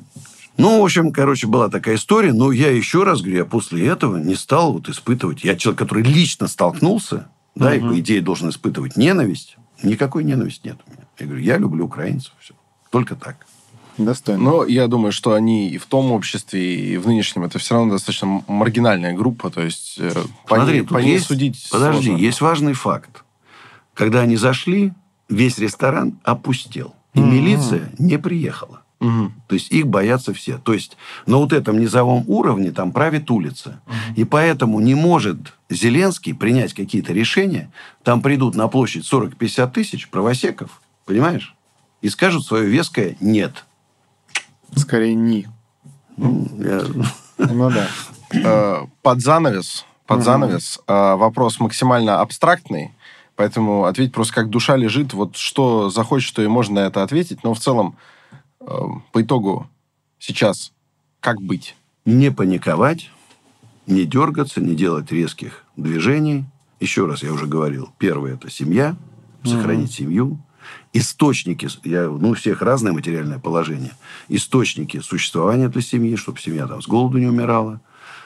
Ну, 0.56 0.80
в 0.80 0.84
общем, 0.84 1.12
короче, 1.12 1.46
была 1.46 1.68
такая 1.68 1.96
история. 1.96 2.32
Но 2.32 2.52
я 2.52 2.70
еще 2.70 3.02
раз 3.04 3.20
говорю, 3.20 3.38
я 3.38 3.44
после 3.44 3.86
этого 3.86 4.16
не 4.16 4.34
стал 4.34 4.72
вот 4.72 4.88
испытывать... 4.88 5.44
Я 5.44 5.56
человек, 5.56 5.78
который 5.78 6.04
лично 6.04 6.46
столкнулся, 6.46 7.28
да, 7.54 7.74
и, 7.74 7.80
по 7.80 7.98
идее, 7.98 8.20
должен 8.20 8.50
испытывать 8.50 8.96
ненависть. 8.96 9.56
Никакой 9.82 10.24
ненависти 10.24 10.68
нет 10.68 10.78
у 10.86 10.90
меня. 10.90 11.02
Я 11.18 11.26
говорю, 11.26 11.42
я 11.42 11.58
люблю 11.58 11.86
украинцев. 11.86 12.32
Все. 12.40 12.54
Только 12.90 13.16
так. 13.16 13.46
Достойно. 13.98 14.42
Но 14.42 14.64
я 14.64 14.86
думаю, 14.88 15.12
что 15.12 15.32
они 15.34 15.68
и 15.70 15.78
в 15.78 15.86
том 15.86 16.12
обществе, 16.12 16.74
и 16.94 16.96
в 16.96 17.06
нынешнем, 17.06 17.44
это 17.44 17.58
все 17.58 17.74
равно 17.74 17.92
достаточно 17.92 18.42
маргинальная 18.48 19.12
группа. 19.14 19.50
То 19.50 19.62
есть 19.62 19.96
э, 19.98 20.12
по 20.46 20.56
Смотри, 20.56 20.74
ней, 20.74 20.80
тут 20.80 20.88
по 20.88 20.98
ней 20.98 21.12
есть- 21.14 21.26
судить 21.26 21.68
Подожди, 21.70 22.06
сложно. 22.08 22.20
есть 22.22 22.40
важный 22.40 22.72
факт. 22.72 23.24
Когда 23.94 24.20
они 24.22 24.36
зашли, 24.36 24.92
весь 25.28 25.58
ресторан 25.58 26.18
опустел. 26.24 26.94
И 27.14 27.20
Мгм. 27.20 27.34
милиция 27.34 27.92
не 27.98 28.18
приехала. 28.18 28.80
Мгм. 29.00 29.34
То 29.48 29.54
есть 29.56 29.70
их 29.72 29.86
боятся 29.88 30.32
все. 30.32 30.58
То 30.58 30.72
есть 30.72 30.96
на 31.26 31.36
вот 31.38 31.52
этом 31.52 31.78
низовом 31.78 32.24
уровне 32.28 32.70
там 32.70 32.92
правит 32.92 33.30
улица. 33.30 33.80
И 34.16 34.24
поэтому 34.24 34.78
не 34.80 34.94
может 34.94 35.54
Зеленский 35.68 36.34
принять 36.34 36.72
какие-то 36.72 37.12
решения. 37.12 37.70
Там 38.04 38.22
придут 38.22 38.54
на 38.54 38.68
площадь 38.68 39.04
40-50 39.04 39.72
тысяч 39.72 40.08
правосеков, 40.08 40.80
понимаешь? 41.04 41.54
И 42.00 42.08
скажут 42.08 42.46
свое 42.46 42.64
веское 42.68 43.16
«нет». 43.20 43.64
Скорее, 44.76 45.14
не. 45.14 45.46
Ну, 46.16 46.48
я- 46.58 46.84
Ну 47.38 47.70
да. 47.70 47.88
Э, 48.32 48.86
под 49.02 49.20
занавес, 49.20 49.84
под 50.06 50.22
занавес 50.24 50.80
э, 50.86 51.14
вопрос 51.16 51.60
максимально 51.60 52.20
абстрактный, 52.20 52.92
поэтому 53.36 53.84
ответить 53.84 54.14
просто 54.14 54.34
как 54.34 54.48
душа 54.50 54.76
лежит, 54.76 55.12
вот 55.12 55.36
что 55.36 55.90
захочешь, 55.90 56.28
что 56.28 56.42
и 56.42 56.46
можно 56.46 56.76
на 56.82 56.86
это 56.86 57.02
ответить, 57.02 57.44
но 57.44 57.52
в 57.54 57.60
целом 57.60 57.96
э, 58.60 58.64
по 59.12 59.22
итогу 59.22 59.68
сейчас 60.18 60.72
как 61.20 61.40
быть? 61.42 61.76
не 62.04 62.30
паниковать, 62.32 63.10
не 63.86 64.04
дергаться, 64.06 64.60
не 64.60 64.74
делать 64.74 65.12
резких 65.12 65.64
движений. 65.76 66.44
Еще 66.80 67.06
раз, 67.06 67.22
я 67.22 67.32
уже 67.32 67.46
говорил, 67.46 67.90
первое– 67.98 68.34
это 68.34 68.50
семья, 68.50 68.96
сохранить 69.44 69.92
семью. 69.92 70.38
Источники, 70.94 71.68
я, 71.84 72.08
ну, 72.08 72.30
у 72.30 72.34
всех 72.34 72.60
разное 72.60 72.92
материальное 72.92 73.38
положение. 73.38 73.92
Источники 74.28 75.00
существования 75.00 75.66
этой 75.66 75.82
семьи, 75.82 76.16
чтобы 76.16 76.38
семья 76.38 76.66
там 76.66 76.82
с 76.82 76.86
голоду 76.86 77.18
не 77.18 77.26
умирала. 77.26 77.80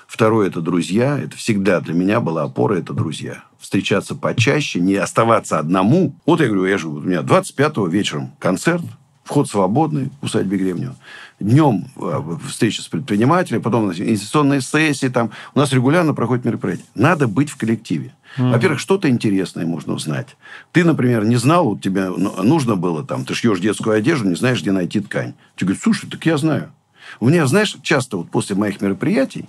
Второе– 0.08 0.46
это 0.48 0.60
друзья. 0.60 1.18
Это 1.18 1.36
всегда 1.36 1.80
для 1.80 1.94
меня 1.94 2.20
была 2.20 2.42
опора– 2.42 2.74
это 2.78 2.92
друзья. 2.92 3.44
Встречаться 3.60 4.16
почаще, 4.16 4.80
не 4.80 4.96
оставаться 4.96 5.58
одному. 5.58 6.16
Вот 6.26 6.40
я 6.40 6.46
говорю, 6.46 6.66
я 6.66 6.78
же, 6.78 6.88
у 6.88 7.00
меня 7.00 7.20
25-го 7.20 7.86
вечером 7.86 8.32
концерт, 8.40 8.82
вход 9.22 9.48
свободный 9.48 10.10
в 10.20 10.26
усадьбе 10.26 10.56
Гребнева. 10.56 10.96
Днем 11.38 11.86
э, 11.96 12.22
встреча 12.48 12.82
с 12.82 12.88
предпринимателями, 12.88 13.62
потом 13.62 13.92
инвестиционные 13.92 14.60
сессии. 14.60 15.08
Там. 15.08 15.30
У 15.54 15.58
нас 15.58 15.72
регулярно 15.72 16.14
проходят 16.14 16.44
мероприятия. 16.44 16.84
Надо 16.94 17.28
быть 17.28 17.50
в 17.50 17.56
коллективе. 17.56 18.14
Во-первых, 18.36 18.80
что-то 18.80 19.08
интересное 19.08 19.66
можно 19.66 19.94
узнать. 19.94 20.36
Ты, 20.72 20.84
например, 20.84 21.24
не 21.24 21.36
знал, 21.36 21.64
вот 21.64 21.80
тебе 21.80 22.08
ну, 22.08 22.42
нужно 22.42 22.76
было, 22.76 23.04
там, 23.04 23.24
ты 23.24 23.34
шьешь 23.34 23.60
детскую 23.60 23.96
одежду, 23.96 24.28
не 24.28 24.34
знаешь, 24.34 24.60
где 24.60 24.72
найти 24.72 25.00
ткань. 25.00 25.34
Тебе 25.56 25.68
говорят, 25.68 25.82
слушай, 25.82 26.10
так 26.10 26.24
я 26.26 26.36
знаю. 26.36 26.72
У 27.20 27.28
меня, 27.28 27.46
знаешь, 27.46 27.76
часто 27.82 28.18
вот 28.18 28.30
после 28.30 28.56
моих 28.56 28.80
мероприятий 28.80 29.46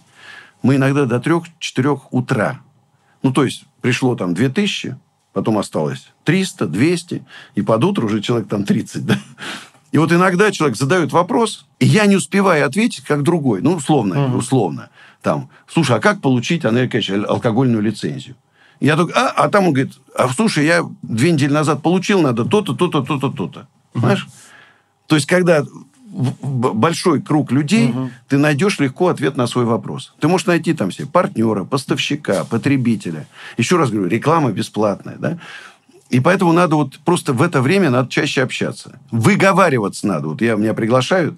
мы 0.61 0.75
иногда 0.75 1.05
до 1.05 1.19
трех-четырех 1.19 2.13
утра. 2.13 2.61
Ну, 3.23 3.33
то 3.33 3.43
есть, 3.43 3.65
пришло 3.81 4.15
там 4.15 4.33
2000, 4.33 4.97
потом 5.33 5.57
осталось 5.57 6.09
300, 6.23 6.67
200, 6.67 7.25
и 7.55 7.61
под 7.61 7.83
утро 7.83 8.05
уже 8.05 8.21
человек 8.21 8.47
там 8.47 8.63
30, 8.63 9.05
да? 9.05 9.19
И 9.91 9.97
вот 9.97 10.11
иногда 10.11 10.51
человек 10.51 10.77
задает 10.77 11.13
вопрос, 11.13 11.65
и 11.79 11.85
я 11.85 12.05
не 12.05 12.17
успеваю 12.17 12.65
ответить, 12.65 13.05
как 13.05 13.23
другой. 13.23 13.61
Ну, 13.61 13.75
условно, 13.75 14.27
угу. 14.27 14.37
условно. 14.39 14.89
Там, 15.21 15.49
слушай, 15.67 15.95
а 15.95 15.99
как 15.99 16.21
получить, 16.21 16.65
Андрей 16.65 16.85
Аркадьевич, 16.85 17.25
алкогольную 17.27 17.81
лицензию? 17.81 18.35
Я 18.79 18.95
такой, 18.95 19.13
а, 19.15 19.29
а 19.29 19.49
там 19.49 19.67
он 19.67 19.73
говорит, 19.73 19.93
а 20.15 20.29
слушай, 20.29 20.65
я 20.65 20.83
две 21.01 21.31
недели 21.31 21.51
назад 21.51 21.81
получил, 21.81 22.21
надо 22.21 22.45
то-то, 22.45 22.73
то-то, 22.73 23.01
то-то, 23.01 23.29
то-то. 23.29 23.67
Понимаешь? 23.93 24.27
То 25.07 25.15
есть, 25.15 25.27
когда 25.27 25.63
большой 26.07 27.21
круг 27.21 27.51
людей, 27.51 27.89
угу. 27.89 28.09
ты 28.27 28.37
найдешь 28.37 28.79
легко 28.79 29.09
ответ 29.09 29.37
на 29.37 29.47
свой 29.47 29.65
вопрос. 29.65 30.13
Ты 30.19 30.27
можешь 30.27 30.47
найти 30.47 30.73
там 30.73 30.91
себе 30.91 31.07
партнера, 31.07 31.63
поставщика, 31.63 32.43
потребителя. 32.45 33.27
Еще 33.57 33.77
раз 33.77 33.91
говорю, 33.91 34.09
реклама 34.09 34.51
бесплатная, 34.51 35.17
да? 35.17 35.37
И 36.09 36.19
поэтому 36.19 36.53
надо 36.53 36.75
вот 36.75 36.99
просто 36.99 37.33
в 37.33 37.41
это 37.41 37.61
время 37.61 37.89
надо 37.89 38.09
чаще 38.09 38.41
общаться. 38.41 38.99
Выговариваться 39.11 40.07
надо. 40.07 40.29
Вот 40.29 40.41
я, 40.41 40.55
меня 40.55 40.73
приглашают, 40.73 41.37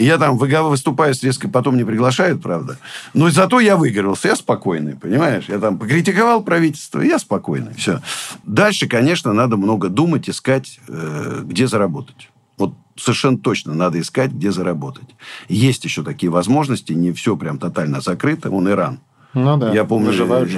и 0.00 0.04
я 0.06 0.16
там 0.16 0.38
выступаю 0.38 1.14
с 1.14 1.22
резко, 1.22 1.46
потом 1.46 1.76
не 1.76 1.84
приглашают, 1.84 2.42
правда. 2.42 2.78
Но 3.12 3.28
зато 3.28 3.60
я 3.60 3.76
выигрался, 3.76 4.28
я 4.28 4.36
спокойный, 4.36 4.96
понимаешь? 4.96 5.44
Я 5.48 5.58
там 5.58 5.78
покритиковал 5.78 6.42
правительство, 6.42 7.02
я 7.02 7.18
спокойный. 7.18 7.74
Все. 7.74 8.00
Дальше, 8.44 8.88
конечно, 8.88 9.34
надо 9.34 9.58
много 9.58 9.90
думать, 9.90 10.30
искать, 10.30 10.80
э, 10.88 11.42
где 11.44 11.66
заработать. 11.66 12.30
Вот 12.56 12.72
совершенно 12.96 13.36
точно 13.36 13.74
надо 13.74 14.00
искать, 14.00 14.32
где 14.32 14.50
заработать. 14.50 15.08
Есть 15.48 15.84
еще 15.84 16.02
такие 16.02 16.30
возможности, 16.30 16.94
не 16.94 17.12
все 17.12 17.36
прям 17.36 17.58
тотально 17.58 18.00
закрыто. 18.00 18.48
Вон 18.48 18.70
Иран. 18.70 19.00
Ну 19.34 19.58
да, 19.58 19.72
Я 19.72 19.84
помню, 19.84 20.12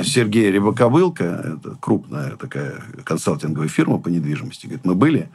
Сергей 0.04 0.52
Рябокобылко, 0.52 1.24
это 1.24 1.76
крупная 1.80 2.36
такая 2.36 2.76
консалтинговая 3.04 3.68
фирма 3.68 3.98
по 3.98 4.08
недвижимости, 4.08 4.66
говорит, 4.66 4.84
мы 4.84 4.94
были, 4.94 5.28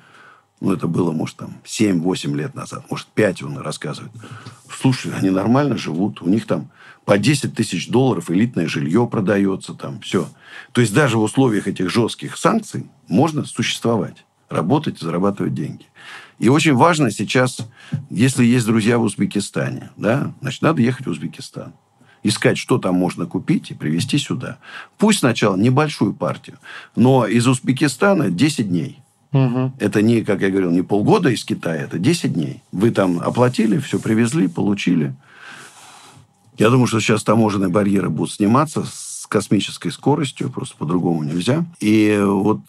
ну, 0.59 0.73
это 0.73 0.87
было, 0.87 1.11
может, 1.11 1.37
там, 1.37 1.57
7-8 1.65 2.35
лет 2.35 2.55
назад, 2.55 2.85
может, 2.89 3.07
5 3.07 3.43
он 3.43 3.57
рассказывает. 3.59 4.11
Слушай, 4.69 5.13
они 5.13 5.29
нормально 5.29 5.77
живут, 5.77 6.21
у 6.21 6.29
них 6.29 6.47
там 6.47 6.69
по 7.05 7.17
10 7.17 7.55
тысяч 7.55 7.89
долларов 7.89 8.31
элитное 8.31 8.67
жилье 8.67 9.07
продается, 9.07 9.73
там, 9.73 9.99
все. 10.01 10.27
То 10.71 10.81
есть, 10.81 10.93
даже 10.93 11.17
в 11.17 11.21
условиях 11.21 11.67
этих 11.67 11.89
жестких 11.89 12.37
санкций 12.37 12.87
можно 13.07 13.45
существовать, 13.45 14.25
работать, 14.49 14.99
зарабатывать 14.99 15.53
деньги. 15.53 15.85
И 16.39 16.49
очень 16.49 16.73
важно 16.73 17.11
сейчас, 17.11 17.59
если 18.09 18.43
есть 18.43 18.65
друзья 18.65 18.97
в 18.97 19.03
Узбекистане, 19.03 19.91
да, 19.95 20.33
значит, 20.41 20.61
надо 20.61 20.81
ехать 20.81 21.07
в 21.07 21.09
Узбекистан. 21.09 21.73
Искать, 22.23 22.57
что 22.57 22.77
там 22.77 22.95
можно 22.95 23.25
купить 23.25 23.71
и 23.71 23.75
привезти 23.75 24.17
сюда. 24.17 24.57
Пусть 24.97 25.19
сначала 25.19 25.55
небольшую 25.55 26.13
партию, 26.13 26.57
но 26.95 27.25
из 27.25 27.47
Узбекистана 27.47 28.29
10 28.29 28.67
дней. 28.67 28.99
Угу. 29.33 29.73
Это 29.79 30.01
не, 30.01 30.23
как 30.23 30.41
я 30.41 30.49
говорил, 30.49 30.71
не 30.71 30.81
полгода 30.81 31.29
из 31.29 31.43
Китая, 31.43 31.83
это 31.83 31.99
10 31.99 32.33
дней. 32.33 32.61
Вы 32.71 32.91
там 32.91 33.19
оплатили, 33.19 33.77
все 33.79 33.99
привезли, 33.99 34.47
получили. 34.47 35.15
Я 36.57 36.69
думаю, 36.69 36.87
что 36.87 36.99
сейчас 36.99 37.23
таможенные 37.23 37.69
барьеры 37.69 38.09
будут 38.09 38.33
сниматься 38.33 38.83
с 38.83 39.27
космической 39.27 39.91
скоростью, 39.91 40.49
просто 40.49 40.75
по-другому 40.77 41.23
нельзя. 41.23 41.65
И 41.79 42.19
вот 42.23 42.59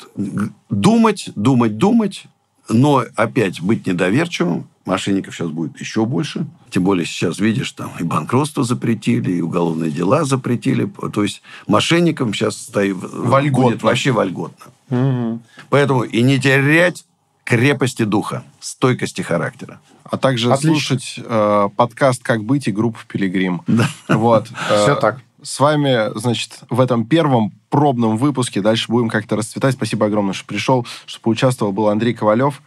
думать, 0.68 1.30
думать, 1.36 1.78
думать, 1.78 2.24
но 2.68 3.04
опять 3.16 3.62
быть 3.62 3.86
недоверчивым, 3.86 4.68
мошенников 4.84 5.34
сейчас 5.34 5.48
будет 5.48 5.80
еще 5.80 6.04
больше. 6.04 6.46
Тем 6.70 6.84
более 6.84 7.06
сейчас, 7.06 7.38
видишь, 7.38 7.72
там 7.72 7.92
и 7.98 8.02
банкротство 8.02 8.64
запретили, 8.64 9.32
и 9.32 9.40
уголовные 9.40 9.90
дела 9.90 10.24
запретили. 10.24 10.90
То 11.12 11.22
есть 11.22 11.42
мошенникам 11.66 12.34
сейчас 12.34 12.56
стоит, 12.56 12.96
вольготно. 12.96 13.64
будет 13.64 13.82
вообще 13.82 14.10
вольготно. 14.10 14.66
Угу. 14.90 15.40
Поэтому 15.70 16.02
и 16.02 16.22
не 16.22 16.38
терять 16.38 17.04
крепости 17.44 18.04
духа, 18.04 18.44
стойкости 18.60 19.22
характера. 19.22 19.80
А 20.04 20.16
также 20.18 20.52
Отлично. 20.52 20.70
слушать 20.70 21.14
э, 21.18 21.68
подкаст 21.76 22.22
«Как 22.22 22.44
быть» 22.44 22.68
и 22.68 22.72
группу 22.72 22.98
«Пилигрим». 23.06 23.62
Да. 23.66 23.88
Вот. 24.08 24.48
Все 24.48 24.92
э, 24.92 25.00
так. 25.00 25.20
С 25.42 25.60
вами, 25.60 26.18
значит, 26.18 26.60
в 26.68 26.80
этом 26.80 27.06
первом 27.06 27.52
пробном 27.70 28.16
выпуске. 28.16 28.60
Дальше 28.60 28.86
будем 28.88 29.08
как-то 29.08 29.36
расцветать. 29.36 29.74
Спасибо 29.74 30.06
огромное, 30.06 30.34
что 30.34 30.46
пришел, 30.46 30.86
что 31.06 31.20
поучаствовал. 31.20 31.72
Был 31.72 31.88
Андрей 31.88 32.12
Ковалев. 32.12 32.60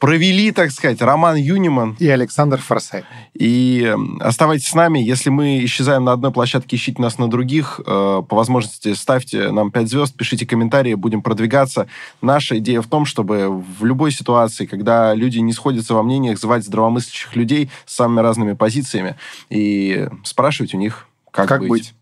Провели, 0.00 0.50
так 0.50 0.70
сказать, 0.70 1.02
Роман 1.02 1.36
Юниман. 1.36 1.94
И 1.98 2.08
Александр 2.08 2.58
Форсайт. 2.58 3.04
И 3.34 3.94
оставайтесь 4.18 4.68
с 4.68 4.74
нами. 4.74 4.98
Если 4.98 5.28
мы 5.28 5.62
исчезаем 5.66 6.04
на 6.04 6.12
одной 6.12 6.32
площадке, 6.32 6.76
ищите 6.76 7.02
нас 7.02 7.18
на 7.18 7.28
других. 7.28 7.80
Э, 7.86 8.22
по 8.26 8.36
возможности 8.36 8.94
ставьте 8.94 9.50
нам 9.50 9.70
5 9.70 9.88
звезд, 9.90 10.16
пишите 10.16 10.46
комментарии, 10.46 10.94
будем 10.94 11.20
продвигаться. 11.20 11.86
Наша 12.22 12.58
идея 12.58 12.80
в 12.80 12.86
том, 12.86 13.04
чтобы 13.04 13.50
в 13.50 13.84
любой 13.84 14.10
ситуации, 14.10 14.64
когда 14.64 15.14
люди 15.14 15.38
не 15.38 15.52
сходятся 15.52 15.92
во 15.92 16.02
мнениях, 16.02 16.38
звать 16.38 16.64
здравомыслящих 16.64 17.36
людей 17.36 17.70
с 17.84 17.96
самыми 17.96 18.20
разными 18.20 18.54
позициями 18.54 19.16
и 19.50 20.08
спрашивать 20.24 20.72
у 20.72 20.78
них, 20.78 21.08
как, 21.30 21.46
как 21.46 21.60
быть. 21.60 21.68
быть. 21.68 21.94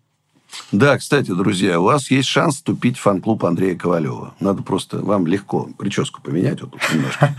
Да, 0.72 0.98
кстати, 0.98 1.30
друзья, 1.30 1.80
у 1.80 1.84
вас 1.84 2.10
есть 2.10 2.28
шанс 2.28 2.56
вступить 2.56 2.98
в 2.98 3.00
фан-клуб 3.00 3.44
Андрея 3.44 3.76
Ковалева. 3.76 4.34
Надо 4.40 4.62
просто 4.62 4.98
вам 4.98 5.26
легко 5.26 5.68
прическу 5.78 6.20
поменять 6.20 6.60
вот 6.60 6.72
тут 6.72 6.82
немножко. 6.92 7.34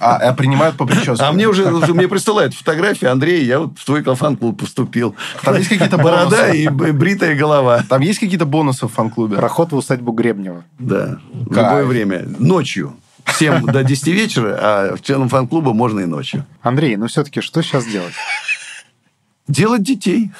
А, 0.00 0.16
а 0.16 0.34
принимают 0.34 0.76
по 0.76 0.86
прическе? 0.86 1.24
А 1.24 1.32
мне 1.32 1.48
уже 1.48 1.70
мне 1.70 2.06
присылают 2.06 2.54
фотографии. 2.54 3.06
Андрей, 3.06 3.44
я 3.44 3.60
вот 3.60 3.78
в 3.78 3.84
твой 3.84 4.02
фан-клуб 4.02 4.60
поступил. 4.60 5.16
Там 5.42 5.56
есть 5.56 5.68
какие-то 5.68 5.98
борода 5.98 6.50
и 6.50 6.68
бритая 6.68 7.34
голова. 7.34 7.82
Там 7.88 8.02
есть 8.02 8.18
какие-то 8.18 8.46
бонусы 8.46 8.86
в 8.86 8.92
фан-клубе? 8.92 9.36
Проход 9.36 9.72
в 9.72 9.76
усадьбу 9.76 10.12
Гребнева. 10.12 10.64
Да, 10.78 11.18
в 11.32 11.56
любое 11.56 11.84
время. 11.84 12.26
Ночью. 12.38 12.94
Всем 13.24 13.66
до 13.66 13.84
10 13.84 14.06
вечера, 14.08 14.58
а 14.60 14.96
членам 15.02 15.28
фан-клуба 15.28 15.72
можно 15.72 16.00
и 16.00 16.06
ночью. 16.06 16.44
Андрей, 16.62 16.96
ну 16.96 17.06
все-таки 17.06 17.40
что 17.40 17.62
сейчас 17.62 17.86
делать? 17.86 18.14
Делать 19.46 19.82
детей. 19.82 20.30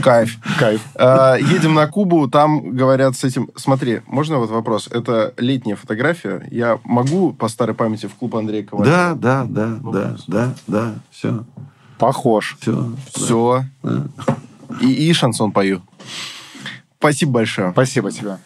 Кайф. 0.00 0.38
Кайф. 0.58 0.80
А, 0.94 1.34
едем 1.34 1.74
на 1.74 1.86
Кубу, 1.86 2.28
там 2.28 2.70
говорят 2.70 3.16
с 3.16 3.24
этим... 3.24 3.50
Смотри, 3.56 4.00
можно 4.06 4.38
вот 4.38 4.50
вопрос? 4.50 4.88
Это 4.90 5.34
летняя 5.36 5.76
фотография. 5.76 6.46
Я 6.50 6.78
могу 6.84 7.32
по 7.32 7.48
старой 7.48 7.74
памяти 7.74 8.06
в 8.06 8.14
клуб 8.14 8.34
Андрея 8.36 8.64
Ковалева? 8.64 8.94
Да, 8.94 9.14
да, 9.14 9.44
да, 9.48 9.78
ну, 9.82 9.92
да, 9.92 10.16
да, 10.26 10.54
да, 10.66 10.94
все. 11.10 11.44
Похож. 11.98 12.56
Все. 12.60 12.92
Все. 13.14 13.64
Да. 13.82 14.06
И, 14.80 14.92
и 14.92 15.12
шансон 15.12 15.52
пою. 15.52 15.82
Спасибо 16.98 17.32
большое. 17.32 17.72
Спасибо 17.72 18.10
тебе. 18.10 18.38